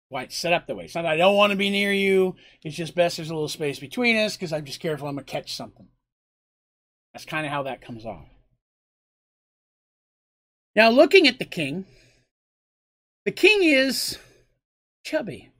[0.09, 0.85] why it's set up that way.
[0.85, 2.36] It's not I don't want to be near you.
[2.62, 5.24] It's just best there's a little space between us because I'm just careful I'm gonna
[5.24, 5.89] catch something.
[7.12, 8.28] That's kind of how that comes off.
[10.77, 11.86] Now, looking at the king,
[13.24, 14.19] the king is
[15.03, 15.51] chubby.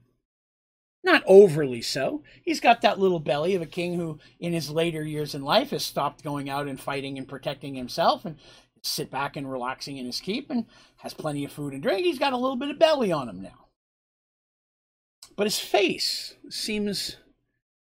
[1.03, 2.21] Not overly so.
[2.43, 5.71] He's got that little belly of a king who, in his later years in life,
[5.71, 8.37] has stopped going out and fighting and protecting himself and
[8.83, 10.65] sit back and relaxing in his keep and
[10.97, 12.05] has plenty of food and drink.
[12.05, 13.67] He's got a little bit of belly on him now.
[15.35, 17.17] But his face seems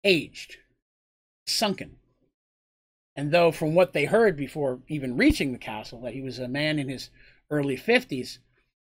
[0.04, 0.58] aged,
[1.48, 1.98] sunken.
[3.16, 6.48] And though, from what they heard before even reaching the castle, that he was a
[6.48, 7.10] man in his
[7.50, 8.40] early 50s,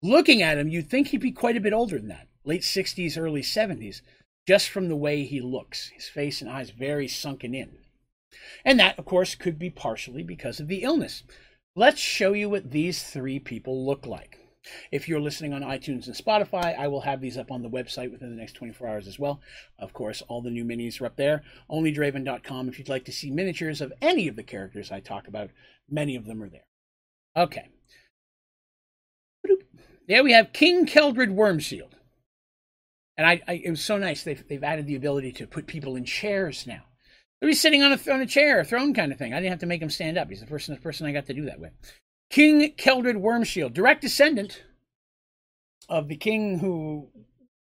[0.02, 3.18] looking at him, you'd think he'd be quite a bit older than that late 60s,
[3.18, 4.02] early 70s,
[4.48, 5.90] just from the way he looks.
[5.90, 7.78] His face and eyes very sunken in.
[8.64, 11.24] And that, of course, could be partially because of the illness.
[11.76, 14.40] Let's show you what these three people look like.
[14.92, 18.12] If you're listening on iTunes and Spotify, I will have these up on the website
[18.12, 19.42] within the next 24 hours as well.
[19.80, 21.44] Of course, all the new minis are up there.
[21.70, 25.50] OnlyDraven.com if you'd like to see miniatures of any of the characters I talk about.
[25.90, 26.66] Many of them are there.
[27.36, 27.70] Okay.
[30.08, 31.94] There we have King Keldred Wormshield.
[33.18, 34.24] And I, I, it was so nice.
[34.24, 36.84] They've, they've added the ability to put people in chairs now.
[37.42, 39.34] He's sitting on a, on a chair, a throne kind of thing.
[39.34, 40.30] I didn't have to make him stand up.
[40.30, 41.72] He's the the person I got to do that with.
[42.36, 44.66] King Keldred Wormshield, direct descendant
[45.88, 47.08] of the king who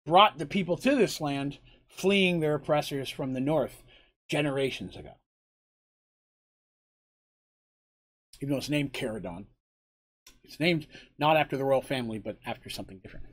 [0.06, 1.58] brought the people to this land,
[1.90, 3.84] fleeing their oppressors from the north
[4.30, 5.12] generations ago.
[8.40, 9.48] Even though it's named Caradon.
[10.46, 10.88] It's named
[11.20, 13.26] not after the royal family, but after something different.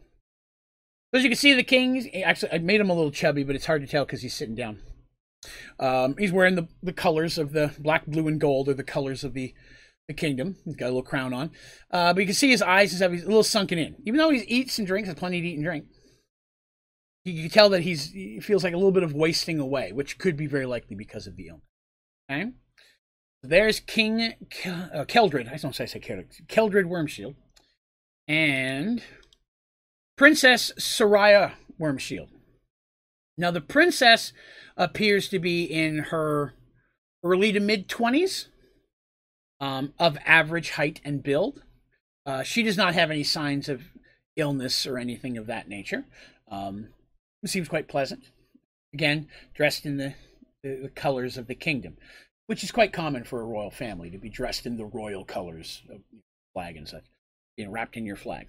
[1.12, 3.66] As you can see, the king, actually, I made him a little chubby, but it's
[3.66, 4.80] hard to tell because he's sitting down.
[5.78, 9.22] Um, he's wearing the, the colors of the black, blue, and gold, or the colors
[9.22, 9.54] of the,
[10.08, 10.56] the kingdom.
[10.64, 11.50] He's got a little crown on.
[11.90, 13.96] Uh, but you can see his eyes is a little sunken in.
[14.04, 15.84] Even though he eats and drinks, has plenty to eat and drink.
[17.24, 20.18] You can tell that he's he feels like a little bit of wasting away, which
[20.18, 21.64] could be very likely because of the illness.
[22.30, 22.50] Okay?
[23.42, 25.52] There's King Kel- uh, Keldred.
[25.52, 26.46] I don't say I say Keldred.
[26.48, 27.34] Keldred Wormshield.
[28.26, 29.02] And
[30.16, 32.28] Princess Soraya Wormshield.
[33.36, 34.32] Now, the princess
[34.76, 36.54] appears to be in her
[37.22, 38.46] early to mid 20s,
[39.60, 41.62] um, of average height and build.
[42.26, 43.82] Uh, she does not have any signs of
[44.36, 46.04] illness or anything of that nature.
[46.50, 46.88] Um,
[47.44, 48.24] seems quite pleasant.
[48.92, 50.14] Again, dressed in the,
[50.62, 51.96] the, the, colors of the kingdom,
[52.46, 55.82] which is quite common for a royal family to be dressed in the royal colors
[55.90, 56.00] of
[56.54, 57.04] flag and such,
[57.56, 58.46] you know, wrapped in your flag.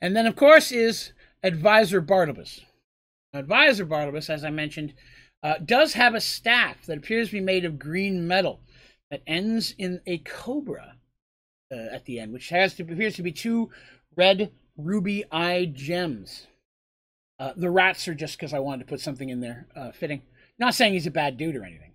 [0.00, 1.12] And then, of course, is
[1.42, 2.60] Advisor Barthelmess.
[3.34, 4.94] Advisor Barthelmess, as I mentioned,
[5.42, 8.60] uh, does have a staff that appears to be made of green metal
[9.12, 10.96] that ends in a cobra
[11.70, 13.70] uh, at the end, which has to appears to be two
[14.16, 16.46] red ruby-eyed gems.
[17.38, 20.22] Uh, the rats are just because I wanted to put something in there uh, fitting.
[20.58, 21.92] Not saying he's a bad dude or anything.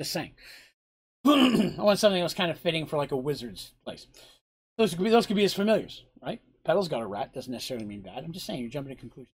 [0.00, 0.32] Just saying.
[1.26, 4.06] I want something that was kind of fitting for like a wizard's place.
[4.78, 6.40] Those could be those could be his familiars, right?
[6.64, 8.24] Petal's got a rat doesn't necessarily mean bad.
[8.24, 9.34] I'm just saying you're jumping to conclusions.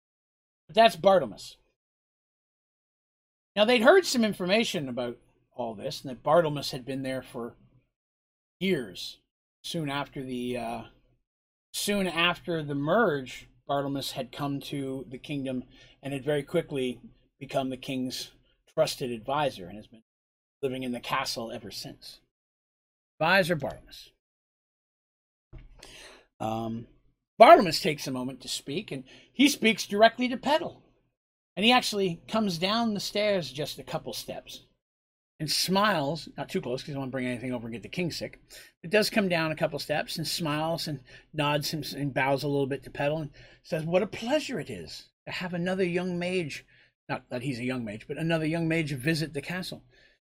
[0.66, 1.56] But that's Barthelmess.
[3.54, 5.18] Now they'd heard some information about
[5.54, 7.54] all this, and that Barthelmess had been there for
[8.58, 9.18] years.
[9.62, 10.82] Soon after the uh,
[11.72, 15.64] soon after the merge, Barthelmess had come to the kingdom
[16.02, 17.00] and had very quickly
[17.38, 18.30] become the king's
[18.74, 20.02] trusted advisor and has been
[20.62, 22.20] living in the castle ever since.
[23.20, 24.10] Advisor Barthelmess.
[26.40, 26.86] Um,
[27.40, 30.82] Barthelmess takes a moment to speak, and he speaks directly to Petal.
[31.56, 34.64] And he actually comes down the stairs just a couple steps
[35.38, 37.82] and smiles, not too close because I don't want to bring anything over and get
[37.82, 38.40] the king sick.
[38.80, 41.00] but does come down a couple steps and smiles and
[41.34, 43.30] nods and, and bows a little bit to Petal and
[43.62, 46.64] says, What a pleasure it is to have another young mage,
[47.08, 49.82] not that he's a young mage, but another young mage visit the castle.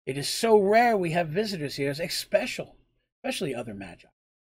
[0.05, 2.75] It is so rare we have visitors here, it's special,
[3.17, 4.07] especially other magi.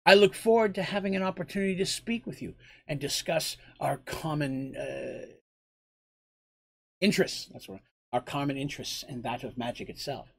[0.05, 2.55] I look forward to having an opportunity to speak with you
[2.87, 5.33] and discuss our common uh,
[7.03, 7.47] interests.
[7.51, 7.81] That's what
[8.11, 10.29] our common interests and that of magic itself.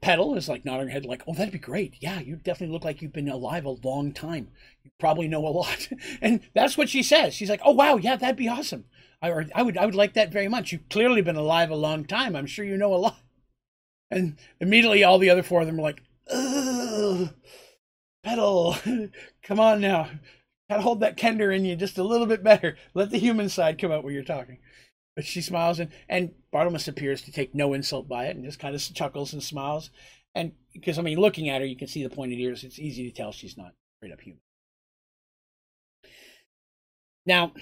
[0.00, 1.94] Petal is like nodding her head, like, "Oh, that'd be great.
[2.00, 4.48] Yeah, you definitely look like you've been alive a long time.
[4.82, 5.88] You probably know a lot."
[6.20, 7.34] and that's what she says.
[7.34, 8.84] She's like, "Oh, wow, yeah, that'd be awesome.
[9.22, 10.72] I, or, I would, I would like that very much.
[10.72, 12.34] You've clearly been alive a long time.
[12.36, 13.20] I'm sure you know a lot."
[14.10, 17.30] And immediately, all the other four of them are like, "Ugh,
[18.24, 18.76] Petal,
[19.42, 20.10] come on now,
[20.68, 22.76] gotta hold that Kender in you just a little bit better.
[22.94, 24.58] Let the human side come out when you're talking."
[25.14, 28.58] But she smiles, and, and Bartlemus appears to take no insult by it and just
[28.58, 29.90] kind of chuckles and smiles.
[30.34, 32.64] And because, I mean, looking at her, you can see the pointed ears.
[32.64, 34.40] It's easy to tell she's not straight up human.
[37.26, 37.52] Now,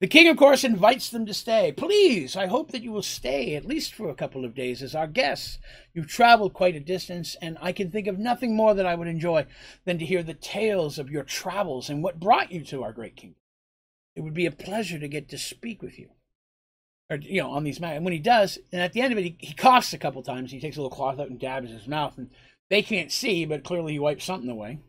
[0.00, 1.72] the king, of course, invites them to stay.
[1.72, 4.94] Please, I hope that you will stay at least for a couple of days as
[4.94, 5.58] our guests.
[5.94, 9.08] You've traveled quite a distance, and I can think of nothing more that I would
[9.08, 9.46] enjoy
[9.84, 13.16] than to hear the tales of your travels and what brought you to our great
[13.16, 13.40] kingdom.
[14.16, 16.10] It would be a pleasure to get to speak with you
[17.08, 17.96] or you know, on these matters.
[17.96, 20.22] And when he does, and at the end of it, he, he coughs a couple
[20.22, 20.50] times.
[20.50, 22.30] He takes a little cloth out and dabs his mouth, and
[22.68, 24.80] they can't see, but clearly he wipes something away.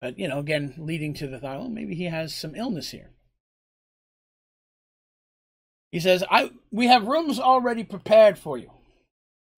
[0.00, 3.10] But you know, again, leading to the thought, well, maybe he has some illness here.
[5.92, 8.70] He says, "I we have rooms already prepared for you,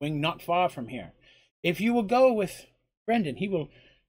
[0.01, 1.13] wing not far from here.
[1.63, 2.67] If you will go with
[3.07, 3.69] Brendan, he will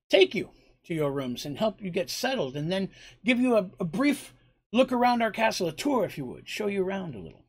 [0.09, 0.49] take you
[0.85, 2.89] to your rooms and help you get settled, and then
[3.23, 4.33] give you a, a brief
[4.71, 7.42] look around our castle, a tour, if you would, show you around a little."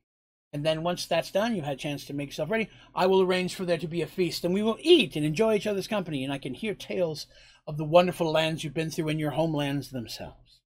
[0.55, 2.71] And then once that's done, you've had a chance to make yourself ready.
[2.95, 5.57] I will arrange for there to be a feast, and we will eat and enjoy
[5.57, 6.23] each other's company.
[6.23, 7.27] And I can hear tales
[7.67, 10.61] of the wonderful lands you've been through in your homelands themselves.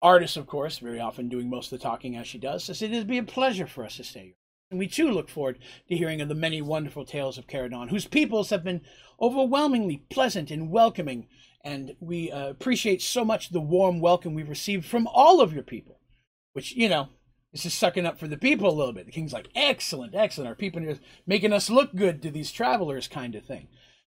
[0.00, 2.92] Artis, of course, very often doing most of the talking as she does, says it
[2.92, 4.34] would be a pleasure for us to stay here.
[4.70, 5.58] And we too look forward
[5.88, 8.82] to hearing of the many wonderful tales of Caradon, whose peoples have been
[9.20, 11.26] overwhelmingly pleasant and welcoming.
[11.64, 15.64] And we uh, appreciate so much the warm welcome we've received from all of your
[15.64, 15.98] people,
[16.52, 17.08] which, you know,
[17.52, 19.06] it's just sucking up for the people a little bit.
[19.06, 20.48] The king's like, excellent, excellent.
[20.48, 23.68] Our people are making us look good to these travelers, kind of thing.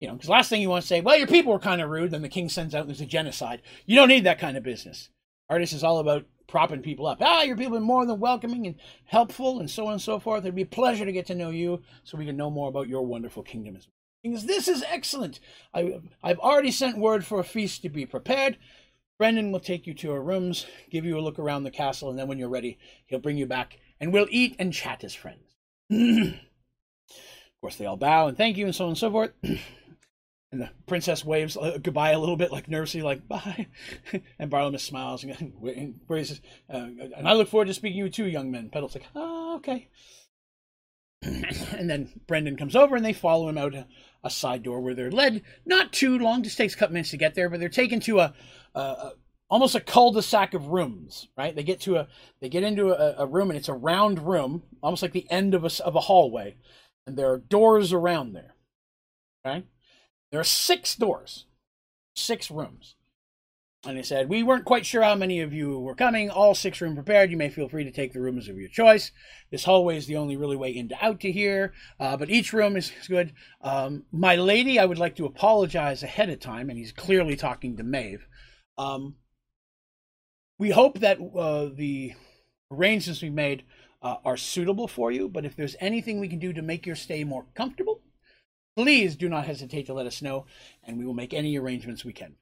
[0.00, 1.90] You know, because last thing you want to say, well, your people were kind of
[1.90, 2.10] rude.
[2.10, 3.62] Then the king sends out there's a genocide.
[3.86, 5.10] You don't need that kind of business.
[5.48, 7.18] Artis is all about propping people up.
[7.20, 10.44] Ah, your people are more than welcoming and helpful, and so on and so forth.
[10.44, 12.88] It'd be a pleasure to get to know you, so we can know more about
[12.88, 14.40] your wonderful kingdom as well.
[14.42, 15.40] This is excellent.
[15.72, 18.58] I, I've already sent word for a feast to be prepared.
[19.20, 22.18] Brendan will take you to our rooms, give you a look around the castle, and
[22.18, 25.58] then when you're ready, he'll bring you back and we'll eat and chat as friends.
[25.90, 26.40] of
[27.60, 29.32] course, they all bow and thank you and so on and so forth.
[29.42, 29.58] and
[30.62, 33.66] the princess waves uh, goodbye a little bit, like nervously, like bye.
[34.38, 36.40] and Bartlemus smiles and, says,
[36.72, 38.70] uh, and I look forward to speaking to you too, young men.
[38.70, 39.88] Petal's like, oh, okay.
[41.22, 43.74] and then Brendan comes over and they follow him out
[44.22, 47.10] a, a, side door where they're led not too long, just takes a couple minutes
[47.10, 48.34] to get there, but they're taken to a,
[48.74, 49.12] a
[49.50, 51.54] almost a cul-de-sac of rooms, right?
[51.54, 52.08] They get to a
[52.40, 55.54] they get into a, a, room and it's a round room, almost like the end
[55.54, 56.56] of a of a hallway,
[57.06, 58.54] and there are doors around there.
[59.44, 59.64] Okay,
[60.30, 61.46] there are six doors,
[62.14, 62.94] six rooms.
[63.84, 66.28] And they said, We weren't quite sure how many of you were coming.
[66.28, 67.30] All six room prepared.
[67.30, 69.10] You may feel free to take the rooms of your choice.
[69.50, 72.52] This hallway is the only really way in to out to here, uh, but each
[72.52, 73.32] room is, is good.
[73.62, 77.78] Um, my lady, I would like to apologize ahead of time, and he's clearly talking
[77.78, 78.26] to Maeve.
[78.76, 79.14] Um,
[80.58, 82.12] we hope that uh, the
[82.70, 83.64] arrangements we've made
[84.02, 86.96] uh, are suitable for you, but if there's anything we can do to make your
[86.96, 88.02] stay more comfortable,
[88.76, 90.44] please do not hesitate to let us know,
[90.84, 92.36] and we will make any arrangements we can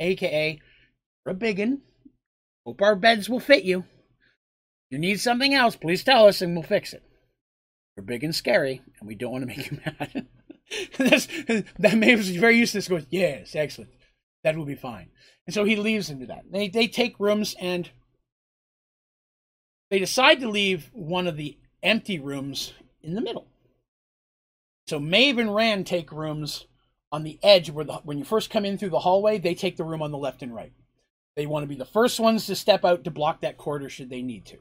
[0.00, 0.60] aka
[1.26, 1.82] a biggin.
[2.66, 3.80] Hope our beds will fit you.
[3.80, 7.02] If you need something else, please tell us and we'll fix it.
[7.96, 10.26] We're big and scary, and we don't want to make you mad.
[11.78, 12.88] That Mavis is very used to this.
[12.88, 13.90] Goes, yes, excellent.
[14.42, 15.10] That will be fine.
[15.46, 16.44] And so he leaves into that.
[16.50, 17.90] They they take rooms and
[19.90, 22.72] they decide to leave one of the empty rooms
[23.02, 23.48] in the middle.
[24.86, 26.66] So Maeve and Rand take rooms
[27.12, 29.76] on the edge where the, when you first come in through the hallway, they take
[29.76, 30.72] the room on the left and right.
[31.36, 34.10] They want to be the first ones to step out to block that corridor should
[34.10, 34.58] they need to.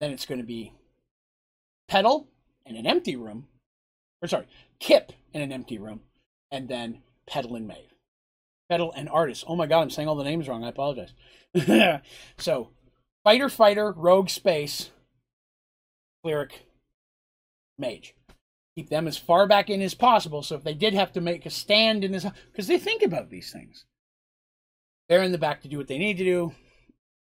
[0.00, 0.72] Then it's going to be
[1.88, 2.28] Petal
[2.66, 3.46] in an empty room,
[4.22, 4.46] or sorry,
[4.80, 6.00] Kip in an empty room,
[6.50, 7.94] and then Petal and Maeve.
[8.68, 9.44] Petal and Artis.
[9.46, 10.64] Oh my god, I'm saying all the names wrong.
[10.64, 11.12] I apologize.
[12.38, 12.70] so,
[13.22, 14.90] fighter, fighter, rogue, space,
[16.22, 16.66] cleric,
[17.78, 18.14] mage.
[18.76, 20.42] Keep them as far back in as possible.
[20.42, 23.30] So if they did have to make a stand in this, because they think about
[23.30, 23.84] these things,
[25.08, 26.52] they're in the back to do what they need to do.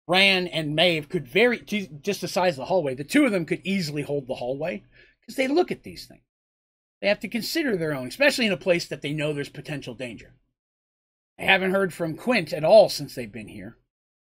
[0.06, 2.94] Rand and Maeve could very just the size of the hallway.
[2.94, 4.82] The two of them could easily hold the hallway
[5.20, 6.22] because they look at these things.
[7.00, 9.94] They have to consider their own, especially in a place that they know there's potential
[9.94, 10.34] danger.
[11.38, 13.78] I haven't heard from Quint at all since they've been here.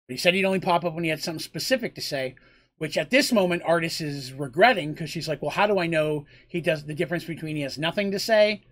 [0.09, 2.35] But he said he'd only pop up when he had something specific to say,
[2.79, 6.27] which at this moment Artis is regretting because she's like, well, how do I know
[6.49, 8.65] he does the difference between he has nothing to say,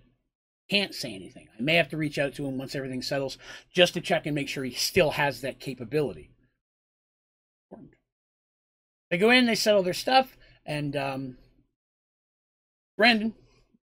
[0.68, 1.48] can't say anything?
[1.59, 3.39] I may have to reach out to him once everything settles
[3.72, 6.31] just to check and make sure he still has that capability.
[9.10, 10.36] They go in, they settle their stuff,
[10.66, 11.36] and um,
[12.97, 13.35] Brandon,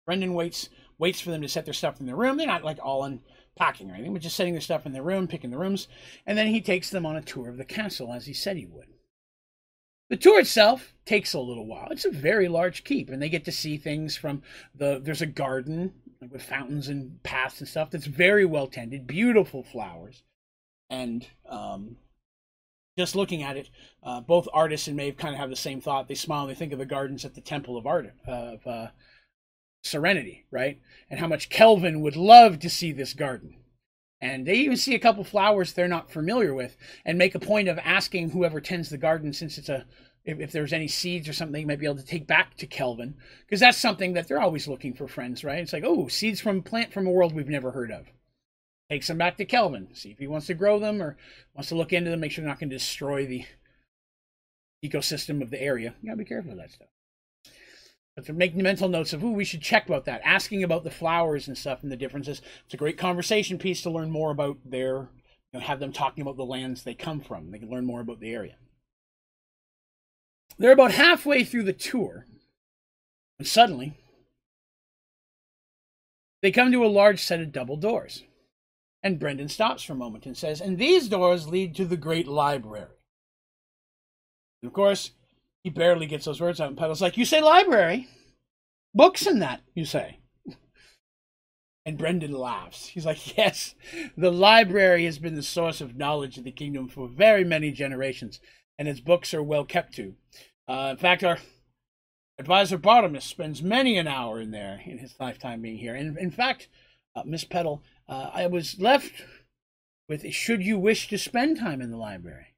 [0.06, 0.70] Brendan waits
[1.00, 2.38] waits for them to set their stuff in their room.
[2.38, 5.28] They're not like all unpacking or anything, but just setting their stuff in their room,
[5.28, 5.88] picking the rooms,
[6.26, 8.66] and then he takes them on a tour of the castle as he said he
[8.66, 8.88] would.
[10.10, 11.90] The tour itself takes a little while.
[11.92, 14.42] It's a very large keep, and they get to see things from
[14.74, 15.00] the.
[15.04, 20.24] There's a garden with fountains and paths and stuff that's very well tended, beautiful flowers,
[20.90, 21.98] and um,
[22.98, 23.70] just looking at it,
[24.02, 26.08] uh, both Artis and Maeve kind of have the same thought.
[26.08, 28.88] They smile and they think of the gardens at the Temple of Art of uh,
[29.84, 30.80] Serenity, right?
[31.10, 33.58] And how much Kelvin would love to see this garden.
[34.20, 36.76] And they even see a couple flowers they're not familiar with
[37.06, 39.86] and make a point of asking whoever tends the garden since it's a
[40.26, 42.68] if, if there's any seeds or something you might be able to take back to
[42.68, 43.16] Kelvin
[43.46, 45.60] because that's something that they're always looking for friends, right?
[45.60, 48.08] It's like, oh, seeds from a plant from a world we've never heard of.
[48.90, 51.18] Take some back to Kelvin, see if he wants to grow them or
[51.54, 53.46] wants to look into them, make sure they're not going to destroy the
[54.84, 55.94] ecosystem of the area.
[56.02, 56.88] You gotta be careful of that stuff.
[58.18, 60.22] But make mental notes of, ooh, we should check about that.
[60.26, 62.42] Asking about the flowers and stuff and the differences.
[62.66, 65.10] It's a great conversation piece to learn more about their,
[65.54, 67.52] you know, have them talking about the lands they come from.
[67.52, 68.56] They can learn more about the area.
[70.58, 72.26] They're about halfway through the tour,
[73.38, 73.94] and suddenly
[76.42, 78.24] they come to a large set of double doors.
[79.04, 82.28] And Brendan stops for a moment and says, And these doors lead to the great
[82.28, 82.88] library.
[84.64, 85.12] And of course,
[85.64, 88.08] he barely gets those words out, and Petal's like, You say library?
[88.94, 90.20] Books in that, you say.
[91.86, 92.88] And Brendan laughs.
[92.88, 93.76] He's like, Yes,
[94.16, 98.40] the library has been the source of knowledge of the kingdom for very many generations,
[98.78, 100.16] and its books are well kept to.
[100.68, 101.38] Uh, in fact, our
[102.40, 105.96] advisor Bartimus spends many an hour in there in his lifetime being here.
[105.96, 106.68] And in fact,
[107.16, 109.24] uh, Miss Petal, uh, I was left
[110.08, 112.54] with should you wish to spend time in the library?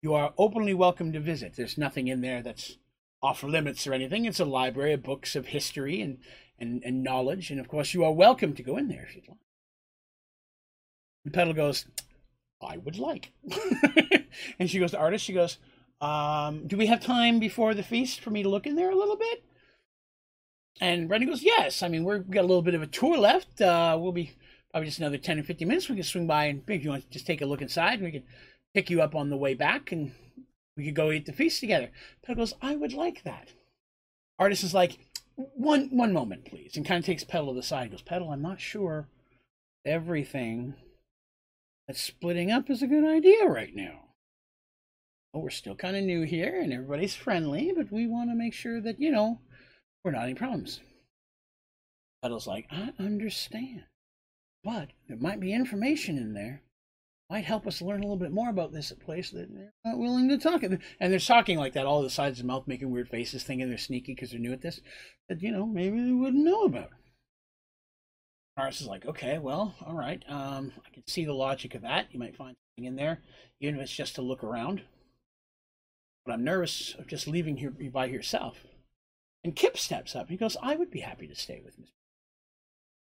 [0.00, 1.54] You are openly welcome to visit.
[1.56, 2.76] There's nothing in there that's
[3.20, 4.26] off limits or anything.
[4.26, 6.18] It's a library of books of history and,
[6.58, 7.50] and, and knowledge.
[7.50, 9.38] And of course, you are welcome to go in there if you'd like.
[11.24, 11.86] And Petal goes,
[12.62, 13.32] I would like.
[14.58, 15.58] and she goes to Artis, she goes,
[16.00, 18.96] um, Do we have time before the feast for me to look in there a
[18.96, 19.42] little bit?
[20.80, 21.82] And Brendan goes, Yes.
[21.82, 23.60] I mean, we have got a little bit of a tour left.
[23.60, 24.36] Uh, we'll be
[24.70, 25.88] probably just another 10 or 15 minutes.
[25.88, 28.12] We can swing by and if you want to just take a look inside, we
[28.12, 28.22] can
[28.74, 30.12] pick you up on the way back and
[30.76, 31.90] we could go eat the feast together.
[32.22, 33.52] Petal goes, I would like that.
[34.38, 34.98] Artis is like,
[35.34, 37.90] one one moment, please, and kind of takes Petal to the side.
[37.90, 39.08] Goes, Petal, I'm not sure
[39.84, 40.74] everything
[41.86, 44.00] that's splitting up is a good idea right now.
[45.32, 48.54] Well, we're still kind of new here and everybody's friendly, but we want to make
[48.54, 49.40] sure that, you know,
[50.04, 50.80] we're not any problems.
[52.22, 53.84] Petal's like, I understand,
[54.64, 56.62] but there might be information in there
[57.30, 60.28] might help us learn a little bit more about this place that they're not willing
[60.30, 60.62] to talk.
[60.62, 63.68] And they're talking like that, all the sides of the mouth making weird faces, thinking
[63.68, 64.80] they're sneaky because they're new at this,
[65.28, 66.90] that, you know, maybe they wouldn't know about.
[68.56, 70.22] Artis is like, okay, well, all right.
[70.28, 72.06] Um, I can see the logic of that.
[72.10, 73.20] You might find something in there,
[73.60, 74.82] even if it's just to look around.
[76.24, 78.56] But I'm nervous of just leaving here by yourself.
[79.44, 80.28] And Kip steps up.
[80.28, 81.90] He goes, I would be happy to stay with Miss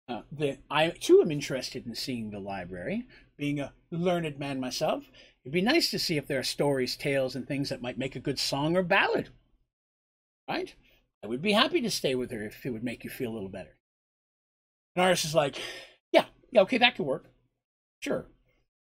[0.07, 3.07] uh, the, I too am interested in seeing the library.
[3.37, 5.05] Being a learned man myself,
[5.43, 8.15] it'd be nice to see if there are stories, tales, and things that might make
[8.15, 9.29] a good song or ballad.
[10.47, 10.73] Right?
[11.23, 13.33] I would be happy to stay with her if it would make you feel a
[13.33, 13.77] little better.
[14.95, 15.57] And Artis is like,
[16.11, 17.25] yeah, yeah, okay, that could work.
[17.99, 18.27] Sure.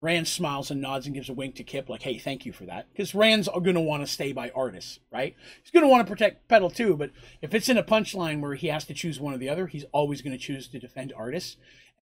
[0.01, 2.65] Rand smiles and nods and gives a wink to Kip, like, hey, thank you for
[2.65, 2.87] that.
[2.91, 5.35] Because Rand's going to want to stay by Artis, right?
[5.63, 8.55] He's going to want to protect Petal too, but if it's in a punchline where
[8.55, 11.13] he has to choose one or the other, he's always going to choose to defend
[11.15, 11.57] Artis.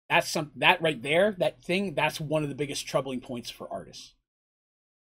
[0.09, 3.71] That's some that right there, that thing, that's one of the biggest troubling points for
[3.71, 4.13] Artis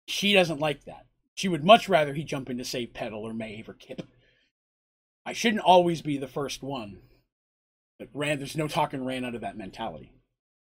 [0.06, 1.06] She doesn't like that.
[1.34, 4.02] She would much rather he jump in to save Petal or Maeve or Kip.
[5.24, 6.98] I shouldn't always be the first one.
[7.98, 10.12] But Rand, there's no talking Rand out of that mentality.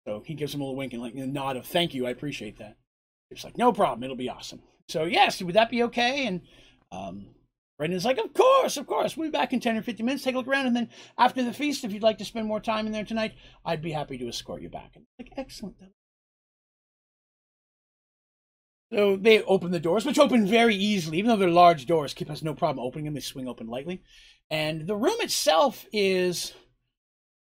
[0.07, 2.11] So he gives him a little wink and like a nod of thank you, I
[2.11, 2.77] appreciate that.
[3.31, 4.61] It's like no problem, it'll be awesome.
[4.89, 6.27] So yes, would that be okay?
[6.27, 6.43] And
[6.91, 7.27] um,
[7.81, 9.17] Brendan's like, of course, of course.
[9.17, 10.23] We'll be back in 10 or 15 minutes.
[10.23, 10.67] Take a look around.
[10.67, 13.33] And then after the feast, if you'd like to spend more time in there tonight,
[13.65, 14.97] I'd be happy to escort you back.
[14.97, 15.77] And like, excellent.
[18.93, 22.13] So they open the doors, which open very easily, even though they're large doors.
[22.13, 23.15] Kip has no problem opening them.
[23.15, 24.03] They swing open lightly.
[24.51, 26.53] And the room itself is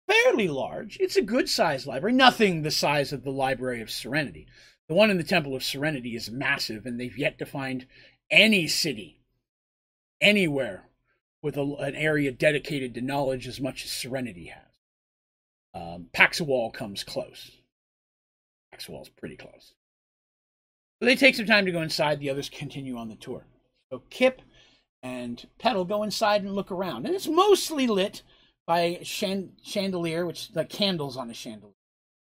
[0.06, 0.98] fairly large.
[1.00, 4.46] It's a good sized library, nothing the size of the Library of Serenity.
[4.86, 7.86] The one in the Temple of Serenity is massive, and they've yet to find
[8.30, 9.15] any city
[10.20, 10.84] anywhere
[11.42, 14.62] with a, an area dedicated to knowledge as much as Serenity has.
[15.74, 17.50] Um, Paxawal comes close.
[18.74, 19.74] Paxawal's pretty close.
[21.00, 22.20] They take some time to go inside.
[22.20, 23.44] The others continue on the tour.
[23.90, 24.40] So Kip
[25.02, 28.22] and Petal go inside and look around, and it's mostly lit
[28.66, 31.74] by a chandelier, which like candles on a chandelier,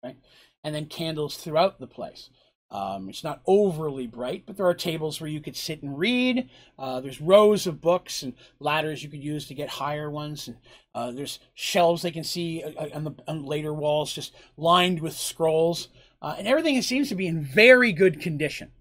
[0.04, 0.18] right?
[0.64, 2.30] And then candles throughout the place.
[2.72, 6.50] Um, it's not overly bright, but there are tables where you could sit and read.
[6.80, 10.48] Uh, there's rows of books and ladders you could use to get higher ones.
[10.48, 10.58] And
[10.94, 15.00] uh, there's shelves they can see uh, uh, on the on later walls, just lined
[15.00, 15.90] with scrolls.
[16.22, 18.72] Uh, and everything seems to be in very good condition.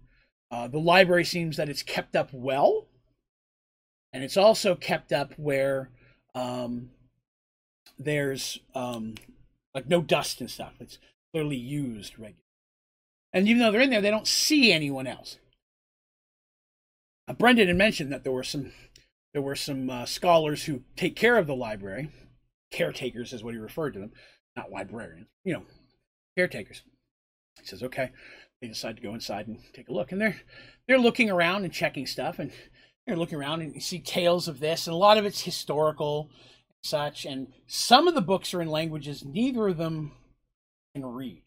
[0.51, 2.87] Uh, the library seems that it's kept up well,
[4.13, 5.91] and it's also kept up where
[6.35, 6.91] um,
[7.99, 9.15] there's um,
[9.75, 10.75] like no dust and stuff.
[10.81, 10.99] It's
[11.33, 12.44] clearly used regularly.
[13.35, 15.39] And even though they're in there, they don't see anyone else.
[17.27, 18.73] Uh, Brendan had mentioned that there were some
[19.33, 22.11] there were some uh, scholars who take care of the library.
[22.71, 24.13] Caretakers is what he referred to them,
[24.57, 25.27] not librarians.
[25.43, 25.63] You know,
[26.37, 26.83] caretakers.
[27.61, 28.13] He says, "Okay."
[28.63, 30.41] They decide to go inside and take a look, and they're
[30.87, 32.53] they're looking around and checking stuff, and
[33.07, 36.31] they're looking around and you see tales of this, and a lot of it's historical,
[36.69, 37.27] and such.
[37.27, 40.13] And some of the books are in languages neither of them
[40.95, 41.43] can read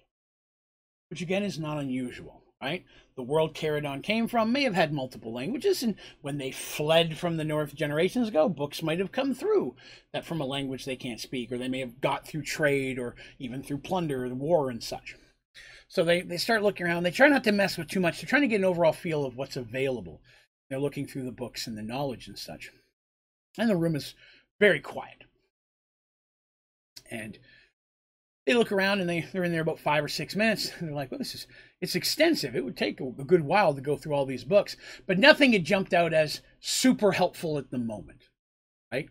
[1.09, 2.85] which again is not unusual, right?
[3.15, 7.37] The world Caradon came from may have had multiple languages, and when they fled from
[7.37, 9.75] the north generations ago, books might have come through
[10.13, 13.15] that from a language they can't speak, or they may have got through trade or
[13.39, 15.15] even through plunder, war, and such.
[15.87, 17.03] So they, they start looking around.
[17.03, 18.19] They try not to mess with too much.
[18.19, 20.21] They're trying to get an overall feel of what's available.
[20.69, 22.71] They're looking through the books and the knowledge and such.
[23.57, 24.13] And the room is
[24.59, 25.23] very quiet.
[27.09, 27.39] And
[28.47, 30.71] they look around and they, they're in there about five or six minutes.
[30.79, 31.45] And they're like, well, this is,
[31.81, 32.55] it's extensive.
[32.55, 34.77] It would take a, a good while to go through all these books.
[35.05, 38.29] But nothing had jumped out as super helpful at the moment,
[38.91, 39.09] right?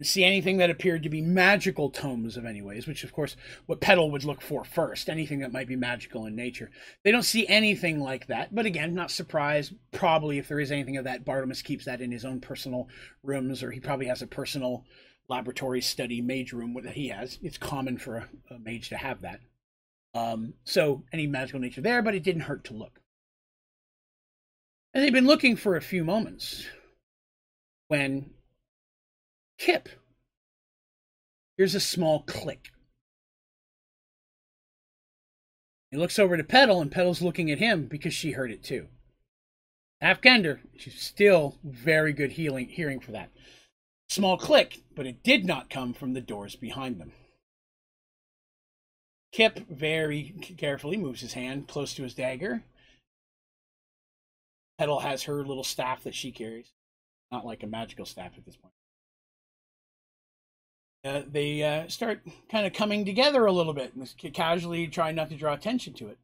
[0.00, 3.34] see anything that appeared to be magical tomes of anyways which of course
[3.66, 6.70] what petal would look for first anything that might be magical in nature
[7.02, 10.96] they don't see anything like that but again not surprised probably if there is anything
[10.96, 12.86] of that bartimaeus keeps that in his own personal
[13.24, 14.84] rooms or he probably has a personal
[15.28, 17.38] laboratory study mage room that he has.
[17.42, 19.40] It's common for a, a mage to have that.
[20.14, 23.00] Um, so any magical nature there, but it didn't hurt to look.
[24.94, 26.66] And they've been looking for a few moments
[27.88, 28.30] when
[29.58, 29.88] Kip
[31.56, 32.70] hears a small click.
[35.90, 38.88] He looks over to Petal, and Petal's looking at him because she heard it too.
[40.00, 43.30] Half Kender, she's still very good healing, hearing for that.
[44.08, 47.12] Small click, but it did not come from the doors behind them.
[49.32, 52.64] Kip very carefully moves his hand close to his dagger.
[54.78, 56.72] Petal has her little staff that she carries.
[57.30, 58.72] Not like a magical staff at this point.
[61.04, 63.92] Uh, they uh, start kind of coming together a little bit,
[64.32, 66.18] casually trying not to draw attention to it.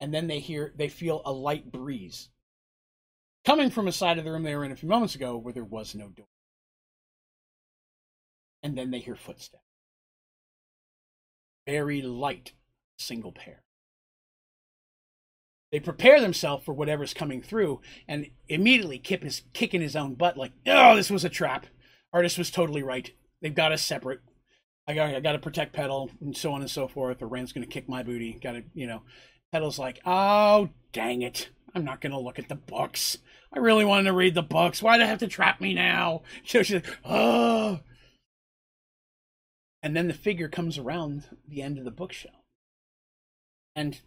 [0.00, 2.28] And then they hear, they feel a light breeze
[3.44, 5.52] coming from a side of the room they were in a few moments ago where
[5.52, 6.29] there was no door
[8.62, 9.64] and then they hear footsteps.
[11.66, 12.52] Very light,
[12.98, 13.62] single pair.
[15.72, 20.36] They prepare themselves for whatever's coming through, and immediately Kip is kicking his own butt,
[20.36, 21.66] like, "Oh, this was a trap.
[22.12, 23.12] Artis was totally right.
[23.40, 24.20] They've got us separate.
[24.88, 27.22] I got, I got to protect Petal, and so on and so forth.
[27.22, 28.38] Or going to kick my booty.
[28.42, 29.02] Got to, you know."
[29.52, 31.50] Petal's like, "Oh, dang it!
[31.74, 33.18] I'm not going to look at the books.
[33.52, 34.82] I really wanted to read the books.
[34.82, 37.80] Why do they have to trap me now?" So she's like, "Oh."
[39.82, 42.34] And then the figure comes around the end of the bookshelf.
[43.74, 44.00] And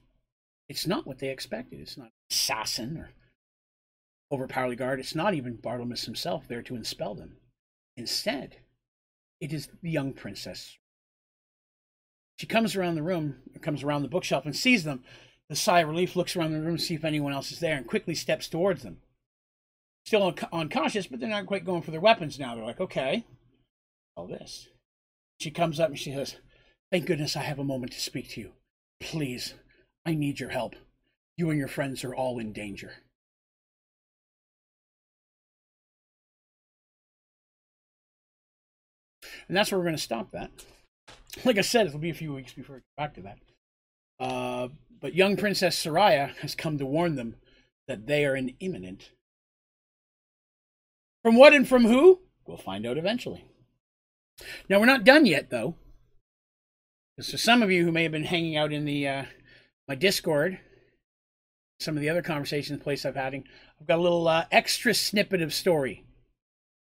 [0.69, 1.79] it's not what they expected.
[1.79, 3.11] It's not assassin or
[4.31, 4.99] overpowered guard.
[4.99, 7.37] It's not even Bartimaeus himself there to expel them.
[7.95, 8.57] Instead,
[9.39, 10.77] it is the young princess.
[12.37, 15.03] She comes around the room, comes around the bookshelf and sees them.
[15.49, 17.77] The sigh of relief looks around the room to see if anyone else is there
[17.77, 18.97] and quickly steps towards them.
[20.05, 22.55] Still unconscious, but they're not quite going for their weapons now.
[22.55, 23.25] They're like, okay,
[24.15, 24.67] all this.
[25.43, 26.37] She comes up and she says,
[26.89, 28.51] Thank goodness I have a moment to speak to you.
[29.01, 29.55] Please,
[30.05, 30.73] I need your help.
[31.35, 32.93] You and your friends are all in danger.
[39.49, 40.49] And that's where we're going to stop that.
[41.43, 43.39] Like I said, it'll be a few weeks before we get back to that.
[44.25, 44.69] Uh,
[45.01, 47.35] but young Princess Soraya has come to warn them
[47.89, 49.09] that they are in imminent.
[51.21, 52.21] From what and from who?
[52.47, 53.43] We'll find out eventually.
[54.69, 55.75] Now, we're not done yet, though.
[57.17, 59.23] For some of you who may have been hanging out in the uh,
[59.87, 60.59] my Discord,
[61.79, 63.43] some of the other conversations place I've having,
[63.79, 66.05] I've got a little uh, extra snippet of story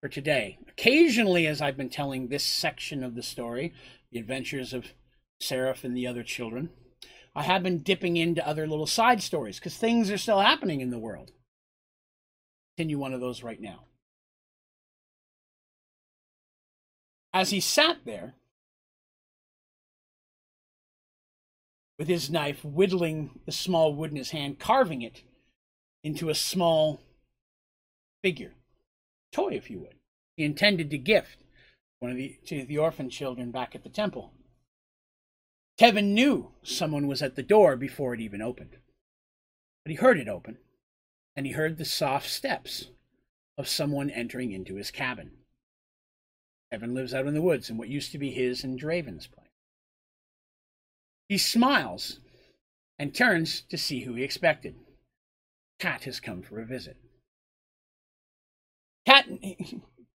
[0.02, 0.58] for today.
[0.70, 3.74] Occasionally, as I've been telling this section of the story,
[4.12, 4.86] the adventures of
[5.42, 6.70] Seraph and the other children,
[7.36, 10.92] I have been dipping into other little side stories because things are still happening in
[10.92, 11.32] the world.
[12.78, 13.86] Continue one of those right now.
[17.36, 18.34] As he sat there,
[22.00, 25.22] with his knife, whittling the small wood in his hand, carving it
[26.02, 27.02] into a small
[28.24, 28.54] figure,
[29.34, 29.96] toy, if you would.
[30.38, 31.40] He intended to gift
[32.00, 34.32] one of the to the orphan children back at the temple.
[35.78, 38.78] Tevin knew someone was at the door before it even opened.
[39.84, 40.60] But he heard it open,
[41.36, 42.92] and he heard the soft steps
[43.58, 45.32] of someone entering into his cabin.
[46.74, 49.48] Tevin lives out in the woods in what used to be his and Draven's place.
[51.30, 52.20] He smiles
[53.00, 54.76] and turns to see who he expected.
[55.80, 56.98] Cat has come for a visit.
[59.06, 59.28] Cat,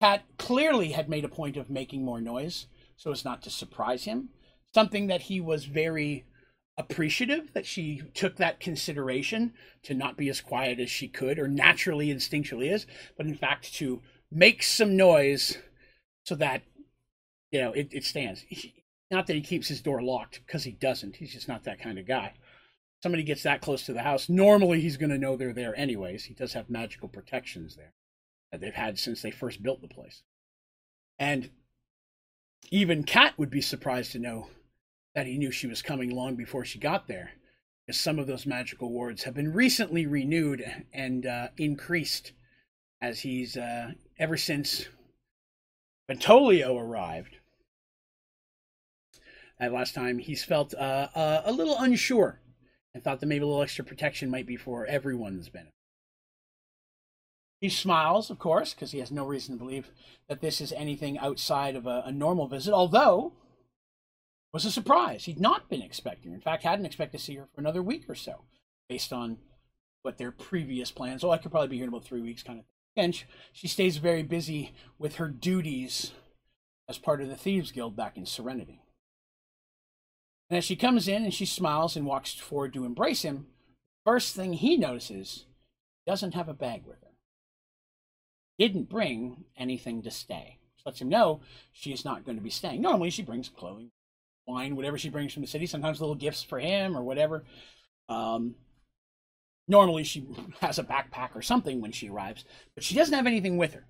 [0.00, 2.66] Cat clearly had made a point of making more noise
[2.96, 4.30] so as not to surprise him,
[4.74, 6.24] something that he was very
[6.76, 9.52] appreciative that she took that consideration
[9.82, 13.74] to not be as quiet as she could or naturally instinctually is, but in fact
[13.74, 14.00] to
[14.30, 15.58] make some noise
[16.28, 16.62] so that
[17.50, 18.44] you know it, it stands.
[19.10, 21.16] Not that he keeps his door locked, because he doesn't.
[21.16, 22.34] He's just not that kind of guy.
[23.02, 26.24] Somebody gets that close to the house, normally he's going to know they're there anyways.
[26.24, 27.94] He does have magical protections there
[28.52, 30.22] that they've had since they first built the place.
[31.18, 31.48] And
[32.70, 34.48] even Cat would be surprised to know
[35.14, 37.30] that he knew she was coming long before she got there,
[37.86, 42.32] because some of those magical wards have been recently renewed and uh, increased
[43.00, 44.86] as he's uh, ever since
[46.10, 47.36] Ventolio arrived
[49.58, 52.40] That last time, he's felt uh, uh, a little unsure
[52.94, 55.72] and thought that maybe a little extra protection might be for everyone's benefit.
[57.60, 59.90] He smiles, of course, because he has no reason to believe
[60.28, 65.24] that this is anything outside of a, a normal visit, although it was a surprise.
[65.24, 66.36] He'd not been expecting her.
[66.36, 68.44] In fact, hadn't expected to see her for another week or so,
[68.88, 69.38] based on
[70.02, 71.24] what their previous plans.
[71.24, 72.77] Oh, I could probably be here in about three weeks, kind of thing.
[72.98, 76.12] And she, she stays very busy with her duties
[76.88, 78.82] as part of the Thieves Guild back in Serenity.
[80.50, 83.46] And as she comes in and she smiles and walks forward to embrace him,
[84.04, 85.44] first thing he notices
[86.06, 87.12] doesn't have a bag with her.
[88.58, 90.58] Didn't bring anything to stay.
[90.74, 92.82] Which lets him know she is not going to be staying.
[92.82, 93.90] Normally she brings clothing,
[94.44, 97.44] wine, whatever she brings from the city, sometimes little gifts for him or whatever.
[98.08, 98.56] Um,
[99.68, 100.26] normally she
[100.60, 103.84] has a backpack or something when she arrives, but she doesn't have anything with her.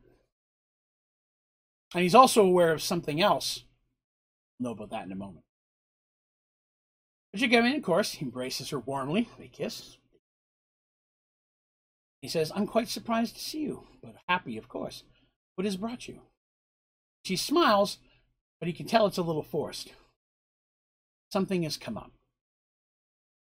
[1.94, 3.64] And he's also aware of something else.
[4.58, 5.44] We'll know about that in a moment.
[7.32, 9.28] But you come in, of course, he embraces her warmly.
[9.38, 9.96] They kiss.
[12.20, 15.04] He says, I'm quite surprised to see you, but happy, of course.
[15.54, 16.20] What has brought you?
[17.24, 17.98] She smiles,
[18.58, 19.92] but he can tell it's a little forced.
[21.32, 22.12] Something has come up.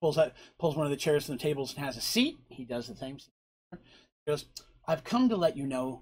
[0.02, 2.40] Pulls out, pulls one of the chairs from the tables and has a seat.
[2.50, 3.18] He does the same.
[3.72, 3.78] He
[4.28, 4.46] goes,
[4.88, 6.02] I've come to let you know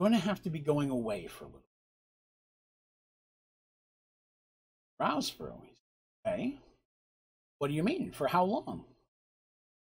[0.00, 1.62] I'm going to have to be going away for a little.
[4.98, 5.52] Rouse for a
[6.26, 6.58] Okay.
[7.58, 8.10] What do you mean?
[8.12, 8.84] For how long?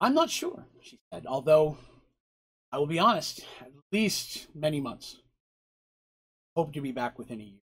[0.01, 1.79] I'm not sure, she said, although
[2.71, 5.17] I will be honest, at least many months.
[6.57, 7.61] Hope to be back within a year.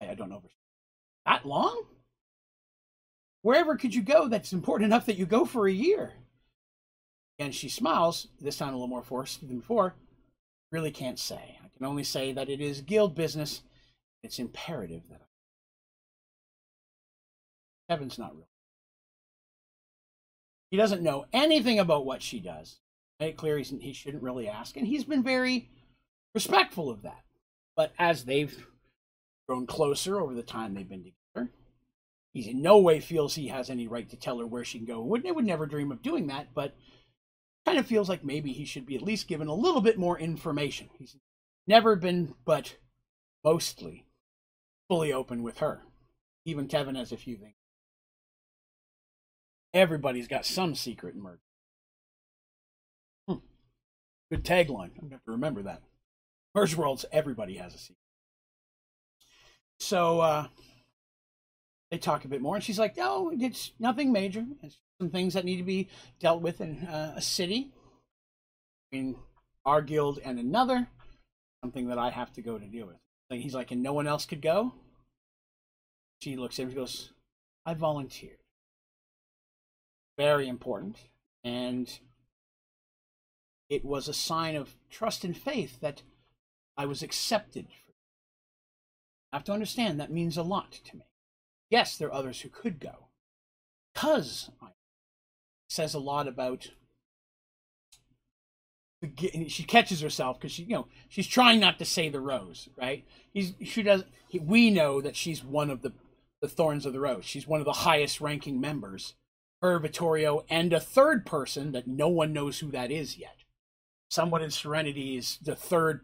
[0.00, 0.42] I don't know.
[1.26, 1.84] That long?
[3.42, 6.12] Wherever could you go that's important enough that you go for a year?
[7.38, 9.94] And she smiles, this time a little more forced than before.
[10.70, 11.58] Really can't say.
[11.62, 13.62] I can only say that it is guild business.
[14.22, 15.22] It's imperative that
[17.88, 18.48] Heaven's not real.
[20.70, 22.78] He doesn't know anything about what she does.
[23.20, 25.68] Make it clear he shouldn't really ask, and he's been very
[26.34, 27.22] respectful of that.
[27.76, 28.66] But as they've
[29.46, 31.16] grown closer over the time they've been together,
[32.32, 34.86] he in no way feels he has any right to tell her where she can
[34.86, 35.02] go.
[35.02, 36.74] Would would never dream of doing that, but
[37.66, 40.18] kind of feels like maybe he should be at least given a little bit more
[40.18, 40.88] information.
[40.98, 41.16] He's
[41.66, 42.76] never been, but
[43.44, 44.06] mostly
[44.88, 45.82] fully open with her.
[46.44, 47.54] Even Tevin has a few things
[49.74, 51.40] Everybody's got some secret in Merge.
[53.26, 53.36] Hmm.
[54.30, 54.90] Good tagline.
[55.00, 55.82] I'm going to remember that.
[56.54, 57.96] Merge Worlds, everybody has a secret.
[59.78, 60.46] so uh,
[61.92, 64.46] they talk a bit more, and she's like, "No, it's nothing major.
[64.62, 65.90] It's some things that need to be
[66.20, 67.70] dealt with in uh, a city
[68.90, 69.16] between
[69.66, 70.88] our guild and another.
[71.62, 72.96] Something that I have to go to deal with."
[73.28, 74.72] Like he's like, "And no one else could go."
[76.22, 77.12] She looks at him and goes,
[77.66, 78.38] "I volunteered."
[80.16, 80.96] Very important,
[81.44, 81.98] and
[83.68, 86.02] it was a sign of trust and faith that
[86.74, 87.66] I was accepted.
[89.30, 91.04] I have to understand that means a lot to me.
[91.72, 93.06] Yes, there are others who could go.
[93.94, 94.68] Because I
[95.70, 96.68] says a lot about
[99.26, 103.06] she catches herself because she you know she's trying not to say the rose right?
[103.32, 105.92] He's she does he, we know that she's one of the
[106.42, 107.24] the thorns of the rose.
[107.24, 109.14] She's one of the highest ranking members
[109.62, 113.44] her vittorio and a third person that no one knows who that is yet.
[114.10, 116.02] Someone in serenity is the third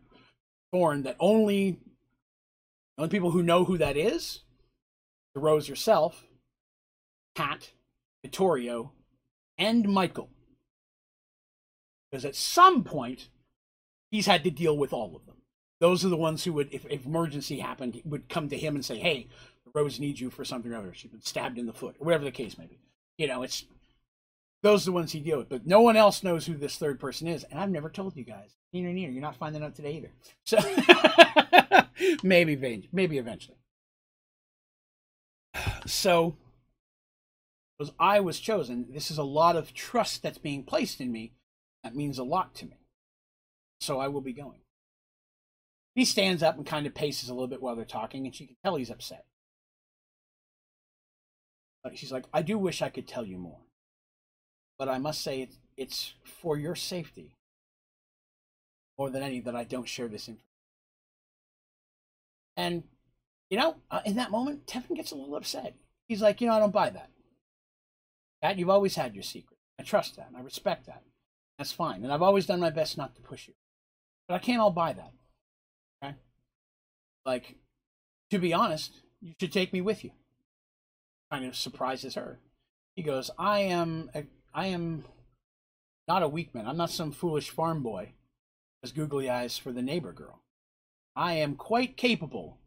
[0.73, 1.79] thorn that only
[2.97, 4.41] only people who know who that is
[5.35, 6.29] the rose herself
[7.39, 7.71] Pat,
[8.23, 8.91] vittorio
[9.57, 10.29] and michael.
[12.11, 13.29] Because at some point
[14.11, 15.37] he's had to deal with all of them.
[15.79, 18.85] Those are the ones who would if, if emergency happened would come to him and
[18.85, 19.29] say hey
[19.65, 20.93] the rose needs you for something or other.
[20.93, 22.81] She's been stabbed in the foot or whatever the case may be.
[23.17, 23.65] You know it's
[24.65, 25.49] those are the ones he deal with.
[25.49, 28.25] But no one else knows who this third person is and i've never told you
[28.25, 28.57] guys.
[28.73, 29.13] Neither neither.
[29.13, 30.11] You're not finding out today either.
[30.43, 30.59] So
[32.25, 33.59] maybe maybe eventually
[35.89, 36.37] so
[37.79, 41.33] because i was chosen this is a lot of trust that's being placed in me
[41.85, 42.79] that means a lot to me.
[43.81, 44.61] So I will be going.
[45.95, 48.47] He stands up and kind of paces a little bit while they're talking, and she
[48.47, 49.25] can tell he's upset.
[51.83, 53.61] But she's like, I do wish I could tell you more.
[54.79, 57.37] But I must say, it's, it's for your safety
[58.99, 60.45] more than any that I don't share this information.
[62.57, 62.83] And,
[63.51, 65.75] you know, uh, in that moment, Tevin gets a little upset.
[66.09, 67.11] He's like, you know, I don't buy that.
[68.43, 69.59] Pat, you've always had your secret.
[69.79, 71.03] I trust that and I respect that.
[71.57, 72.05] That's fine.
[72.05, 73.55] And I've always done my best not to push you.
[74.29, 75.13] But I can't all buy that.
[76.03, 76.15] Okay?
[77.25, 77.57] Like,
[78.31, 80.11] to be honest, you should take me with you.
[81.33, 82.39] Kind of surprises her.
[82.95, 85.05] He goes, I am a, I am
[86.07, 86.67] not a weak man.
[86.67, 88.13] I'm not some foolish farm boy
[88.83, 90.41] as googly eyes for the neighbor girl.
[91.17, 92.59] I am quite capable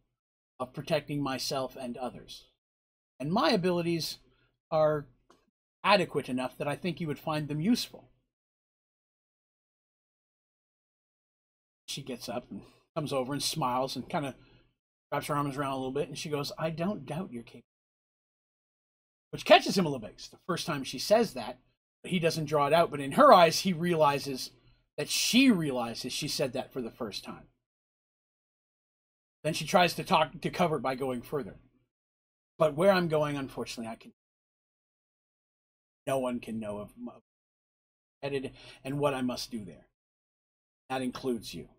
[0.61, 2.45] of protecting myself and others.
[3.19, 4.19] And my abilities
[4.69, 5.07] are
[5.83, 8.11] adequate enough that I think you would find them useful.
[11.91, 12.61] she gets up and
[12.95, 14.33] comes over and smiles and kind of
[15.11, 17.67] wraps her arms around a little bit and she goes, I don't doubt your capability.
[19.31, 20.15] Which catches him a little bit.
[20.15, 21.59] It's the first time she says that,
[22.01, 22.91] but he doesn't draw it out.
[22.91, 24.51] But in her eyes, he realizes
[24.97, 27.47] that she realizes she said that for the first time.
[29.43, 31.55] Then she tries to talk to cover it by going further.
[32.57, 34.11] But where I'm going, unfortunately, I can.
[36.05, 36.91] No one can know of
[38.21, 38.51] headed
[38.83, 39.87] and what I must do there.
[40.89, 41.69] That includes you.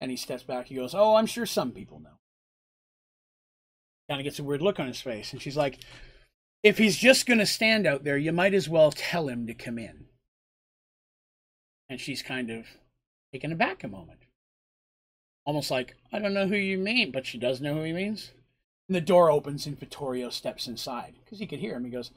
[0.00, 0.66] And he steps back.
[0.66, 2.18] He goes, Oh, I'm sure some people know.
[4.08, 5.32] Kind of gets a weird look on his face.
[5.32, 5.78] And she's like,
[6.62, 9.54] If he's just going to stand out there, you might as well tell him to
[9.54, 10.06] come in.
[11.88, 12.66] And she's kind of
[13.32, 14.23] taken aback a moment.
[15.46, 18.30] Almost like, I don't know who you mean, but she does know who he means.
[18.88, 21.84] And the door opens and Vittorio steps inside because he could hear him.
[21.84, 22.10] He goes,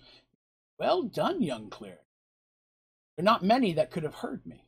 [0.80, 2.04] Well done, young cleric.
[3.16, 4.64] There are not many that could have heard me.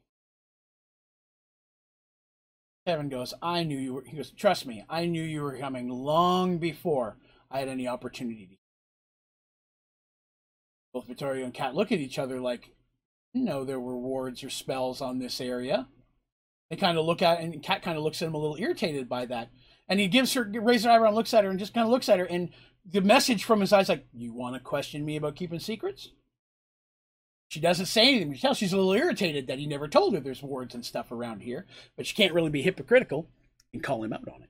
[2.88, 5.90] Tevin goes, I knew you were, he goes, trust me, I knew you were coming
[5.90, 7.18] long before
[7.52, 8.56] I had any opportunity to.
[10.94, 12.72] Both Vittorio and Kat look at each other like,
[13.34, 15.88] no, there were wards or spells on this area.
[16.70, 19.10] They kind of look at, and Kat kind of looks at him a little irritated
[19.10, 19.50] by that.
[19.88, 21.91] And he gives her, raises her eyebrow and looks at her and just kind of
[21.91, 22.26] looks at her.
[22.26, 22.50] And
[22.86, 26.10] the message from his eyes, like, you want to question me about keeping secrets?
[27.48, 28.34] She doesn't say anything.
[28.36, 31.12] She tells she's a little irritated that he never told her there's wards and stuff
[31.12, 31.66] around here,
[31.98, 33.28] but she can't really be hypocritical
[33.74, 34.50] and call him out on it.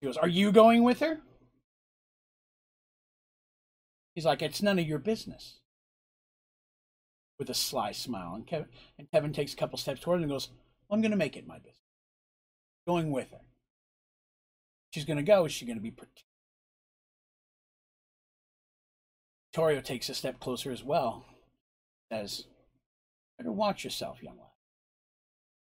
[0.00, 1.20] He goes, Are you going with her?
[4.14, 5.60] He's like, It's none of your business.
[7.44, 8.36] With a sly smile.
[8.36, 8.68] And Tevin,
[8.98, 10.48] and Tevin takes a couple steps toward him and goes,
[10.90, 11.76] I'm going to make it my business.
[12.88, 13.42] Going with her.
[14.92, 15.44] She's going to go.
[15.44, 16.24] Is she going to be protected?
[19.54, 21.26] Torio takes a step closer as well.
[22.10, 22.46] Says,
[23.36, 24.48] better watch yourself, young lad.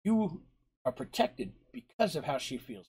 [0.04, 0.42] You
[0.84, 2.88] are protected because of how she feels.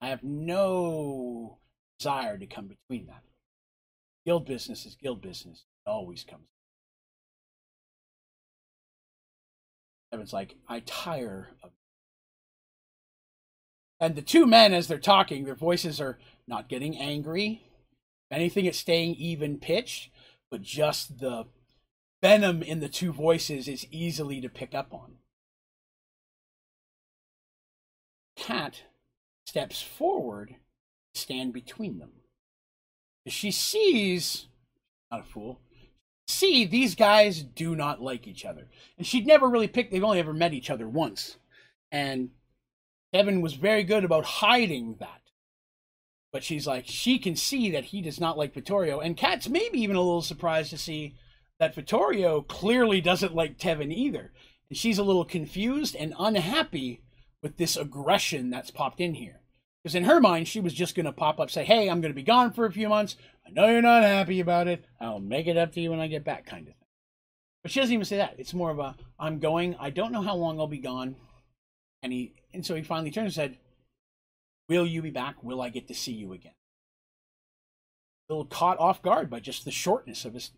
[0.00, 1.58] I have no
[1.98, 3.24] desire to come between that.
[4.24, 5.64] Guild business is guild business.
[5.84, 6.46] It always comes.
[10.10, 11.70] Tevin's like, I tire of.
[14.00, 17.62] And the two men, as they're talking, their voices are not getting angry.
[18.30, 20.10] Anything, it's staying even pitched,
[20.50, 21.46] but just the
[22.22, 25.16] venom in the two voices is easily to pick up on.
[28.36, 28.82] Kat
[29.46, 30.56] steps forward,
[31.14, 32.12] stand between them.
[33.26, 34.46] She sees,
[35.10, 35.60] not a fool,
[36.28, 38.68] see these guys do not like each other.
[38.96, 41.36] And she'd never really picked, they've only ever met each other once.
[41.90, 42.30] And
[43.12, 45.22] Evan was very good about hiding that.
[46.30, 49.00] But she's like, she can see that he does not like Vittorio.
[49.00, 51.14] And Kat's maybe even a little surprised to see
[51.58, 54.32] that Vittorio clearly doesn't like Tevin either.
[54.68, 57.00] And she's a little confused and unhappy
[57.42, 59.40] with this aggression that's popped in here.
[59.82, 62.12] Because in her mind, she was just going to pop up, say, Hey, I'm going
[62.12, 63.16] to be gone for a few months.
[63.48, 64.84] I know you're not happy about it.
[65.00, 66.86] I'll make it up to you when I get back, kind of thing.
[67.62, 68.34] But she doesn't even say that.
[68.36, 69.74] It's more of a, I'm going.
[69.80, 71.16] I don't know how long I'll be gone.
[72.02, 73.56] And he, and so he finally turned and said,
[74.68, 75.42] Will you be back?
[75.42, 76.52] Will I get to see you again?
[78.28, 80.50] A little caught off guard by just the shortness of his.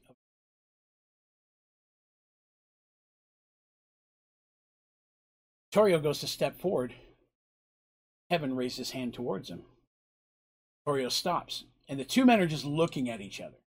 [5.73, 6.93] Torio goes to step forward.
[8.33, 9.63] Tevin raises his hand towards him.
[10.87, 13.59] Torio stops, and the two men are just looking at each other.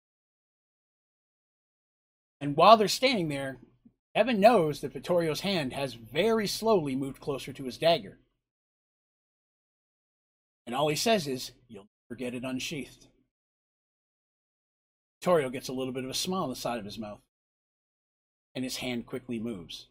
[2.39, 3.57] And while they're standing there,
[4.15, 8.19] Evan knows that Vittorio's hand has very slowly moved closer to his dagger.
[10.65, 13.07] And all he says is, You'll never get it unsheathed.
[15.19, 17.19] Vittorio gets a little bit of a smile on the side of his mouth,
[18.55, 19.87] and his hand quickly moves.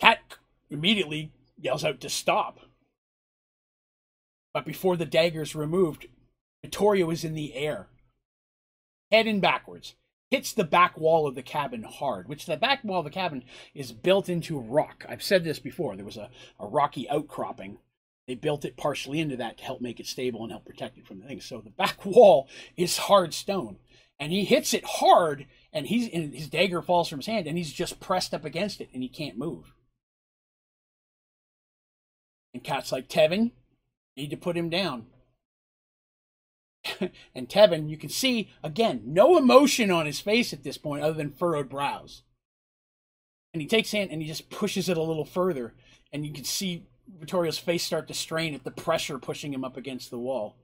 [0.00, 0.18] Kat
[0.68, 1.30] immediately
[1.60, 2.58] yells out to stop.
[4.52, 6.08] But before the dagger is removed,
[6.62, 7.88] Vittorio is in the air,
[9.10, 9.94] heading backwards,
[10.30, 13.44] hits the back wall of the cabin hard, which the back wall of the cabin
[13.74, 15.04] is built into rock.
[15.08, 15.96] I've said this before.
[15.96, 17.78] There was a, a rocky outcropping.
[18.28, 21.06] They built it partially into that to help make it stable and help protect it
[21.06, 21.44] from the things.
[21.44, 23.78] So the back wall is hard stone.
[24.18, 27.58] And he hits it hard, and he's and his dagger falls from his hand, and
[27.58, 29.74] he's just pressed up against it, and he can't move.
[32.54, 33.50] And cats like, Tevin,
[34.16, 35.06] need to put him down.
[37.34, 41.14] and Tevin, you can see, again, no emotion on his face at this point other
[41.14, 42.22] than furrowed brows.
[43.52, 45.74] And he takes hand and he just pushes it a little further.
[46.12, 46.86] And you can see
[47.18, 50.56] Vittorio's face start to strain at the pressure pushing him up against the wall.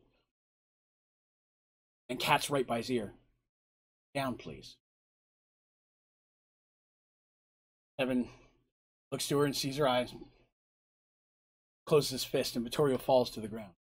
[2.09, 3.13] And Cat's right by his ear.
[4.15, 4.77] Down, please.
[8.01, 8.29] Tevin
[9.13, 10.15] looks to her and sees her eyes
[11.89, 13.73] closes his fist, and Vittorio falls to the ground.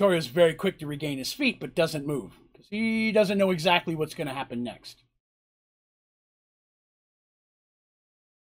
[0.00, 3.94] Is very quick to regain his feet, but doesn't move because he doesn't know exactly
[3.94, 5.02] what's going to happen next.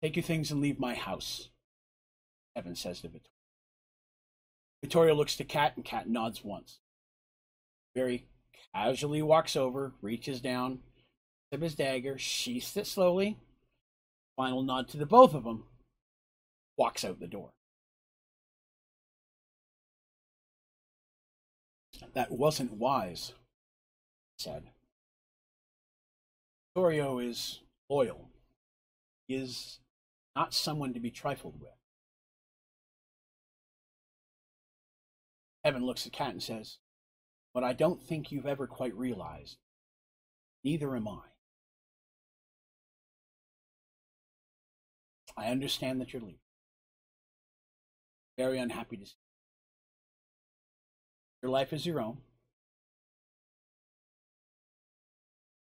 [0.02, 1.50] Take your things and leave my house,
[2.56, 3.30] Evan says to Vittorio.
[4.82, 6.80] Vittorio looks to Kat, and Kat nods once.
[7.94, 8.28] Very
[8.74, 10.80] casually walks over, reaches down,
[11.52, 13.38] of his dagger, sheaths it slowly.
[14.38, 15.66] Final nod to the both of them,
[16.78, 17.50] walks out the door.
[22.20, 23.32] That wasn't wise,
[24.38, 24.72] said.
[26.76, 28.28] Torio is loyal.
[29.30, 29.80] He is
[30.36, 31.72] not someone to be trifled with.
[35.64, 36.80] Evan looks at Kat and says,
[37.54, 39.56] What I don't think you've ever quite realized,
[40.62, 41.22] neither am I.
[45.38, 46.40] I understand that you're leaving.
[48.38, 49.16] Very unhappy to see
[51.42, 52.18] your life is your own.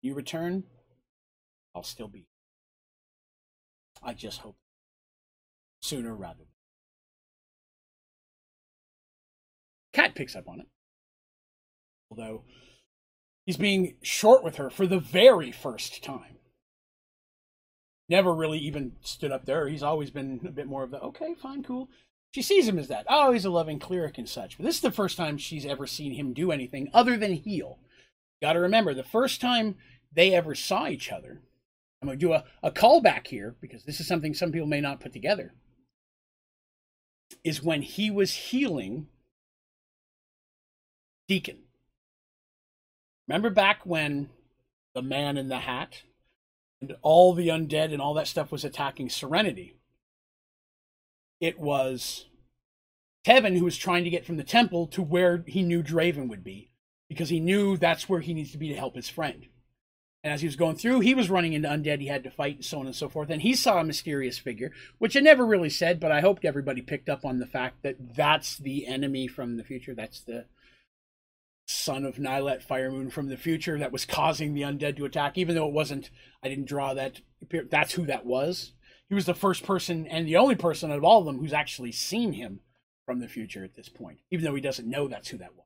[0.02, 0.64] You return,
[1.76, 2.28] I'll still be.
[4.04, 4.58] I just hope
[5.82, 6.48] sooner rather than.
[9.94, 10.68] Kat picks up on it.
[12.10, 12.44] Although
[13.46, 16.38] he's being short with her for the very first time.
[18.10, 19.68] Never really even stood up there.
[19.68, 21.90] He's always been a bit more of the okay, fine, cool
[22.32, 23.06] she sees him as that.
[23.10, 24.58] Oh, he's a loving cleric and such.
[24.58, 27.78] But this is the first time she's ever seen him do anything other than heal.
[28.42, 29.76] Got to remember, the first time
[30.14, 31.42] they ever saw each other,
[32.02, 34.82] I'm going to do a, a callback here because this is something some people may
[34.82, 35.54] not put together,
[37.44, 39.08] is when he was healing
[41.28, 41.60] Deacon.
[43.28, 44.30] Remember back when
[44.96, 46.02] the man in the hat
[46.82, 49.76] and all the undead and all that stuff was attacking Serenity?
[51.42, 52.28] It was
[53.26, 56.44] Tevin who was trying to get from the temple to where he knew Draven would
[56.44, 56.72] be
[57.10, 59.48] because he knew that's where he needs to be to help his friend.
[60.24, 62.58] And as he was going through, he was running into undead he had to fight
[62.58, 63.32] and so on and so forth.
[63.32, 66.82] And he saw a mysterious figure, which I never really said, but I hoped everybody
[66.82, 69.96] picked up on the fact that that's the enemy from the future.
[69.96, 70.46] That's the
[71.66, 75.56] son of Nylet Firemoon from the future that was causing the undead to attack, even
[75.56, 76.12] though it wasn't,
[76.44, 77.22] I didn't draw that.
[77.72, 78.74] That's who that was.
[79.12, 81.52] He was the first person and the only person out of all of them who's
[81.52, 82.62] actually seen him
[83.06, 85.66] from the future at this point, even though he doesn't know that's who that was.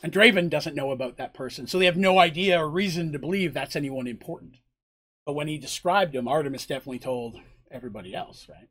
[0.00, 3.18] And Draven doesn't know about that person, so they have no idea or reason to
[3.18, 4.58] believe that's anyone important.
[5.26, 8.68] But when he described him, Artemis definitely told everybody else, right?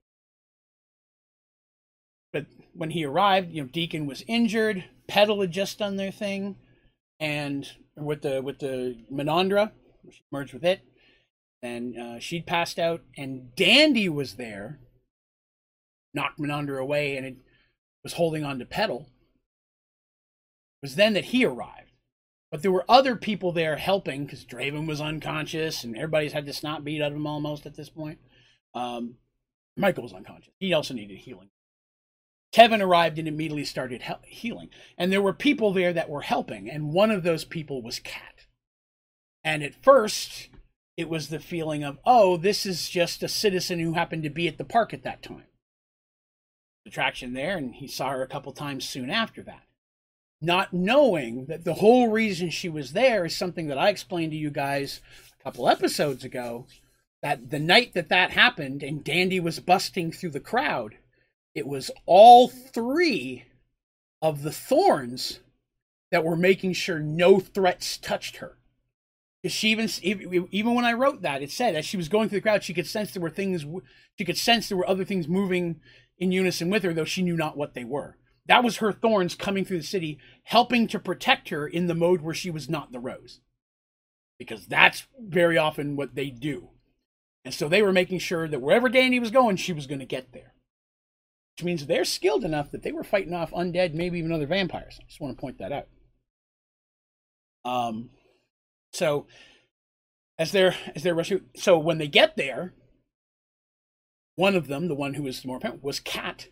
[2.32, 6.56] But when he arrived, you know, Deacon was injured, Petal had just done their thing,
[7.20, 7.68] and
[7.98, 9.72] with the with the Menandra,
[10.32, 10.80] merged with it,
[11.62, 14.80] and uh, she'd passed out, and Dandy was there,
[16.14, 17.38] knocked Menandra away, and it
[18.04, 19.10] was holding on to Petal
[20.82, 21.92] was then that he arrived.
[22.52, 26.54] But there were other people there helping because Draven was unconscious and everybody's had the
[26.54, 28.20] snot beat out of him almost at this point.
[28.74, 29.16] Um,
[29.76, 30.54] Michael was unconscious.
[30.58, 31.50] He also needed healing.
[32.54, 34.70] Tevin arrived and immediately started he- healing.
[34.98, 38.46] And there were people there that were helping, and one of those people was Cat.
[39.44, 40.48] And at first,
[40.98, 44.48] it was the feeling of, oh, this is just a citizen who happened to be
[44.48, 45.46] at the park at that time.
[46.86, 49.68] Attraction there, and he saw her a couple times soon after that
[50.42, 54.38] not knowing that the whole reason she was there is something that I explained to
[54.38, 55.02] you guys
[55.40, 56.68] a couple episodes ago.
[57.24, 60.98] That the night that that happened and Dandy was busting through the crowd,
[61.56, 63.46] it was all three
[64.22, 65.40] of the thorns
[66.12, 68.57] that were making sure no threats touched her.
[69.46, 69.90] She even
[70.52, 72.74] even when I wrote that, it said as she was going through the crowd, she
[72.74, 73.66] could sense there were things.
[74.18, 75.80] She could sense there were other things moving
[76.18, 78.18] in unison with her, though she knew not what they were.
[78.48, 82.22] That was her thorns coming through the city, helping to protect her in the mode
[82.22, 83.42] where she was not the rose.
[84.40, 86.70] Because that's very often what they do.
[87.44, 90.06] And so they were making sure that wherever Danny was going, she was going to
[90.06, 90.54] get there.
[91.56, 94.98] Which means they're skilled enough that they were fighting off undead, maybe even other vampires.
[95.02, 95.88] I just want to point that out.
[97.66, 98.12] Um,
[98.94, 99.28] so
[100.38, 102.74] as they're as they're rushing, so when they get there,
[104.36, 106.48] one of them, the one who was more apparent, was Kat,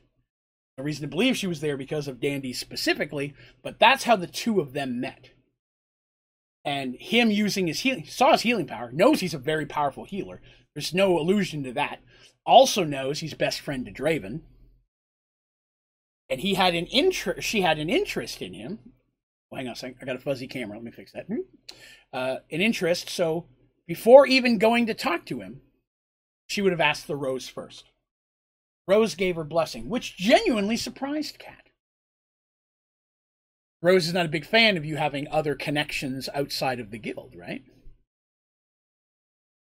[0.78, 3.34] no reason to believe she was there because of Dandy specifically,
[3.64, 5.30] but that's how the two of them met.
[6.66, 10.42] And him using his healing, saw his healing power, knows he's a very powerful healer.
[10.74, 12.00] There's no allusion to that.
[12.46, 14.42] Also knows he's best friend to Draven.
[16.30, 18.80] And he had an interest, she had an interest in him.
[19.50, 19.98] Well, hang on a second.
[20.02, 20.78] I got a fuzzy camera.
[20.78, 21.28] Let me fix that.
[22.12, 23.10] Uh, an interest.
[23.10, 23.46] So
[23.88, 25.62] before even going to talk to him,
[26.48, 27.86] she would have asked the rose first.
[28.88, 31.70] Rose gave her blessing, which genuinely surprised Kat.
[33.82, 37.36] Rose is not a big fan of you having other connections outside of the guild,
[37.36, 37.64] right?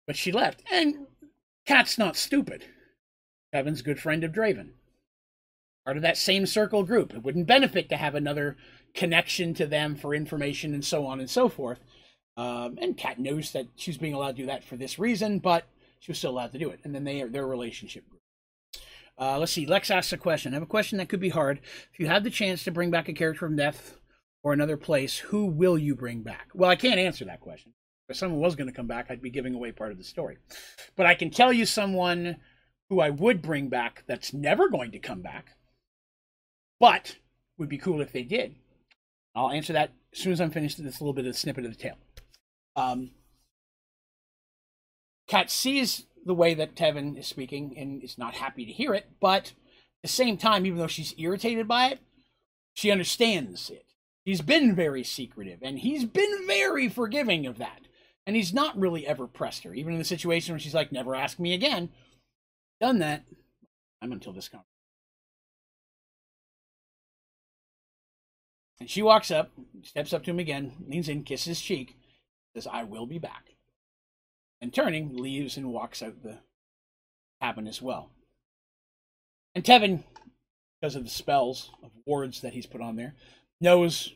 [0.06, 0.62] But she left.
[0.70, 1.06] And
[1.66, 2.64] Kat's not stupid.
[3.54, 4.70] Tevin's good friend of Draven.
[5.84, 7.14] Part of that same circle group.
[7.14, 8.56] It wouldn't benefit to have another
[8.96, 11.78] connection to them for information and so on and so forth.
[12.36, 15.64] Um, and Kat knows that she's being allowed to do that for this reason, but
[16.00, 16.80] she was still allowed to do it.
[16.82, 18.18] And then they their relationship grew.
[19.18, 19.64] Uh, let's see.
[19.64, 20.52] Lex asks a question.
[20.52, 21.60] I have a question that could be hard.
[21.92, 23.96] If you had the chance to bring back a character from death
[24.42, 26.48] or another place, who will you bring back?
[26.54, 27.72] Well, I can't answer that question.
[28.08, 30.36] If someone was going to come back, I'd be giving away part of the story.
[30.96, 32.36] But I can tell you someone
[32.88, 35.56] who I would bring back that's never going to come back,
[36.78, 37.16] but
[37.58, 38.54] would be cool if they did.
[39.36, 41.70] I'll answer that as soon as I'm finished with this little bit of snippet of
[41.70, 41.98] the tale.
[42.74, 43.10] Um,
[45.28, 49.06] Kat sees the way that Tevin is speaking and is not happy to hear it,
[49.20, 52.00] but at the same time, even though she's irritated by it,
[52.72, 53.84] she understands it.
[54.24, 57.82] He's been very secretive and he's been very forgiving of that.
[58.26, 61.14] And he's not really ever pressed her, even in the situation where she's like, never
[61.14, 61.90] ask me again.
[62.80, 63.24] Done that.
[64.02, 64.75] I'm until this conversation.
[68.78, 71.96] And she walks up, steps up to him again, leans in, kisses his cheek,
[72.54, 73.54] says, I will be back
[74.60, 76.38] and turning, leaves and walks out the
[77.40, 78.10] cabin as well.
[79.54, 80.04] And Tevin,
[80.80, 83.14] because of the spells of wards that he's put on there,
[83.60, 84.12] knows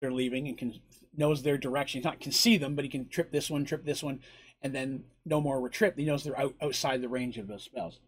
[0.00, 0.74] they're leaving and can
[1.16, 2.00] knows their direction.
[2.00, 4.20] He not can see them, but he can trip this one, trip this one,
[4.60, 5.98] and then no more were tripped.
[5.98, 8.00] He knows they're out, outside the range of those spells.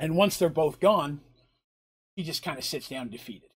[0.00, 1.20] And once they're both gone,
[2.16, 3.50] he just kind of sits down defeated.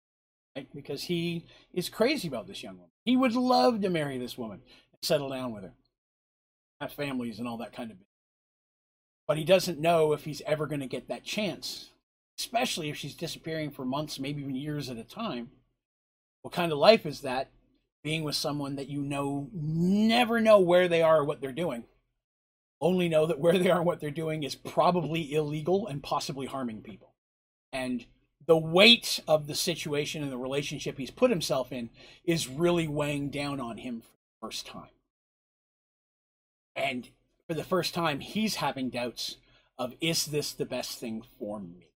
[0.57, 0.69] Right?
[0.75, 2.91] Because he is crazy about this young woman.
[3.05, 4.61] He would love to marry this woman
[4.93, 5.73] and settle down with her
[6.81, 8.07] have families and all that kind of thing.
[9.29, 11.91] But he doesn't know if he's ever going to get that chance,
[12.39, 15.51] especially if she's disappearing for months, maybe even years at a time.
[16.43, 17.51] What kind of life is that
[18.03, 21.85] being with someone that you know never know where they are or what they're doing.
[22.81, 26.47] Only know that where they are and what they're doing is probably illegal and possibly
[26.47, 27.13] harming people.
[27.75, 28.07] And
[28.47, 31.91] the weight of the situation and the relationship he's put himself in
[32.25, 34.89] is really weighing down on him for the first time.
[36.75, 37.09] And
[37.47, 39.37] for the first time, he's having doubts
[39.79, 41.91] of is this the best thing for me?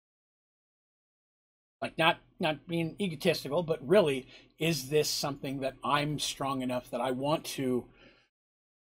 [1.81, 4.27] like not not being egotistical but really
[4.59, 7.85] is this something that i'm strong enough that i want to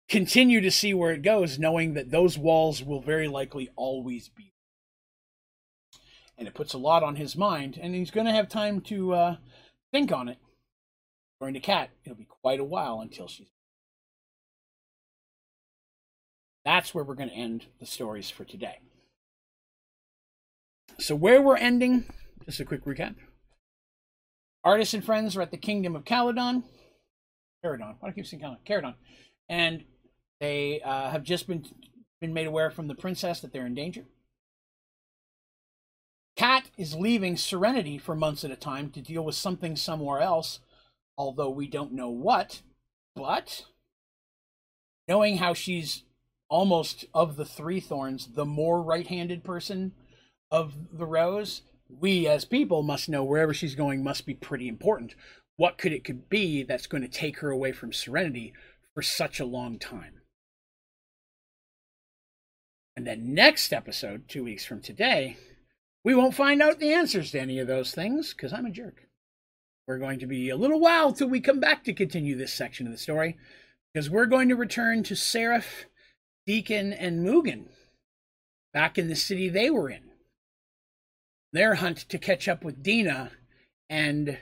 [0.09, 4.52] continue to see where it goes knowing that those walls will very likely always be
[6.39, 9.12] and it puts a lot on his mind and he's going to have time to
[9.12, 9.36] uh,
[9.93, 10.39] think on it
[11.36, 13.48] according to Cat, it'll be quite a while until she's
[16.65, 18.78] that's where we're going to end the stories for today
[20.98, 22.05] so where we're ending
[22.44, 23.15] just a quick recap.
[24.62, 26.65] Artis and friends are at the kingdom of Caledon.
[27.65, 27.97] Caradon.
[28.01, 28.61] Why do I keep saying Caledon?
[28.66, 28.94] Caradon.
[29.48, 29.85] And
[30.40, 31.65] they uh, have just been
[32.20, 34.05] been made aware from the princess that they're in danger.
[36.76, 40.59] Is leaving Serenity for months at a time to deal with something somewhere else,
[41.16, 42.62] although we don't know what.
[43.14, 43.66] But
[45.06, 46.02] knowing how she's
[46.48, 49.92] almost of the three thorns, the more right handed person
[50.51, 55.14] of the rose, we as people must know wherever she's going must be pretty important.
[55.56, 58.52] What could it could be that's going to take her away from serenity
[58.94, 60.22] for such a long time?
[62.96, 65.36] And then next episode, two weeks from today,
[66.05, 69.09] we won't find out the answers to any of those things because I'm a jerk.
[69.89, 72.86] We're going to be a little while till we come back to continue this section
[72.86, 73.36] of the story
[73.93, 75.86] because we're going to return to Seraph,
[76.47, 77.66] Deacon, and Mugen
[78.72, 80.10] back in the city they were in
[81.55, 83.31] their hunt to catch up with Dina.
[83.89, 84.39] And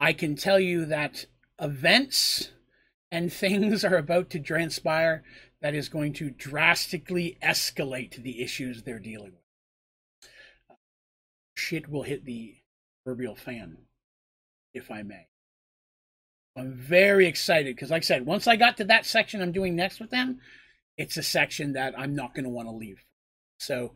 [0.00, 1.26] I can tell you that
[1.60, 2.50] events
[3.10, 5.22] and things are about to transpire
[5.62, 9.45] that is going to drastically escalate the issues they're dealing with.
[11.56, 12.56] Shit will hit the
[13.04, 13.78] proverbial fan,
[14.74, 15.28] if I may.
[16.56, 19.76] I'm very excited because, like I said, once I got to that section I'm doing
[19.76, 20.40] next with them,
[20.96, 23.04] it's a section that I'm not going to want to leave.
[23.58, 23.92] So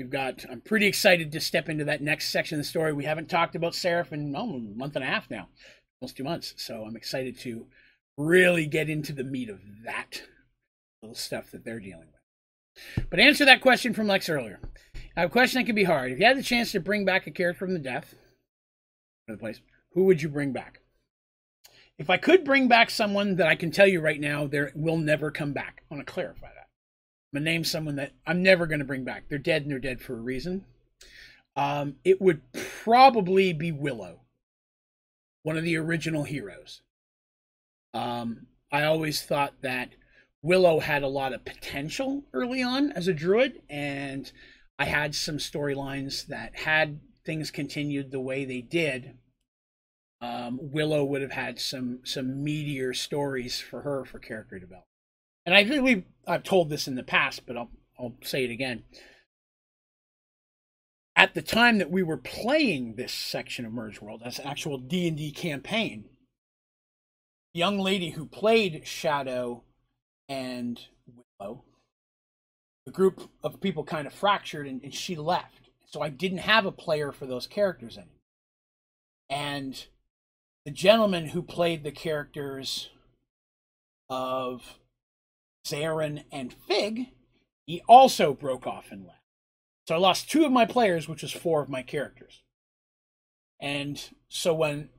[0.00, 2.92] We've got, I'm pretty excited to step into that next section of the story.
[2.92, 5.48] We haven't talked about Seraph in oh, a month and a half now,
[6.00, 6.54] almost two months.
[6.56, 7.66] So I'm excited to
[8.16, 10.22] really get into the meat of that
[11.02, 12.19] little stuff that they're dealing with.
[13.10, 14.60] But answer that question from Lex earlier.
[15.16, 16.12] I have a question that can be hard.
[16.12, 18.14] If you had the chance to bring back a character from the death,
[19.26, 19.60] the place,
[19.92, 20.80] who would you bring back?
[21.98, 24.96] If I could bring back someone that I can tell you right now, there will
[24.96, 25.82] never come back.
[25.90, 26.68] I want to clarify that.
[27.32, 29.24] I'm gonna name someone that I'm never gonna bring back.
[29.28, 30.64] They're dead and they're dead for a reason.
[31.56, 34.20] Um, it would probably be Willow,
[35.42, 36.80] one of the original heroes.
[37.92, 39.90] Um, I always thought that
[40.42, 44.30] Willow had a lot of potential early on as a druid, and
[44.78, 49.18] I had some storylines that had things continued the way they did.
[50.22, 54.90] Um, Willow would have had some some meteor stories for her for character development
[55.46, 58.50] and I think we I've told this in the past, but I'll I'll say it
[58.50, 58.84] again.
[61.16, 64.78] At the time that we were playing this section of Merge World as an actual
[64.78, 66.04] D and D campaign,
[67.52, 69.64] young lady who played Shadow
[70.30, 70.80] and
[71.38, 71.64] Willow,
[72.86, 75.68] the group of people kind of fractured and, and she left.
[75.84, 78.14] So I didn't have a player for those characters anymore.
[79.28, 79.86] And
[80.64, 82.90] the gentleman who played the characters
[84.08, 84.78] of
[85.66, 87.08] Zarin, and Fig,
[87.66, 89.18] he also broke off and left.
[89.88, 92.42] So I lost two of my players, which was four of my characters.
[93.60, 94.90] And so when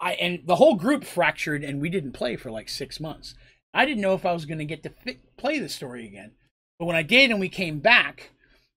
[0.00, 3.34] I and the whole group fractured and we didn't play for like six months.
[3.72, 4.92] I didn't know if I was going to get to
[5.36, 6.32] play the story again.
[6.78, 8.30] But when I did and we came back,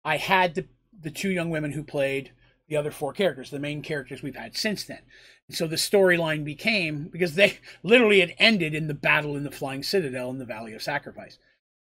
[0.03, 0.65] I had the
[1.01, 2.31] the two young women who played
[2.67, 5.01] the other four characters, the main characters we've had since then.
[5.47, 9.51] And so the storyline became because they literally had ended in the battle in the
[9.51, 11.37] Flying Citadel in the Valley of Sacrifice.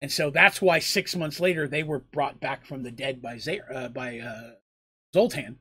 [0.01, 3.39] And so that's why six months later they were brought back from the dead by
[3.39, 4.51] Z- uh, by uh,
[5.15, 5.59] Zoltan.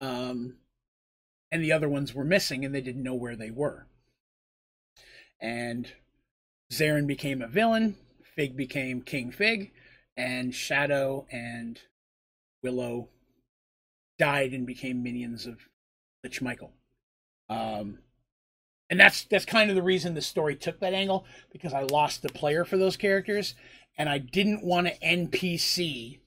[0.00, 0.54] Um,
[1.52, 3.86] and the other ones were missing and they didn't know where they were.
[5.40, 5.92] And
[6.72, 7.96] Zarin became a villain,
[8.36, 9.72] Fig became King Fig,
[10.16, 11.80] and Shadow and
[12.62, 13.08] Willow
[14.18, 15.58] died and became minions of
[16.22, 16.72] Lich Michael.
[17.48, 17.98] Um,
[18.88, 22.22] and that's that's kind of the reason the story took that angle because I lost
[22.22, 23.54] the player for those characters,
[23.96, 26.20] and I didn't want to NPC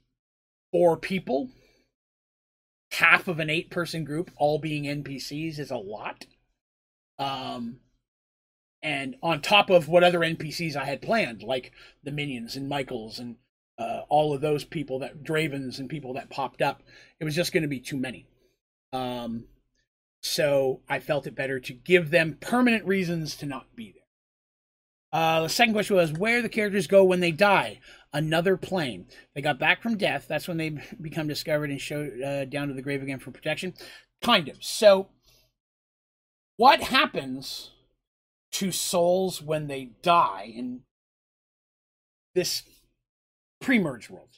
[0.71, 1.49] four people.
[2.93, 6.25] Half of an eight-person group all being NPCs is a lot.
[7.17, 7.79] Um,
[8.83, 11.71] and on top of what other NPCs I had planned, like
[12.03, 13.37] the minions and Michaels and
[13.79, 16.83] uh, all of those people that Dravens and people that popped up,
[17.19, 18.27] it was just going to be too many.
[18.91, 19.45] Um,
[20.21, 25.19] so I felt it better to give them permanent reasons to not be there.
[25.19, 27.79] Uh, the second question was where the characters go when they die.
[28.11, 29.05] Another plane.
[29.33, 30.25] They got back from death.
[30.27, 30.69] That's when they
[31.01, 33.73] become discovered and show uh, down to the grave again for protection.
[34.21, 34.57] Kind of.
[34.63, 35.09] So,
[36.57, 37.71] what happens
[38.53, 40.81] to souls when they die in
[42.33, 42.63] this
[43.61, 44.29] pre-merge world?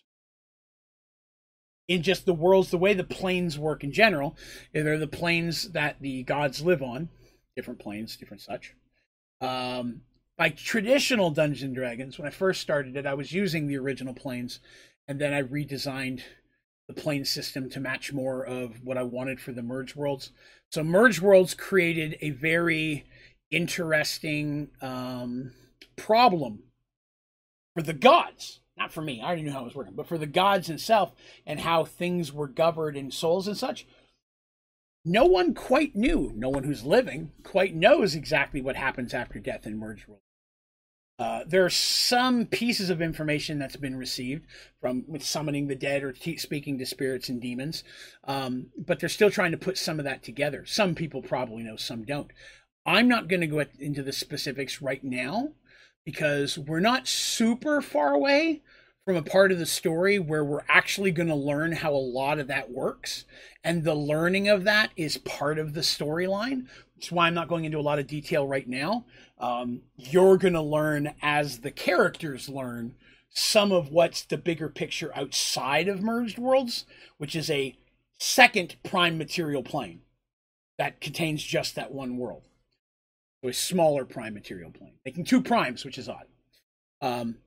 [1.88, 4.36] In just the worlds, the way the planes work in general,
[4.74, 7.10] they're the planes that the gods live on,
[7.56, 8.74] different planes, different such.
[9.40, 10.02] Um,
[10.38, 14.60] by traditional Dungeon Dragons, when I first started it, I was using the original planes,
[15.08, 16.22] and then I redesigned
[16.88, 20.32] the plane system to match more of what I wanted for the merge worlds.
[20.72, 23.06] So merge worlds created a very
[23.56, 25.53] interesting um,
[25.95, 26.64] problem
[27.73, 28.60] for the gods.
[28.77, 31.14] Not for me, I already knew how it was working, but for the gods itself
[31.45, 33.88] and how things were governed in souls and such.
[35.06, 39.65] No one quite knew, no one who's living quite knows exactly what happens after death
[39.65, 40.19] in merge world.
[41.18, 44.45] Uh, there are some pieces of information that's been received
[44.82, 47.86] from summoning the dead or speaking to spirits and demons,
[48.26, 50.65] um, but they're still trying to put some of that together.
[50.65, 52.32] Some people probably know, some don't.
[52.86, 55.53] I'm not going to go into the specifics right now
[56.06, 58.62] because we're not super far away
[59.06, 62.40] from a part of the story where we're actually going to learn how a lot
[62.40, 63.26] of that works.
[63.64, 66.68] And the learning of that is part of the storyline.
[66.95, 69.06] That's why I'm not going into a lot of detail right now.
[69.40, 72.95] Um, you're going to learn as the characters learn
[73.30, 76.86] some of what's the bigger picture outside of merged worlds,
[77.18, 77.76] which is a
[78.18, 80.02] second prime material plane
[80.78, 82.44] that contains just that one world.
[83.48, 86.26] A smaller prime material plane, making two primes, which is odd.
[87.02, 87.38] Um,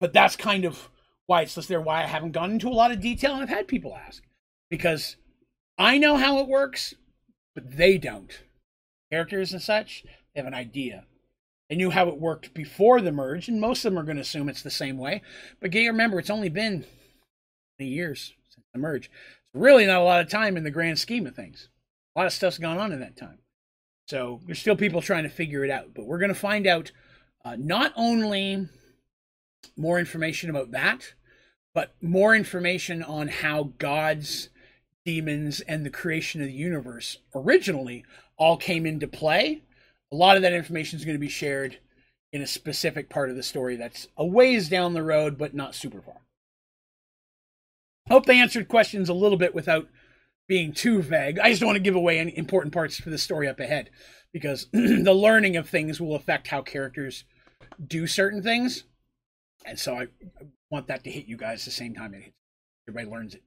[0.00, 0.88] but that's kind of
[1.26, 1.80] why it's listed there.
[1.80, 4.22] Why I haven't gone into a lot of detail, and I've had people ask
[4.70, 5.16] because
[5.78, 6.94] I know how it works,
[7.54, 8.40] but they don't.
[9.12, 10.04] Characters and such,
[10.34, 11.04] they have an idea.
[11.68, 14.22] They knew how it worked before the merge, and most of them are going to
[14.22, 15.22] assume it's the same way.
[15.60, 16.84] But remember, it's only been
[17.78, 19.06] many years since the merge.
[19.06, 21.68] It's really not a lot of time in the grand scheme of things.
[22.16, 23.38] A lot of stuff's gone on in that time.
[24.10, 25.94] So there's still people trying to figure it out.
[25.94, 26.92] But we're going to find out
[27.44, 28.68] uh, not only
[29.76, 31.14] more information about that,
[31.74, 34.48] but more information on how gods,
[35.04, 38.04] demons, and the creation of the universe originally
[38.36, 39.62] all came into play
[40.12, 41.78] a lot of that information is going to be shared
[42.32, 45.74] in a specific part of the story that's a ways down the road, but not
[45.74, 46.20] super far.
[48.08, 49.88] Hope they answered questions a little bit without
[50.50, 51.38] being too vague.
[51.38, 53.88] I just don't want to give away any important parts for the story up ahead
[54.32, 57.22] because the learning of things will affect how characters
[57.86, 58.82] do certain things.
[59.64, 60.08] And so I
[60.68, 62.36] want that to hit you guys the same time it hits.
[62.88, 63.44] Everybody learns it.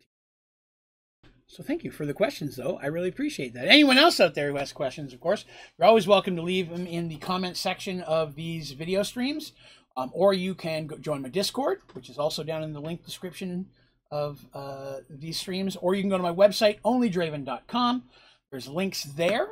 [1.48, 2.80] So thank you for the questions, though.
[2.82, 3.68] I really appreciate that.
[3.68, 5.44] Anyone else out there who has questions, of course,
[5.78, 9.52] you're always welcome to leave them in the comment section of these video streams,
[9.98, 13.66] um, or you can join my Discord, which is also down in the link description
[14.14, 18.04] of uh, these streams, or you can go to my website, onlydraven.com.
[18.52, 19.48] There's links there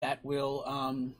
[0.00, 1.14] that will um,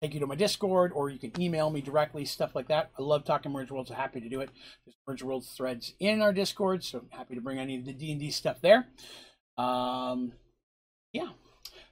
[0.00, 2.92] take you to my Discord, or you can email me directly, stuff like that.
[2.96, 3.90] I love talking Merge Worlds.
[3.90, 4.50] I'm happy to do it.
[4.84, 7.92] There's Merge Worlds threads in our Discord, so I'm happy to bring any of the
[7.92, 8.86] D&D stuff there.
[9.58, 10.34] Um,
[11.12, 11.30] yeah,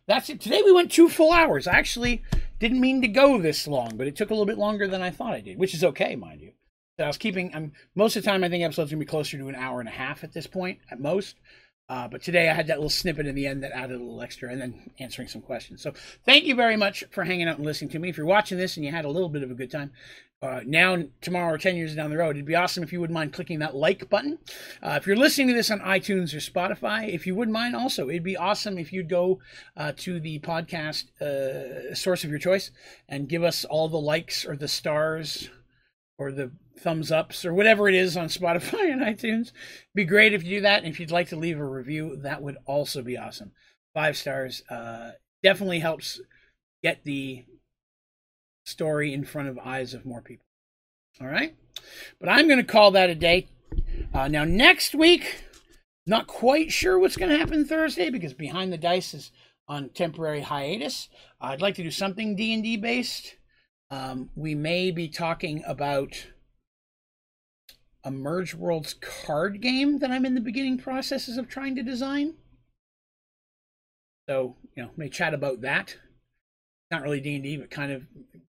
[0.07, 0.41] that's it.
[0.41, 1.67] Today we went two full hours.
[1.67, 2.23] I actually
[2.61, 5.11] didn't mean to go this long, but it took a little bit longer than I
[5.11, 6.53] thought I did, which is okay, mind you.
[6.99, 7.55] I was keeping.
[7.55, 8.45] I'm most of the time.
[8.45, 10.79] I think episodes gonna be closer to an hour and a half at this point,
[10.91, 11.37] at most.
[11.87, 14.23] Uh, but today I had that little snippet in the end that added a little
[14.23, 15.83] extra and then answering some questions.
[15.83, 15.93] So
[16.25, 18.09] thank you very much for hanging out and listening to me.
[18.09, 19.91] If you're watching this and you had a little bit of a good time,
[20.41, 23.15] uh, now, tomorrow, or 10 years down the road, it'd be awesome if you wouldn't
[23.15, 24.39] mind clicking that like button.
[24.83, 28.11] Uh, if you're listening to this on iTunes or Spotify, if you wouldn't mind also,
[28.11, 29.39] it'd be awesome if you'd go
[29.77, 32.71] uh, to the podcast uh, source of your choice
[33.09, 35.49] and give us all the likes or the stars
[36.19, 39.53] or the thumbs ups or whatever it is on Spotify and iTunes.
[39.95, 40.83] Be great if you do that.
[40.83, 43.53] And if you'd like to leave a review, that would also be awesome.
[43.95, 46.21] Five stars uh, definitely helps
[46.83, 47.45] get the
[48.65, 50.47] story in front of eyes of more people.
[51.21, 51.55] All right,
[52.19, 53.47] but I'm going to call that a day.
[54.13, 55.45] Uh, now next week,
[56.07, 59.31] not quite sure what's going to happen Thursday because Behind the Dice is
[59.69, 61.09] on temporary hiatus.
[61.41, 63.37] I'd like to do something D and D based.
[63.91, 66.27] Um, we may be talking about
[68.05, 72.35] a Merge Worlds card game that I'm in the beginning processes of trying to design.
[74.29, 75.97] So, you know, may chat about that.
[76.91, 78.03] not really D&D, but kind of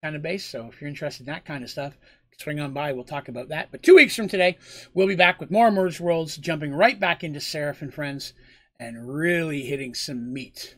[0.02, 0.50] kind of based.
[0.50, 1.96] So if you're interested in that kind of stuff,
[2.38, 2.92] swing on by.
[2.92, 3.70] We'll talk about that.
[3.70, 4.58] But two weeks from today,
[4.94, 8.32] we'll be back with more Merge Worlds, jumping right back into Seraph and Friends
[8.78, 10.76] and really hitting some meat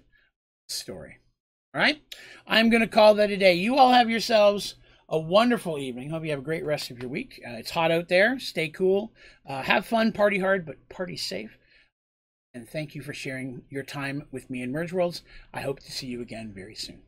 [0.68, 1.18] story.
[1.74, 2.02] All right?
[2.46, 3.54] I'm going to call that a day.
[3.54, 4.74] You all have yourselves
[5.14, 6.10] a wonderful evening.
[6.10, 7.40] Hope you have a great rest of your week.
[7.46, 8.36] Uh, it's hot out there.
[8.40, 9.12] Stay cool.
[9.48, 10.10] Uh, have fun.
[10.10, 11.56] Party hard, but party safe.
[12.52, 15.22] And thank you for sharing your time with me in Merge Worlds.
[15.52, 17.02] I hope to see you again very soon.